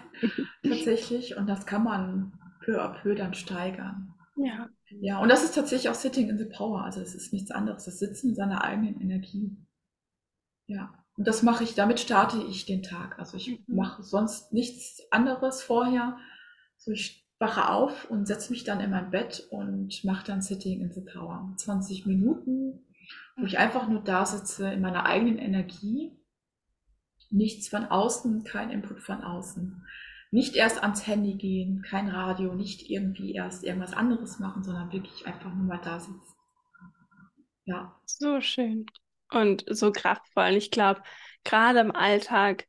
tatsächlich. 0.64 1.38
Und 1.38 1.48
das 1.48 1.66
kann 1.66 1.84
man 1.84 2.34
peu 2.64 2.82
à 2.82 2.90
peu 2.90 3.16
dann 3.16 3.34
steigern. 3.34 4.14
Ja. 4.36 4.70
Ja, 4.90 5.20
und 5.20 5.30
das 5.30 5.44
ist 5.44 5.56
tatsächlich 5.56 5.90
auch 5.90 5.96
Sitting 5.96 6.30
in 6.30 6.38
the 6.38 6.46
Power. 6.46 6.84
Also 6.84 7.02
es 7.02 7.14
ist 7.14 7.34
nichts 7.34 7.52
anderes. 7.52 7.86
Das 7.86 8.00
Sitzen 8.00 8.30
in 8.30 8.36
seiner 8.36 8.64
eigenen 8.64 9.00
Energie. 9.02 9.58
Ja. 10.68 10.94
Und 11.18 11.28
das 11.28 11.42
mache 11.42 11.64
ich, 11.64 11.74
damit 11.74 12.00
starte 12.00 12.38
ich 12.44 12.66
den 12.66 12.84
Tag. 12.84 13.18
Also 13.18 13.38
ich 13.38 13.50
mhm. 13.68 13.76
mache 13.76 14.04
sonst 14.04 14.54
nichts 14.54 15.02
anderes 15.12 15.64
vorher. 15.64 16.18
So 16.78 16.92
ich 16.92 17.28
wache 17.40 17.70
auf 17.70 18.10
und 18.10 18.28
setze 18.28 18.52
mich 18.52 18.64
dann 18.64 18.80
in 18.80 18.92
mein 18.92 19.10
Bett 19.10 19.48
und 19.50 20.04
mache 20.04 20.26
dann 20.26 20.42
Sitting 20.42 20.80
in 20.80 20.92
the 20.92 21.02
Power. 21.02 21.54
20 21.58 22.06
Minuten, 22.06 22.86
wo 23.36 23.46
ich 23.46 23.58
einfach 23.58 23.88
nur 23.88 24.02
da 24.04 24.26
sitze 24.28 24.72
in 24.72 24.82
meiner 24.82 25.06
eigenen 25.06 25.40
Energie. 25.40 26.12
Nichts 27.32 27.68
von 27.68 27.86
außen, 27.86 28.44
kein 28.44 28.70
Input 28.70 29.02
von 29.02 29.24
außen. 29.24 29.84
Nicht 30.30 30.56
erst 30.56 30.84
ans 30.84 31.08
Handy 31.08 31.34
gehen, 31.34 31.82
kein 31.82 32.10
Radio, 32.10 32.54
nicht 32.54 32.90
irgendwie 32.90 33.34
erst 33.34 33.64
irgendwas 33.64 33.94
anderes 33.94 34.40
machen, 34.40 34.64
sondern 34.64 34.92
wirklich 34.92 35.26
einfach 35.26 35.54
nur 35.54 35.66
mal 35.66 35.82
da 35.84 36.00
sitzen. 36.00 36.36
Ja. 37.66 38.00
So 38.06 38.40
schön 38.40 38.86
und 39.32 39.66
so 39.70 39.92
kraftvoll. 39.92 40.50
Und 40.50 40.58
ich 40.58 40.72
glaube, 40.72 41.02
gerade 41.44 41.80
im 41.80 41.96
Alltag 41.96 42.66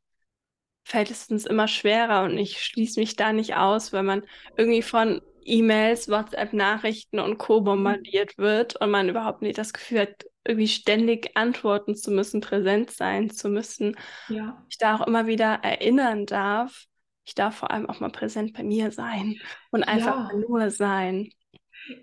fällt 0.85 1.11
es 1.11 1.29
uns 1.29 1.45
immer 1.45 1.69
schwerer 1.69 2.25
und 2.25 2.39
ich 2.39 2.63
schließe 2.63 2.99
mich 2.99 3.15
da 3.17 3.33
nicht 3.33 3.57
aus, 3.57 3.93
weil 3.93 4.03
man 4.03 4.23
irgendwie 4.57 4.83
von 4.83 5.21
E-Mails, 5.45 6.09
WhatsApp-Nachrichten 6.09 7.19
und 7.19 7.39
Co. 7.39 7.61
bombardiert 7.61 8.39
wird 8.39 8.77
und 8.77 8.91
man 8.91 9.09
überhaupt 9.09 9.43
nicht 9.43 9.59
das 9.59 9.73
Gefühl 9.73 10.01
hat, 10.01 10.25
irgendwie 10.45 10.69
ständig 10.69 11.37
antworten 11.37 11.95
zu 11.95 12.11
müssen, 12.11 12.41
präsent 12.41 12.91
sein 12.91 13.31
zu 13.31 13.49
müssen. 13.49 13.97
Ja. 14.29 14.65
Ich 14.71 14.79
da 14.79 14.97
auch 14.97 15.07
immer 15.07 15.27
wieder 15.27 15.61
erinnern 15.63 16.27
darf, 16.27 16.87
ich 17.25 17.35
darf 17.35 17.57
vor 17.57 17.71
allem 17.71 17.89
auch 17.89 18.01
mal 18.01 18.11
präsent 18.11 18.55
bei 18.55 18.63
mir 18.63 18.91
sein 18.91 19.37
und 19.71 19.83
einfach 19.83 20.33
ja. 20.33 20.39
nur 20.39 20.71
sein. 20.71 21.31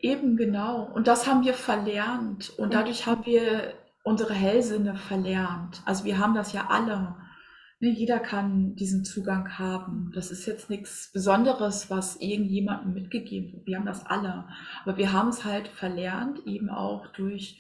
Eben 0.02 0.38
genau. 0.38 0.92
Und 0.94 1.08
das 1.08 1.28
haben 1.28 1.44
wir 1.44 1.56
verlernt. 1.56 2.52
Und 2.58 2.74
dadurch 2.74 3.08
haben 3.08 3.26
wir 3.26 3.74
unsere 4.06 4.36
Hellsinne 4.36 4.96
verlernt. 4.96 5.82
Also 5.84 6.06
wir 6.06 6.20
haben 6.20 6.36
das 6.36 6.54
ja 6.54 6.68
alle. 6.70 7.16
Ne, 7.80 7.90
jeder 7.90 8.20
kann 8.20 8.76
diesen 8.76 9.04
Zugang 9.04 9.58
haben. 9.58 10.12
Das 10.14 10.30
ist 10.30 10.46
jetzt 10.46 10.70
nichts 10.70 11.12
Besonderes, 11.12 11.90
was 11.90 12.16
irgendjemandem 12.18 12.94
mitgegeben 12.94 13.52
wird. 13.52 13.66
Wir 13.66 13.78
haben 13.78 13.88
das 13.88 14.06
alle. 14.06 14.48
Aber 14.84 14.98
wir 14.98 15.12
haben 15.12 15.30
es 15.30 15.44
halt 15.44 15.68
verlernt, 15.68 16.46
eben 16.46 16.70
auch 16.70 17.08
durch, 17.14 17.60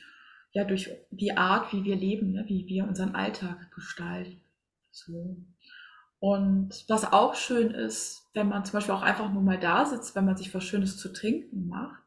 ja, 0.51 0.63
durch 0.63 0.91
die 1.09 1.35
Art, 1.35 1.73
wie 1.73 1.83
wir 1.83 1.95
leben, 1.95 2.31
ne? 2.31 2.45
wie 2.47 2.67
wir 2.67 2.87
unseren 2.87 3.15
Alltag 3.15 3.71
gestalten. 3.73 4.39
So. 4.91 5.43
Und 6.19 6.85
was 6.87 7.11
auch 7.11 7.33
schön 7.33 7.71
ist, 7.71 8.29
wenn 8.35 8.49
man 8.49 8.63
zum 8.65 8.73
Beispiel 8.73 8.93
auch 8.93 9.01
einfach 9.01 9.33
nur 9.33 9.41
mal 9.41 9.59
da 9.59 9.83
sitzt, 9.85 10.15
wenn 10.15 10.25
man 10.25 10.37
sich 10.37 10.53
was 10.53 10.63
Schönes 10.63 10.97
zu 10.97 11.11
trinken 11.11 11.67
macht 11.67 12.03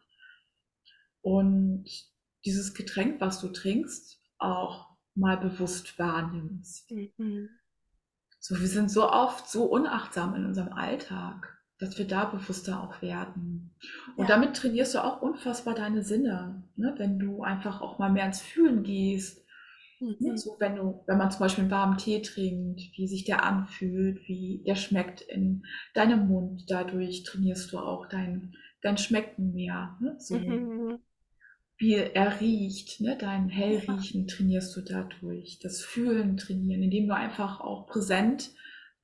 und 1.22 1.86
dieses 2.44 2.72
Getränk, 2.72 3.20
was 3.20 3.40
du 3.40 3.48
trinkst, 3.48 4.17
auch 4.38 4.86
mal 5.14 5.36
bewusst 5.36 5.98
wahrnimmst. 5.98 6.90
Mhm. 6.90 7.48
So, 8.40 8.58
wir 8.58 8.68
sind 8.68 8.90
so 8.90 9.10
oft 9.10 9.48
so 9.48 9.64
unachtsam 9.64 10.34
in 10.34 10.46
unserem 10.46 10.72
Alltag, 10.72 11.58
dass 11.78 11.98
wir 11.98 12.06
da 12.06 12.24
bewusster 12.24 12.82
auch 12.82 13.02
werden. 13.02 13.74
Und 14.16 14.28
ja. 14.28 14.36
damit 14.36 14.56
trainierst 14.56 14.94
du 14.94 15.04
auch 15.04 15.22
unfassbar 15.22 15.74
deine 15.74 16.02
Sinne, 16.02 16.62
ne? 16.76 16.94
wenn 16.98 17.18
du 17.18 17.42
einfach 17.42 17.80
auch 17.80 17.98
mal 17.98 18.10
mehr 18.10 18.26
ins 18.26 18.40
Fühlen 18.40 18.84
gehst, 18.84 19.44
Mhm. 20.00 20.36
So, 20.36 20.56
wenn 20.60 20.76
du, 20.76 21.02
wenn 21.06 21.18
man 21.18 21.30
zum 21.30 21.40
Beispiel 21.40 21.62
einen 21.62 21.70
warmen 21.70 21.98
Tee 21.98 22.22
trinkt, 22.22 22.80
wie 22.96 23.08
sich 23.08 23.24
der 23.24 23.44
anfühlt, 23.44 24.28
wie 24.28 24.62
der 24.66 24.76
schmeckt 24.76 25.22
in 25.22 25.64
deinem 25.94 26.28
Mund, 26.28 26.64
dadurch 26.68 27.24
trainierst 27.24 27.72
du 27.72 27.78
auch 27.78 28.06
dein, 28.06 28.54
dein 28.80 28.98
Schmecken 28.98 29.54
mehr. 29.54 29.96
Ne? 30.00 30.16
So, 30.18 30.38
mhm. 30.38 30.98
Wie 31.78 31.94
er 31.94 32.40
riecht, 32.40 33.00
ne? 33.00 33.16
dein 33.18 33.48
Hellriechen 33.48 34.26
trainierst 34.26 34.76
du 34.76 34.80
dadurch, 34.80 35.60
das 35.60 35.80
Fühlen 35.80 36.36
trainieren, 36.36 36.82
indem 36.82 37.06
du 37.06 37.14
einfach 37.14 37.60
auch 37.60 37.86
präsent 37.86 38.50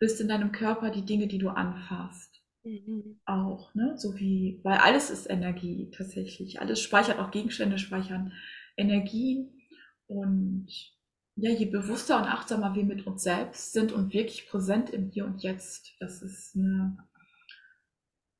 bist 0.00 0.20
in 0.20 0.28
deinem 0.28 0.50
Körper, 0.50 0.90
die 0.90 1.04
Dinge, 1.04 1.28
die 1.28 1.38
du 1.38 1.50
anfasst. 1.50 2.42
Mhm. 2.64 3.20
Auch, 3.26 3.74
ne? 3.74 3.94
So 3.96 4.18
wie, 4.18 4.60
weil 4.64 4.78
alles 4.78 5.10
ist 5.10 5.30
Energie 5.30 5.90
tatsächlich. 5.96 6.60
Alles 6.60 6.80
speichert, 6.80 7.18
auch 7.18 7.30
Gegenstände 7.30 7.78
speichern 7.78 8.32
Energie. 8.76 9.48
Und 10.06 10.68
ja, 11.36 11.50
je 11.50 11.66
bewusster 11.66 12.16
und 12.16 12.24
achtsamer 12.24 12.74
wir 12.74 12.84
mit 12.84 13.06
uns 13.06 13.22
selbst 13.22 13.72
sind 13.72 13.92
und 13.92 14.12
wirklich 14.12 14.48
präsent 14.48 14.90
im 14.90 15.10
Hier 15.10 15.26
und 15.26 15.42
Jetzt, 15.42 15.94
das 16.00 16.22
ist 16.22 16.56
eine, 16.56 16.96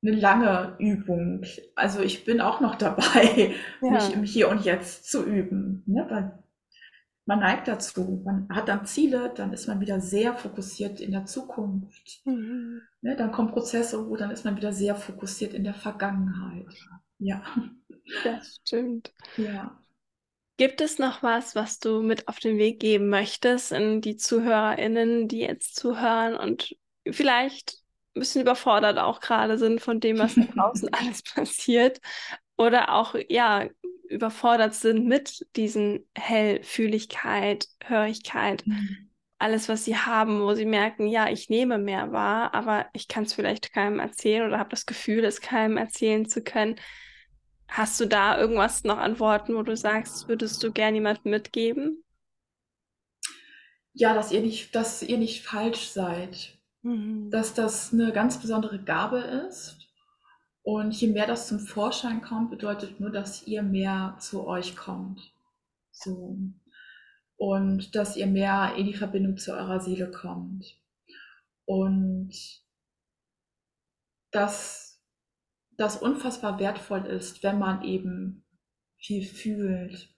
eine 0.04 0.16
lange 0.16 0.76
Übung. 0.78 1.44
Also 1.74 2.00
ich 2.00 2.24
bin 2.24 2.40
auch 2.40 2.60
noch 2.60 2.74
dabei, 2.76 3.54
ja. 3.80 3.90
mich 3.90 4.12
im 4.12 4.22
Hier 4.22 4.48
und 4.48 4.64
Jetzt 4.64 5.10
zu 5.10 5.24
üben. 5.24 5.82
Ne? 5.86 6.06
Weil 6.08 6.38
man 7.26 7.40
neigt 7.40 7.68
dazu, 7.68 8.22
man 8.24 8.48
hat 8.50 8.68
dann 8.68 8.84
Ziele, 8.84 9.32
dann 9.34 9.52
ist 9.52 9.66
man 9.66 9.80
wieder 9.80 10.00
sehr 10.00 10.34
fokussiert 10.34 11.00
in 11.00 11.12
der 11.12 11.24
Zukunft. 11.24 12.20
Mhm. 12.26 12.82
Ne? 13.00 13.16
Dann 13.16 13.32
kommen 13.32 13.50
Prozesse, 13.50 14.08
wo 14.08 14.16
dann 14.16 14.30
ist 14.30 14.44
man 14.44 14.56
wieder 14.56 14.72
sehr 14.72 14.94
fokussiert 14.94 15.54
in 15.54 15.64
der 15.64 15.74
Vergangenheit. 15.74 16.66
Ja. 17.18 17.42
Das 18.24 18.60
stimmt. 18.62 19.12
Ja. 19.38 19.80
Gibt 20.56 20.80
es 20.82 20.98
noch 20.98 21.22
was, 21.22 21.54
was 21.54 21.78
du 21.78 22.02
mit 22.02 22.28
auf 22.28 22.38
den 22.38 22.58
Weg 22.58 22.78
geben 22.78 23.08
möchtest 23.08 23.72
in 23.72 24.02
die 24.02 24.16
ZuhörerInnen, 24.16 25.26
die 25.26 25.40
jetzt 25.40 25.76
zuhören 25.76 26.36
und 26.36 26.76
vielleicht 27.10 27.83
ein 28.14 28.20
bisschen 28.20 28.42
überfordert 28.42 28.98
auch 28.98 29.20
gerade 29.20 29.58
sind 29.58 29.80
von 29.80 30.00
dem, 30.00 30.18
was 30.18 30.34
da 30.34 30.42
draußen 30.54 30.92
alles 30.92 31.22
passiert 31.22 32.00
oder 32.56 32.94
auch, 32.94 33.14
ja, 33.28 33.68
überfordert 34.08 34.74
sind 34.74 35.06
mit 35.06 35.46
diesen 35.56 36.06
Hellfühligkeit, 36.16 37.66
Hörigkeit, 37.82 38.66
mhm. 38.66 39.10
alles, 39.38 39.68
was 39.68 39.84
sie 39.84 39.96
haben, 39.96 40.42
wo 40.42 40.54
sie 40.54 40.66
merken, 40.66 41.06
ja, 41.08 41.28
ich 41.28 41.48
nehme 41.48 41.78
mehr 41.78 42.12
wahr, 42.12 42.54
aber 42.54 42.86
ich 42.92 43.08
kann 43.08 43.24
es 43.24 43.32
vielleicht 43.32 43.72
keinem 43.72 43.98
erzählen 43.98 44.46
oder 44.46 44.58
habe 44.58 44.70
das 44.70 44.86
Gefühl, 44.86 45.24
es 45.24 45.40
keinem 45.40 45.76
erzählen 45.76 46.26
zu 46.26 46.42
können. 46.42 46.76
Hast 47.68 47.98
du 47.98 48.06
da 48.06 48.38
irgendwas 48.38 48.84
noch 48.84 48.98
an 48.98 49.18
Worten, 49.18 49.56
wo 49.56 49.62
du 49.62 49.76
sagst, 49.76 50.28
würdest 50.28 50.62
du 50.62 50.70
gerne 50.70 50.98
jemandem 50.98 51.30
mitgeben? 51.30 52.04
Ja, 53.94 54.14
dass 54.14 54.32
ihr 54.32 54.42
nicht, 54.42 54.74
dass 54.74 55.02
ihr 55.02 55.18
nicht 55.18 55.42
falsch 55.42 55.88
seid. 55.88 56.58
Mhm. 56.84 57.30
Dass 57.30 57.54
das 57.54 57.92
eine 57.92 58.12
ganz 58.12 58.40
besondere 58.40 58.78
Gabe 58.78 59.18
ist. 59.18 59.78
Und 60.62 60.92
je 60.92 61.08
mehr 61.08 61.26
das 61.26 61.48
zum 61.48 61.58
Vorschein 61.58 62.22
kommt, 62.22 62.50
bedeutet 62.50 63.00
nur, 63.00 63.10
dass 63.10 63.46
ihr 63.46 63.62
mehr 63.62 64.16
zu 64.20 64.46
euch 64.46 64.76
kommt. 64.76 65.32
So. 65.90 66.38
Und 67.36 67.94
dass 67.94 68.16
ihr 68.16 68.26
mehr 68.26 68.74
in 68.76 68.86
die 68.86 68.94
Verbindung 68.94 69.36
zu 69.36 69.52
eurer 69.52 69.80
Seele 69.80 70.10
kommt. 70.10 70.78
Und 71.64 72.32
dass 74.30 75.02
das 75.76 75.96
unfassbar 75.96 76.58
wertvoll 76.58 77.06
ist, 77.06 77.42
wenn 77.42 77.58
man 77.58 77.82
eben 77.82 78.44
viel 78.98 79.24
fühlt, 79.24 80.14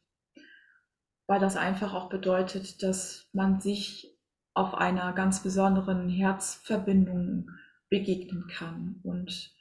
weil 1.27 1.41
das 1.41 1.57
einfach 1.57 1.95
auch 1.95 2.09
bedeutet, 2.09 2.83
dass 2.83 3.29
man 3.33 3.61
sich 3.61 4.16
auf 4.57 4.75
einer 4.75 5.13
ganz 5.13 5.43
besonderen 5.43 6.09
Herzverbindung 6.09 7.51
begegnen 7.89 8.47
kann 8.49 9.01
und 9.03 9.55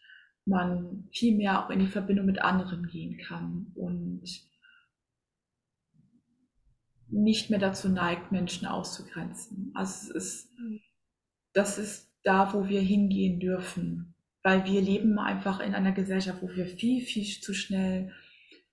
man 0.46 1.08
viel 1.12 1.36
mehr 1.36 1.64
auch 1.64 1.70
in 1.70 1.80
die 1.80 1.88
Verbindung 1.88 2.26
mit 2.26 2.42
anderen 2.42 2.88
gehen 2.88 3.18
kann 3.18 3.72
und 3.76 4.24
nicht 7.08 7.50
mehr 7.50 7.60
dazu 7.60 7.90
neigt, 7.90 8.32
Menschen 8.32 8.68
auszugrenzen. 8.68 9.72
Also 9.74 10.14
ist, 10.14 10.50
das 11.54 11.78
ist 11.78 12.12
da, 12.24 12.54
wo 12.54 12.68
wir 12.68 12.82
hingehen 12.82 13.40
dürfen 13.40 14.16
weil 14.46 14.64
wir 14.64 14.80
leben 14.80 15.18
einfach 15.18 15.60
in 15.60 15.74
einer 15.74 15.92
Gesellschaft, 15.92 16.44
wo 16.44 16.50
wir 16.50 16.68
viel, 16.68 17.02
viel 17.02 17.26
zu 17.42 17.56
schnell 17.56 18.14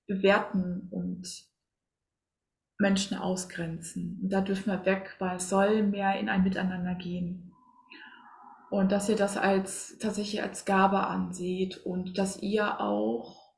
bewerten 0.07 0.89
und 0.91 1.27
Menschen 2.79 3.17
ausgrenzen. 3.17 4.21
Und 4.23 4.33
da 4.33 4.41
dürfen 4.41 4.71
wir 4.71 4.85
weg, 4.85 5.17
weil 5.19 5.37
es 5.37 5.49
soll 5.49 5.83
mehr 5.83 6.19
in 6.19 6.29
ein 6.29 6.43
Miteinander 6.43 6.95
gehen. 6.95 7.53
Und 8.71 8.91
dass 8.91 9.09
ihr 9.09 9.17
das 9.17 9.37
als 9.37 9.99
tatsächlich 9.99 10.43
als 10.43 10.65
Gabe 10.65 11.07
anseht 11.07 11.79
und 11.85 12.17
dass 12.17 12.41
ihr 12.41 12.81
auch, 12.81 13.55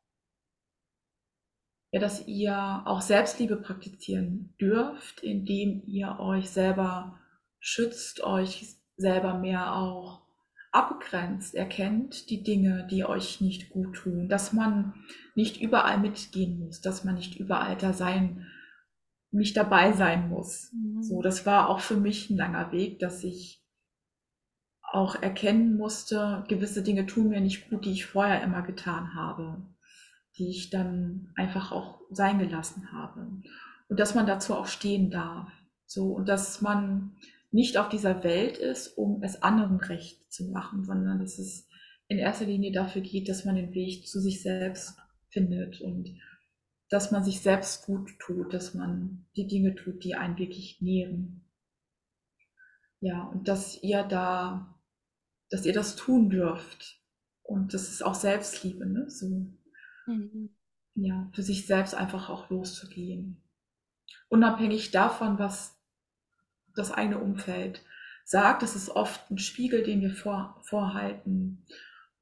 ja, 1.92 2.00
dass 2.00 2.26
ihr 2.26 2.82
auch 2.84 3.00
Selbstliebe 3.00 3.56
praktizieren 3.56 4.54
dürft, 4.60 5.20
indem 5.20 5.84
ihr 5.86 6.18
euch 6.18 6.50
selber 6.50 7.20
schützt, 7.60 8.24
euch 8.24 8.76
selber 8.96 9.34
mehr 9.34 9.76
auch 9.76 10.24
abgrenzt, 10.72 11.54
erkennt 11.54 12.28
die 12.30 12.42
Dinge, 12.42 12.86
die 12.90 13.04
euch 13.04 13.40
nicht 13.40 13.70
gut 13.70 13.94
tun, 13.94 14.28
dass 14.28 14.52
man 14.52 14.94
nicht 15.36 15.60
überall 15.60 15.98
mitgehen 15.98 16.58
muss, 16.58 16.80
dass 16.80 17.04
man 17.04 17.14
nicht 17.14 17.36
überall 17.36 17.76
da 17.76 17.92
sein, 17.92 18.48
nicht 19.34 19.56
dabei 19.56 19.92
sein 19.92 20.28
muss. 20.28 20.72
Mhm. 20.72 21.02
So, 21.02 21.22
das 21.22 21.46
war 21.46 21.68
auch 21.68 21.80
für 21.80 21.96
mich 21.96 22.30
ein 22.30 22.36
langer 22.36 22.72
Weg, 22.72 22.98
dass 22.98 23.24
ich 23.24 23.62
auch 24.92 25.20
erkennen 25.20 25.76
musste, 25.76 26.44
gewisse 26.48 26.82
Dinge 26.82 27.06
tun 27.06 27.28
mir 27.28 27.40
nicht 27.40 27.68
gut, 27.68 27.84
die 27.84 27.92
ich 27.92 28.06
vorher 28.06 28.42
immer 28.42 28.62
getan 28.62 29.14
habe, 29.14 29.60
die 30.38 30.50
ich 30.50 30.70
dann 30.70 31.32
einfach 31.34 31.72
auch 31.72 32.00
sein 32.10 32.38
gelassen 32.38 32.92
habe. 32.92 33.28
Und 33.88 34.00
dass 34.00 34.14
man 34.14 34.26
dazu 34.26 34.54
auch 34.54 34.66
stehen 34.66 35.10
darf. 35.10 35.50
So, 35.86 36.12
und 36.12 36.28
dass 36.28 36.60
man 36.60 37.16
nicht 37.50 37.76
auf 37.76 37.88
dieser 37.88 38.22
Welt 38.24 38.56
ist, 38.56 38.96
um 38.96 39.22
es 39.22 39.42
anderen 39.42 39.78
recht 39.78 40.32
zu 40.32 40.50
machen, 40.50 40.84
sondern 40.84 41.18
dass 41.18 41.38
es 41.38 41.68
in 42.08 42.18
erster 42.18 42.46
Linie 42.46 42.72
dafür 42.72 43.02
geht, 43.02 43.28
dass 43.28 43.44
man 43.44 43.56
den 43.56 43.74
Weg 43.74 44.06
zu 44.06 44.20
sich 44.20 44.42
selbst 44.42 44.96
findet 45.30 45.80
und 45.80 46.16
dass 46.88 47.10
man 47.10 47.24
sich 47.24 47.40
selbst 47.40 47.86
gut 47.86 48.18
tut, 48.18 48.52
dass 48.52 48.74
man 48.74 49.26
die 49.36 49.46
Dinge 49.46 49.74
tut, 49.74 50.04
die 50.04 50.14
einen 50.14 50.38
wirklich 50.38 50.80
nähren. 50.80 51.44
Ja, 53.00 53.22
und 53.24 53.48
dass 53.48 53.82
ihr 53.82 54.02
da, 54.02 54.78
dass 55.50 55.66
ihr 55.66 55.72
das 55.72 55.96
tun 55.96 56.30
dürft. 56.30 57.00
Und 57.42 57.74
das 57.74 57.88
ist 57.90 58.02
auch 58.02 58.14
Selbstliebe, 58.14 58.86
ne? 58.86 59.10
So, 59.10 59.46
mhm. 60.06 60.56
ja, 60.94 61.30
für 61.34 61.42
sich 61.42 61.66
selbst 61.66 61.94
einfach 61.94 62.30
auch 62.30 62.48
loszugehen. 62.48 63.42
Unabhängig 64.28 64.90
davon, 64.90 65.38
was 65.38 65.78
das 66.74 66.90
eigene 66.90 67.18
Umfeld 67.18 67.84
sagt. 68.24 68.62
Das 68.62 68.74
ist 68.74 68.88
oft 68.88 69.30
ein 69.30 69.38
Spiegel, 69.38 69.82
den 69.82 70.00
wir 70.00 70.14
vor, 70.14 70.60
vorhalten 70.62 71.66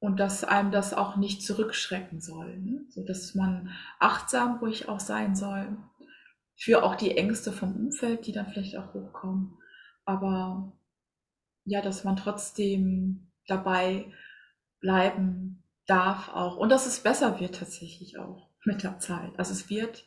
und 0.03 0.19
dass 0.19 0.43
einem 0.43 0.69
das 0.69 0.93
auch 0.93 1.15
nicht 1.15 1.43
zurückschrecken 1.43 2.19
soll. 2.19 2.57
Ne? 2.57 2.85
So 2.89 3.05
dass 3.05 3.35
man 3.35 3.69
achtsam 3.99 4.57
ruhig 4.57 4.89
auch 4.89 4.99
sein 4.99 5.33
soll 5.33 5.77
für 6.57 6.83
auch 6.83 6.95
die 6.95 7.15
Ängste 7.15 7.53
vom 7.53 7.73
Umfeld, 7.73 8.27
die 8.27 8.33
dann 8.33 8.47
vielleicht 8.47 8.75
auch 8.75 8.93
hochkommen. 8.93 9.57
Aber 10.03 10.73
ja, 11.63 11.81
dass 11.81 12.03
man 12.03 12.17
trotzdem 12.17 13.31
dabei 13.47 14.11
bleiben 14.81 15.63
darf 15.85 16.27
auch. 16.27 16.57
Und 16.57 16.67
dass 16.67 16.85
es 16.85 16.99
besser 16.99 17.39
wird 17.39 17.55
tatsächlich 17.55 18.19
auch 18.19 18.49
mit 18.65 18.83
der 18.83 18.99
Zeit. 18.99 19.31
Also 19.39 19.53
es 19.53 19.69
wird 19.69 20.05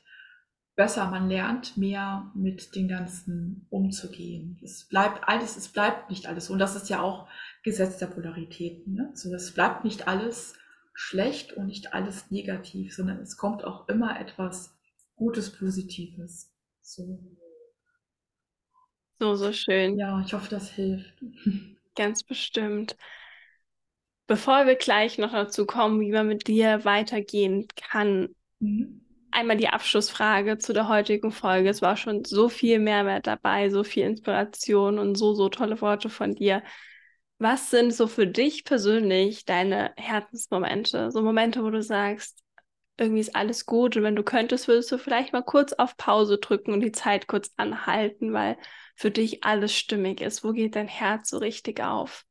besser, 0.75 1.11
man 1.11 1.31
lernt 1.31 1.79
mehr 1.79 2.31
mit 2.35 2.75
den 2.75 2.87
ganzen 2.87 3.67
umzugehen. 3.71 4.61
Es 4.63 4.85
bleibt 4.85 5.27
alles, 5.27 5.57
es 5.57 5.69
bleibt 5.69 6.11
nicht 6.11 6.27
alles. 6.27 6.51
Und 6.51 6.59
das 6.59 6.77
ist 6.77 6.91
ja 6.91 7.01
auch 7.01 7.29
Gesetz 7.67 7.99
der 7.99 8.07
Polaritäten. 8.07 8.95
Ne? 8.95 9.11
So, 9.15 9.35
es 9.35 9.53
bleibt 9.53 9.85
nicht 9.85 10.07
alles 10.07 10.55
schlecht 10.95 11.53
und 11.55 11.67
nicht 11.67 11.95
alles 11.95 12.31
negativ, 12.31 12.95
sondern 12.95 13.19
es 13.19 13.37
kommt 13.37 13.65
auch 13.65 13.89
immer 13.89 14.21
etwas 14.21 14.73
Gutes, 15.17 15.51
Positives. 15.51 16.55
So. 16.81 17.19
So, 19.19 19.35
so 19.35 19.53
schön. 19.53 19.99
Ja, 19.99 20.23
ich 20.25 20.33
hoffe, 20.33 20.49
das 20.49 20.71
hilft. 20.71 21.13
Ganz 21.97 22.23
bestimmt. 22.23 22.97
Bevor 24.29 24.67
wir 24.67 24.77
gleich 24.77 25.19
noch 25.19 25.33
dazu 25.33 25.67
kommen, 25.67 26.01
wie 26.01 26.13
man 26.13 26.29
mit 26.29 26.47
dir 26.47 26.85
weitergehen 26.85 27.67
kann, 27.75 28.29
mhm 28.61 29.03
einmal 29.37 29.59
die 29.59 29.69
Abschlussfrage 29.69 30.57
zu 30.57 30.73
der 30.73 30.89
heutigen 30.89 31.31
Folge. 31.31 31.69
Es 31.69 31.83
war 31.83 31.99
schon 31.99 32.25
so 32.25 32.49
viel 32.49 32.79
Mehrwert 32.79 33.27
dabei, 33.27 33.69
so 33.69 33.85
viel 33.85 34.05
Inspiration 34.05 34.99
und 34.99 35.15
so, 35.17 35.35
so 35.35 35.51
tolle 35.51 35.79
Worte 35.83 36.09
von 36.09 36.35
dir. 36.35 36.63
Was 37.39 37.71
sind 37.71 37.93
so 37.93 38.07
für 38.07 38.27
dich 38.27 38.65
persönlich 38.65 39.45
deine 39.45 39.93
Herzensmomente? 39.97 41.11
So 41.11 41.23
Momente, 41.23 41.63
wo 41.63 41.71
du 41.71 41.83
sagst, 41.83 42.43
irgendwie 42.99 43.21
ist 43.21 43.37
alles 43.37 43.67
gut 43.67 43.97
und 43.97 44.03
wenn 44.05 44.17
du 44.17 44.23
könntest, 44.23 44.69
würdest 44.69 44.91
du 44.93 44.99
vielleicht 44.99 45.33
mal 45.35 45.43
kurz 45.43 45.73
auf 45.75 45.97
Pause 45.99 46.39
drücken 46.39 46.73
und 46.73 46.81
die 46.81 46.93
Zeit 46.93 47.27
kurz 47.27 47.53
anhalten, 47.57 48.33
weil 48.33 48.57
für 48.97 49.11
dich 49.11 49.45
alles 49.45 49.75
stimmig 49.77 50.21
ist. 50.23 50.45
Wo 50.45 50.53
geht 50.53 50.77
dein 50.77 50.89
Herz 50.89 51.31
so 51.31 51.39
richtig 51.39 51.83
auf? 51.83 52.25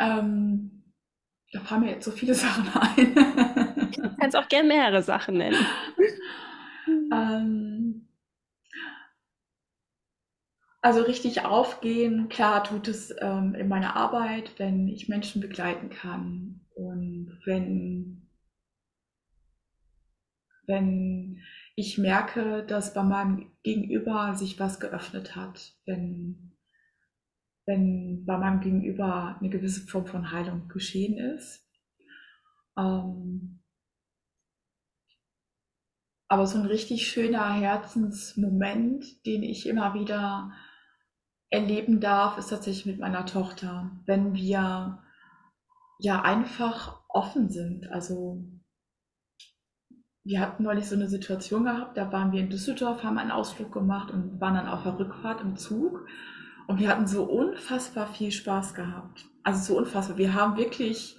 Ähm, 0.00 0.82
da 1.52 1.60
fallen 1.60 1.82
mir 1.82 1.90
jetzt 1.92 2.04
so 2.04 2.12
viele 2.12 2.34
Sachen 2.36 2.68
ein. 2.74 3.14
du 4.02 4.10
kannst 4.18 4.36
auch 4.36 4.48
gerne 4.48 4.68
mehrere 4.68 5.02
Sachen 5.02 5.38
nennen. 5.38 5.66
ähm, 7.12 8.07
also 10.88 11.02
richtig 11.02 11.44
aufgehen, 11.44 12.30
klar 12.30 12.64
tut 12.64 12.88
es 12.88 13.14
ähm, 13.20 13.54
in 13.54 13.68
meiner 13.68 13.94
Arbeit, 13.94 14.58
wenn 14.58 14.88
ich 14.88 15.06
Menschen 15.06 15.42
begleiten 15.42 15.90
kann 15.90 16.64
und 16.74 17.38
wenn, 17.44 18.26
wenn 20.66 21.42
ich 21.76 21.98
merke, 21.98 22.64
dass 22.64 22.94
bei 22.94 23.02
meinem 23.02 23.52
Gegenüber 23.62 24.34
sich 24.34 24.58
was 24.58 24.80
geöffnet 24.80 25.36
hat, 25.36 25.76
wenn, 25.84 26.56
wenn 27.66 28.24
bei 28.24 28.38
meinem 28.38 28.60
Gegenüber 28.60 29.36
eine 29.38 29.50
gewisse 29.50 29.86
Form 29.86 30.06
von 30.06 30.32
Heilung 30.32 30.68
geschehen 30.68 31.18
ist. 31.18 31.68
Ähm, 32.78 33.62
aber 36.28 36.46
so 36.46 36.58
ein 36.58 36.64
richtig 36.64 37.08
schöner 37.08 37.52
Herzensmoment, 37.52 39.26
den 39.26 39.42
ich 39.42 39.66
immer 39.66 39.92
wieder 39.92 40.50
erleben 41.50 42.00
darf, 42.00 42.38
ist 42.38 42.48
tatsächlich 42.50 42.86
mit 42.86 42.98
meiner 42.98 43.26
Tochter, 43.26 43.90
wenn 44.06 44.34
wir 44.34 45.02
ja 45.98 46.22
einfach 46.22 47.00
offen 47.08 47.48
sind. 47.48 47.90
Also 47.90 48.44
wir 50.24 50.40
hatten 50.40 50.62
neulich 50.62 50.86
so 50.86 50.94
eine 50.94 51.08
Situation 51.08 51.64
gehabt, 51.64 51.96
da 51.96 52.12
waren 52.12 52.32
wir 52.32 52.40
in 52.40 52.50
Düsseldorf, 52.50 53.02
haben 53.02 53.18
einen 53.18 53.30
Ausflug 53.30 53.72
gemacht 53.72 54.10
und 54.10 54.40
waren 54.40 54.54
dann 54.54 54.68
auf 54.68 54.82
der 54.82 54.98
Rückfahrt 54.98 55.40
im 55.40 55.56
Zug 55.56 56.06
und 56.66 56.80
wir 56.80 56.88
hatten 56.90 57.06
so 57.06 57.24
unfassbar 57.24 58.06
viel 58.08 58.30
Spaß 58.30 58.74
gehabt. 58.74 59.24
Also 59.42 59.72
so 59.72 59.78
unfassbar. 59.78 60.18
Wir 60.18 60.34
haben 60.34 60.58
wirklich 60.58 61.18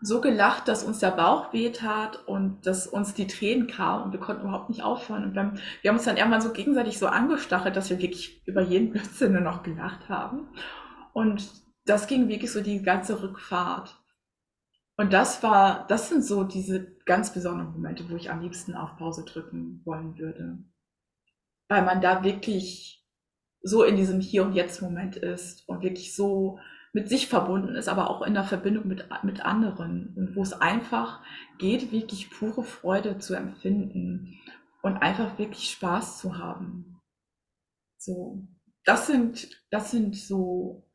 so 0.00 0.20
gelacht, 0.20 0.68
dass 0.68 0.84
uns 0.84 1.00
der 1.00 1.10
Bauch 1.10 1.52
wehtat 1.52 2.26
und 2.26 2.66
dass 2.66 2.86
uns 2.86 3.14
die 3.14 3.26
Tränen 3.26 3.66
kamen 3.66 4.04
und 4.04 4.12
wir 4.12 4.20
konnten 4.20 4.42
überhaupt 4.42 4.68
nicht 4.68 4.82
aufhören. 4.82 5.24
Und 5.24 5.34
wir 5.34 5.52
wir 5.82 5.90
haben 5.90 5.96
uns 5.96 6.04
dann 6.04 6.16
irgendwann 6.16 6.40
so 6.40 6.52
gegenseitig 6.52 6.98
so 6.98 7.08
angestachelt, 7.08 7.74
dass 7.76 7.90
wir 7.90 7.98
wirklich 7.98 8.46
über 8.46 8.62
jeden 8.62 8.90
Blödsinn 8.92 9.32
nur 9.32 9.40
noch 9.40 9.62
gelacht 9.62 10.08
haben. 10.08 10.48
Und 11.12 11.50
das 11.84 12.06
ging 12.06 12.28
wirklich 12.28 12.52
so 12.52 12.60
die 12.60 12.82
ganze 12.82 13.22
Rückfahrt. 13.22 13.96
Und 14.96 15.12
das 15.12 15.42
war, 15.42 15.86
das 15.88 16.08
sind 16.08 16.24
so 16.24 16.44
diese 16.44 16.96
ganz 17.04 17.32
besonderen 17.32 17.72
Momente, 17.72 18.08
wo 18.10 18.16
ich 18.16 18.30
am 18.30 18.40
liebsten 18.40 18.74
auf 18.74 18.96
Pause 18.96 19.24
drücken 19.24 19.80
wollen 19.84 20.18
würde. 20.18 20.58
Weil 21.68 21.84
man 21.84 22.00
da 22.00 22.24
wirklich 22.24 23.06
so 23.62 23.82
in 23.82 23.96
diesem 23.96 24.20
Hier 24.20 24.44
und 24.44 24.54
Jetzt 24.54 24.82
Moment 24.82 25.16
ist 25.16 25.68
und 25.68 25.82
wirklich 25.82 26.14
so 26.14 26.58
mit 26.92 27.08
sich 27.08 27.28
verbunden 27.28 27.74
ist, 27.74 27.88
aber 27.88 28.10
auch 28.10 28.22
in 28.22 28.34
der 28.34 28.44
Verbindung 28.44 28.86
mit, 28.86 29.08
mit 29.22 29.44
anderen 29.44 30.14
und 30.16 30.36
wo 30.36 30.42
es 30.42 30.52
einfach 30.52 31.22
geht, 31.58 31.92
wirklich 31.92 32.30
pure 32.30 32.62
Freude 32.62 33.18
zu 33.18 33.34
empfinden 33.34 34.38
und 34.82 34.96
einfach 34.96 35.38
wirklich 35.38 35.70
Spaß 35.70 36.18
zu 36.18 36.38
haben. 36.38 37.00
So, 37.98 38.48
das 38.84 39.06
sind, 39.06 39.48
das 39.70 39.90
sind 39.90 40.16
so 40.16 40.88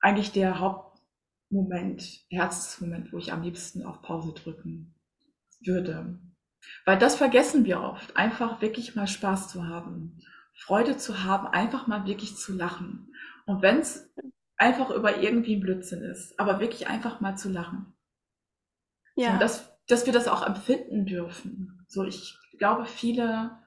eigentlich 0.00 0.32
der 0.32 0.60
Hauptmoment, 0.60 2.02
Herzensmoment, 2.30 3.12
wo 3.12 3.18
ich 3.18 3.32
am 3.32 3.42
liebsten 3.42 3.84
auf 3.84 4.02
Pause 4.02 4.32
drücken 4.32 4.94
würde. 5.64 6.18
Weil 6.84 6.98
das 6.98 7.16
vergessen 7.16 7.64
wir 7.64 7.80
oft, 7.80 8.16
einfach 8.16 8.60
wirklich 8.62 8.94
mal 8.94 9.06
Spaß 9.06 9.48
zu 9.48 9.66
haben, 9.66 10.20
Freude 10.54 10.96
zu 10.96 11.24
haben, 11.24 11.48
einfach 11.48 11.86
mal 11.86 12.06
wirklich 12.06 12.36
zu 12.36 12.54
lachen. 12.54 13.12
Und 13.46 13.62
wenn 13.62 13.78
es 13.78 14.12
einfach 14.62 14.90
über 14.90 15.18
irgendwie 15.18 15.56
Blödsinn 15.56 16.02
ist, 16.02 16.38
aber 16.38 16.60
wirklich 16.60 16.86
einfach 16.86 17.20
mal 17.20 17.36
zu 17.36 17.48
lachen. 17.48 17.92
Ja. 19.16 19.32
So, 19.32 19.38
dass, 19.38 19.78
dass 19.88 20.06
wir 20.06 20.12
das 20.12 20.28
auch 20.28 20.46
empfinden 20.46 21.04
dürfen. 21.04 21.84
So, 21.88 22.04
ich 22.04 22.38
glaube, 22.58 22.86
viele 22.86 23.58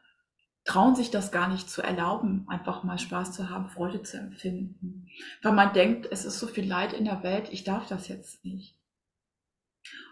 trauen 0.64 0.96
sich 0.96 1.12
das 1.12 1.32
gar 1.32 1.50
nicht 1.50 1.70
zu 1.70 1.82
erlauben, 1.82 2.46
einfach 2.48 2.84
mal 2.84 2.98
Spaß 2.98 3.34
zu 3.34 3.50
haben, 3.50 3.70
Freude 3.70 4.02
zu 4.02 4.18
empfinden. 4.18 5.08
Weil 5.44 5.52
man 5.52 5.74
denkt, 5.74 6.08
es 6.10 6.24
ist 6.26 6.40
so 6.40 6.48
viel 6.48 6.68
Leid 6.68 6.94
in 6.94 7.06
der 7.06 7.22
Welt, 7.24 7.50
ich 7.52 7.66
darf 7.66 7.88
das 7.88 8.08
jetzt 8.08 8.46
nicht. 8.46 8.80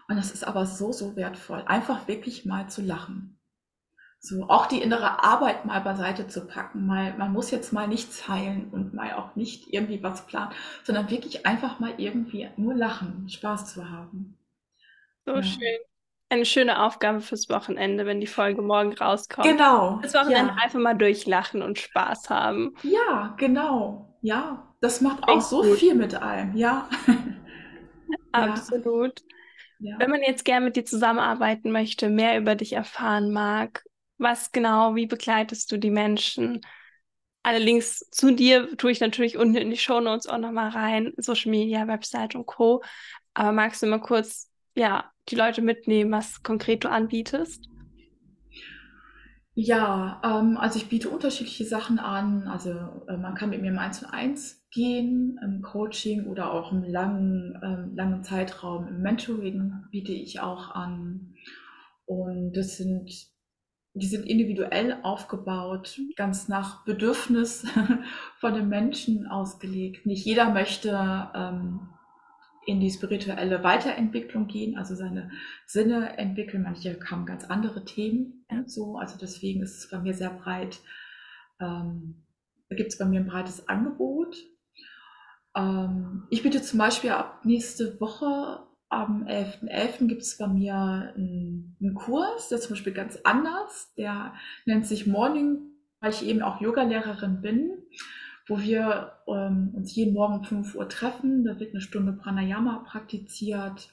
Und 0.06 0.16
das 0.16 0.30
ist 0.30 0.44
aber 0.44 0.66
so, 0.66 0.92
so 0.92 1.16
wertvoll, 1.16 1.62
einfach 1.66 2.06
wirklich 2.06 2.44
mal 2.44 2.68
zu 2.68 2.82
lachen. 2.82 3.33
So, 4.24 4.48
auch 4.48 4.64
die 4.64 4.80
innere 4.80 5.22
Arbeit 5.22 5.66
mal 5.66 5.80
beiseite 5.80 6.26
zu 6.26 6.46
packen, 6.46 6.86
mal, 6.86 7.12
man 7.18 7.30
muss 7.30 7.50
jetzt 7.50 7.74
mal 7.74 7.86
nichts 7.86 8.26
heilen 8.26 8.70
und 8.72 8.94
mal 8.94 9.12
auch 9.12 9.36
nicht 9.36 9.70
irgendwie 9.70 10.02
was 10.02 10.26
planen, 10.26 10.50
sondern 10.82 11.10
wirklich 11.10 11.44
einfach 11.44 11.78
mal 11.78 11.92
irgendwie 11.98 12.48
nur 12.56 12.72
lachen, 12.72 13.28
Spaß 13.28 13.74
zu 13.74 13.90
haben. 13.90 14.38
So 15.26 15.34
ja. 15.34 15.42
schön. 15.42 15.78
Eine 16.30 16.46
schöne 16.46 16.82
Aufgabe 16.82 17.20
fürs 17.20 17.50
Wochenende, 17.50 18.06
wenn 18.06 18.22
die 18.22 18.26
Folge 18.26 18.62
morgen 18.62 18.94
rauskommt. 18.94 19.46
Genau. 19.46 19.98
Das 20.00 20.14
Wochenende 20.14 20.54
ja. 20.56 20.64
einfach 20.64 20.80
mal 20.80 20.94
durchlachen 20.94 21.60
und 21.60 21.78
Spaß 21.78 22.30
haben. 22.30 22.74
Ja, 22.82 23.34
genau. 23.36 24.16
Ja, 24.22 24.74
das 24.80 25.02
macht 25.02 25.28
auch 25.28 25.42
so 25.42 25.60
gut. 25.60 25.76
viel 25.76 25.94
mit 25.94 26.14
einem, 26.14 26.56
ja. 26.56 26.88
Absolut. 28.32 29.20
Ja. 29.80 29.98
Wenn 29.98 30.10
man 30.10 30.22
jetzt 30.22 30.46
gern 30.46 30.64
mit 30.64 30.76
dir 30.76 30.86
zusammenarbeiten 30.86 31.70
möchte, 31.70 32.08
mehr 32.08 32.38
über 32.38 32.54
dich 32.54 32.72
erfahren 32.72 33.30
mag, 33.30 33.84
was 34.18 34.52
genau, 34.52 34.94
wie 34.94 35.06
begleitest 35.06 35.70
du 35.72 35.78
die 35.78 35.90
Menschen? 35.90 36.60
Alle 37.42 37.58
Links 37.58 38.08
zu 38.10 38.34
dir 38.34 38.76
tue 38.76 38.90
ich 38.90 39.00
natürlich 39.00 39.36
unten 39.36 39.56
in 39.56 39.70
die 39.70 39.76
Show 39.76 40.00
Notes 40.00 40.26
auch 40.26 40.38
nochmal 40.38 40.70
rein, 40.70 41.12
Social 41.18 41.50
Media, 41.50 41.86
Website 41.86 42.34
und 42.34 42.46
Co. 42.46 42.82
Aber 43.34 43.52
magst 43.52 43.82
du 43.82 43.86
mal 43.86 44.00
kurz, 44.00 44.50
ja, 44.76 45.10
die 45.28 45.36
Leute 45.36 45.62
mitnehmen, 45.62 46.12
was 46.12 46.42
konkret 46.42 46.84
du 46.84 46.90
anbietest? 46.90 47.68
Ja, 49.56 50.20
ähm, 50.24 50.56
also 50.56 50.78
ich 50.78 50.88
biete 50.88 51.08
unterschiedliche 51.08 51.64
Sachen 51.64 51.98
an. 51.98 52.48
Also 52.48 52.70
äh, 53.08 53.16
man 53.16 53.34
kann 53.34 53.50
mit 53.50 53.62
mir 53.62 53.68
im 53.68 53.78
1 53.78 54.00
zu 54.00 54.12
1 54.12 54.64
gehen, 54.72 55.38
im 55.44 55.62
Coaching 55.62 56.26
oder 56.26 56.52
auch 56.52 56.72
im 56.72 56.82
langen, 56.82 57.58
ähm, 57.62 57.94
langen 57.94 58.24
Zeitraum 58.24 58.88
im 58.88 59.00
Mentoring 59.00 59.84
biete 59.90 60.12
ich 60.12 60.40
auch 60.40 60.70
an. 60.70 61.34
Und 62.06 62.52
das 62.54 62.76
sind 62.76 63.10
die 63.94 64.06
sind 64.06 64.26
individuell 64.26 64.98
aufgebaut, 65.02 66.00
ganz 66.16 66.48
nach 66.48 66.84
Bedürfnis 66.84 67.64
von 68.40 68.54
den 68.54 68.68
Menschen 68.68 69.28
ausgelegt. 69.28 70.04
Nicht 70.04 70.24
jeder 70.24 70.50
möchte 70.50 71.30
ähm, 71.34 71.88
in 72.66 72.80
die 72.80 72.90
spirituelle 72.90 73.62
Weiterentwicklung 73.62 74.48
gehen, 74.48 74.76
also 74.76 74.96
seine 74.96 75.30
Sinne 75.66 76.18
entwickeln. 76.18 76.64
Manche 76.64 76.98
haben 77.08 77.24
ganz 77.24 77.44
andere 77.44 77.84
Themen. 77.84 78.44
Ja. 78.50 78.64
So, 78.66 78.96
also 78.96 79.16
deswegen 79.16 79.62
ist 79.62 79.78
es 79.78 79.90
bei 79.90 79.98
mir 79.98 80.14
sehr 80.14 80.30
breit. 80.30 80.80
Ähm, 81.60 82.24
gibt 82.70 82.92
es 82.92 82.98
bei 82.98 83.04
mir 83.04 83.20
ein 83.20 83.28
breites 83.28 83.68
Angebot. 83.68 84.36
Ähm, 85.56 86.24
ich 86.30 86.42
biete 86.42 86.62
zum 86.62 86.80
Beispiel 86.80 87.10
ab 87.10 87.44
nächste 87.44 88.00
Woche 88.00 88.66
am 88.94 89.26
11.11. 89.26 89.68
.11. 89.68 90.06
gibt 90.06 90.22
es 90.22 90.38
bei 90.38 90.46
mir 90.46 90.74
einen, 90.74 91.94
Kurs, 91.94 92.48
der 92.48 92.60
zum 92.60 92.70
Beispiel 92.70 92.92
ganz 92.92 93.18
anders. 93.24 93.92
Der 93.96 94.34
nennt 94.64 94.86
sich 94.86 95.06
Morning, 95.06 95.58
weil 96.00 96.10
ich 96.10 96.24
eben 96.24 96.42
auch 96.42 96.60
Yogalehrerin 96.60 97.40
bin, 97.40 97.70
wo 98.46 98.60
wir 98.60 99.12
ähm, 99.26 99.72
uns 99.74 99.94
jeden 99.94 100.14
Morgen 100.14 100.38
um 100.38 100.44
5 100.44 100.74
Uhr 100.74 100.88
treffen. 100.88 101.44
Da 101.44 101.58
wird 101.58 101.72
eine 101.72 101.80
Stunde 101.80 102.12
Pranayama 102.12 102.84
praktiziert. 102.86 103.90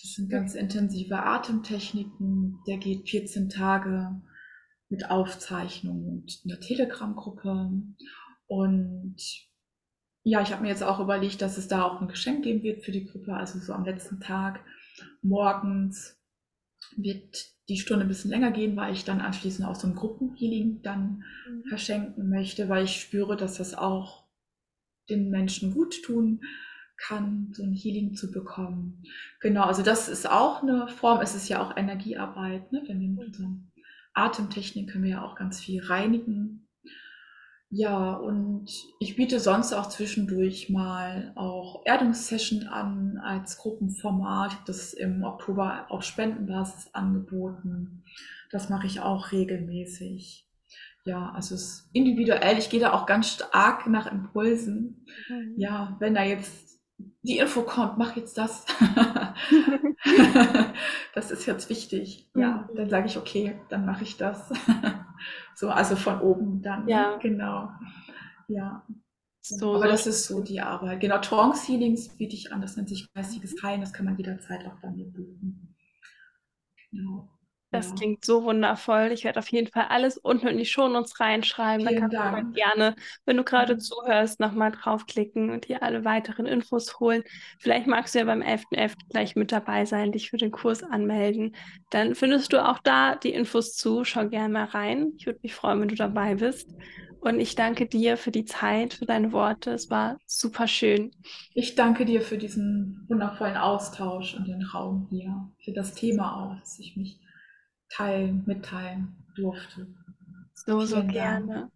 Das 0.00 0.12
sind 0.14 0.30
ganz 0.30 0.54
intensive 0.54 1.18
Atemtechniken. 1.18 2.60
Der 2.66 2.78
geht 2.78 3.08
14 3.08 3.48
Tage 3.48 4.20
mit 4.88 5.10
Aufzeichnung 5.10 6.06
und 6.06 6.40
einer 6.44 6.60
Telegram-Gruppe. 6.60 7.70
Und 8.46 9.47
ja, 10.28 10.42
ich 10.42 10.52
habe 10.52 10.62
mir 10.62 10.68
jetzt 10.68 10.82
auch 10.82 11.00
überlegt, 11.00 11.40
dass 11.40 11.56
es 11.56 11.68
da 11.68 11.82
auch 11.82 12.00
ein 12.00 12.08
Geschenk 12.08 12.44
geben 12.44 12.62
wird 12.62 12.82
für 12.82 12.92
die 12.92 13.06
Gruppe. 13.06 13.34
Also 13.34 13.58
so 13.58 13.72
am 13.72 13.84
letzten 13.84 14.20
Tag 14.20 14.60
morgens 15.22 16.20
wird 16.96 17.46
die 17.68 17.78
Stunde 17.78 18.04
ein 18.04 18.08
bisschen 18.08 18.30
länger 18.30 18.50
gehen, 18.50 18.76
weil 18.76 18.92
ich 18.92 19.04
dann 19.04 19.20
anschließend 19.20 19.66
auch 19.66 19.74
so 19.74 19.86
ein 19.86 19.94
Gruppenhealing 19.94 20.82
dann 20.82 21.24
mhm. 21.48 21.64
verschenken 21.68 22.28
möchte, 22.28 22.68
weil 22.68 22.84
ich 22.84 23.00
spüre, 23.00 23.36
dass 23.36 23.56
das 23.56 23.74
auch 23.74 24.26
den 25.08 25.30
Menschen 25.30 25.72
gut 25.72 26.02
tun 26.02 26.42
kann, 26.98 27.50
so 27.52 27.62
ein 27.62 27.72
Healing 27.72 28.14
zu 28.14 28.30
bekommen. 28.30 29.02
Genau, 29.40 29.62
also 29.62 29.82
das 29.82 30.08
ist 30.08 30.28
auch 30.28 30.62
eine 30.62 30.88
Form, 30.88 31.20
es 31.20 31.34
ist 31.34 31.48
ja 31.48 31.62
auch 31.62 31.76
Energiearbeit, 31.76 32.70
ne? 32.72 32.82
wenn 32.86 33.00
wir 33.00 33.08
mit 33.08 33.26
unseren 33.28 33.72
Atemtechniken 34.12 34.90
können 34.90 35.04
wir 35.04 35.12
ja 35.12 35.24
auch 35.24 35.36
ganz 35.36 35.60
viel 35.60 35.82
reinigen 35.82 36.67
Ja, 37.70 38.14
und 38.14 38.66
ich 38.98 39.16
biete 39.16 39.40
sonst 39.40 39.74
auch 39.74 39.88
zwischendurch 39.90 40.70
mal 40.70 41.32
auch 41.34 41.82
Erdungssession 41.84 42.66
an 42.66 43.18
als 43.18 43.58
Gruppenformat. 43.58 44.52
Ich 44.52 44.56
habe 44.56 44.66
das 44.66 44.94
im 44.94 45.22
Oktober 45.22 45.86
auf 45.90 46.02
Spendenbasis 46.02 46.94
angeboten. 46.94 48.04
Das 48.50 48.70
mache 48.70 48.86
ich 48.86 49.00
auch 49.00 49.32
regelmäßig. 49.32 50.46
Ja, 51.04 51.30
also 51.34 51.54
es 51.54 51.62
ist 51.62 51.90
individuell. 51.92 52.58
Ich 52.58 52.70
gehe 52.70 52.80
da 52.80 52.94
auch 52.94 53.04
ganz 53.04 53.32
stark 53.32 53.86
nach 53.86 54.10
Impulsen. 54.10 55.04
Mhm. 55.28 55.54
Ja, 55.58 55.96
wenn 56.00 56.14
da 56.14 56.22
jetzt 56.22 56.80
die 57.22 57.38
Info 57.38 57.62
kommt, 57.62 57.98
mach 57.98 58.16
jetzt 58.16 58.38
das. 58.38 58.64
das 61.14 61.30
ist 61.30 61.46
jetzt 61.46 61.68
wichtig. 61.68 62.30
Ja, 62.34 62.68
dann 62.74 62.88
sage 62.88 63.06
ich, 63.06 63.18
okay, 63.18 63.60
dann 63.68 63.84
mache 63.84 64.04
ich 64.04 64.16
das. 64.16 64.50
so, 65.58 65.70
also 65.70 65.96
von 65.96 66.20
oben 66.20 66.62
dann. 66.62 66.86
Ja. 66.86 67.16
Genau. 67.16 67.68
Ja. 68.46 68.86
So, 69.40 69.74
Aber 69.74 69.86
so 69.86 69.90
das 69.90 70.06
ist 70.06 70.26
so 70.26 70.40
die 70.40 70.60
Arbeit. 70.60 71.00
Genau, 71.00 71.18
Trance 71.18 71.66
Healings 71.66 72.16
biete 72.16 72.36
ich 72.36 72.52
an. 72.52 72.60
Das 72.60 72.76
nennt 72.76 72.88
sich 72.88 73.12
geistiges 73.12 73.60
Heilen. 73.60 73.80
Das 73.80 73.92
kann 73.92 74.04
man 74.06 74.16
jederzeit 74.16 74.64
auch 74.66 74.80
bei 74.80 74.88
mir 74.90 75.06
buchen. 75.06 75.74
Genau. 76.92 77.28
Das 77.70 77.90
ja. 77.90 77.94
klingt 77.96 78.24
so 78.24 78.44
wundervoll. 78.44 79.10
Ich 79.12 79.24
werde 79.24 79.38
auf 79.40 79.48
jeden 79.48 79.66
Fall 79.66 79.86
alles 79.90 80.16
unten 80.16 80.46
in 80.48 80.56
die 80.56 80.64
Shownotes 80.64 81.20
reinschreiben. 81.20 81.86
Vielen 81.86 82.08
da 82.08 82.30
kannst 82.30 82.48
du 82.48 82.52
gerne, 82.52 82.96
wenn 83.26 83.36
du 83.36 83.44
gerade 83.44 83.74
mhm. 83.74 83.80
zuhörst, 83.80 84.40
nochmal 84.40 84.72
draufklicken 84.72 85.50
und 85.50 85.68
dir 85.68 85.82
alle 85.82 86.04
weiteren 86.04 86.46
Infos 86.46 86.98
holen. 86.98 87.22
Vielleicht 87.58 87.86
magst 87.86 88.14
du 88.14 88.20
ja 88.20 88.24
beim 88.24 88.40
11.11. 88.40 88.64
.11. 88.72 88.94
gleich 89.10 89.36
mit 89.36 89.52
dabei 89.52 89.84
sein, 89.84 90.12
dich 90.12 90.30
für 90.30 90.38
den 90.38 90.50
Kurs 90.50 90.82
anmelden. 90.82 91.54
Dann 91.90 92.14
findest 92.14 92.54
du 92.54 92.66
auch 92.66 92.78
da 92.78 93.16
die 93.16 93.34
Infos 93.34 93.76
zu. 93.76 94.04
Schau 94.04 94.26
gerne 94.28 94.52
mal 94.52 94.64
rein. 94.64 95.12
Ich 95.18 95.26
würde 95.26 95.40
mich 95.42 95.54
freuen, 95.54 95.80
wenn 95.80 95.88
du 95.88 95.94
dabei 95.94 96.36
bist. 96.36 96.74
Und 97.20 97.40
ich 97.40 97.54
danke 97.54 97.86
dir 97.86 98.16
für 98.16 98.30
die 98.30 98.44
Zeit, 98.44 98.94
für 98.94 99.04
deine 99.04 99.32
Worte. 99.32 99.72
Es 99.72 99.90
war 99.90 100.18
super 100.24 100.68
schön. 100.68 101.10
Ich 101.52 101.74
danke 101.74 102.04
dir 102.04 102.22
für 102.22 102.38
diesen 102.38 103.04
wundervollen 103.08 103.56
Austausch 103.56 104.34
und 104.34 104.46
den 104.46 104.62
Raum 104.62 105.08
hier, 105.10 105.50
für 105.58 105.72
das 105.72 105.94
Thema 105.94 106.36
auch, 106.36 106.60
dass 106.60 106.78
ich 106.78 106.96
mich 106.96 107.18
teilen, 107.88 108.42
mitteilen 108.46 109.16
durfte. 109.34 109.86
So, 110.54 110.84
so 110.84 111.04
gerne. 111.04 111.70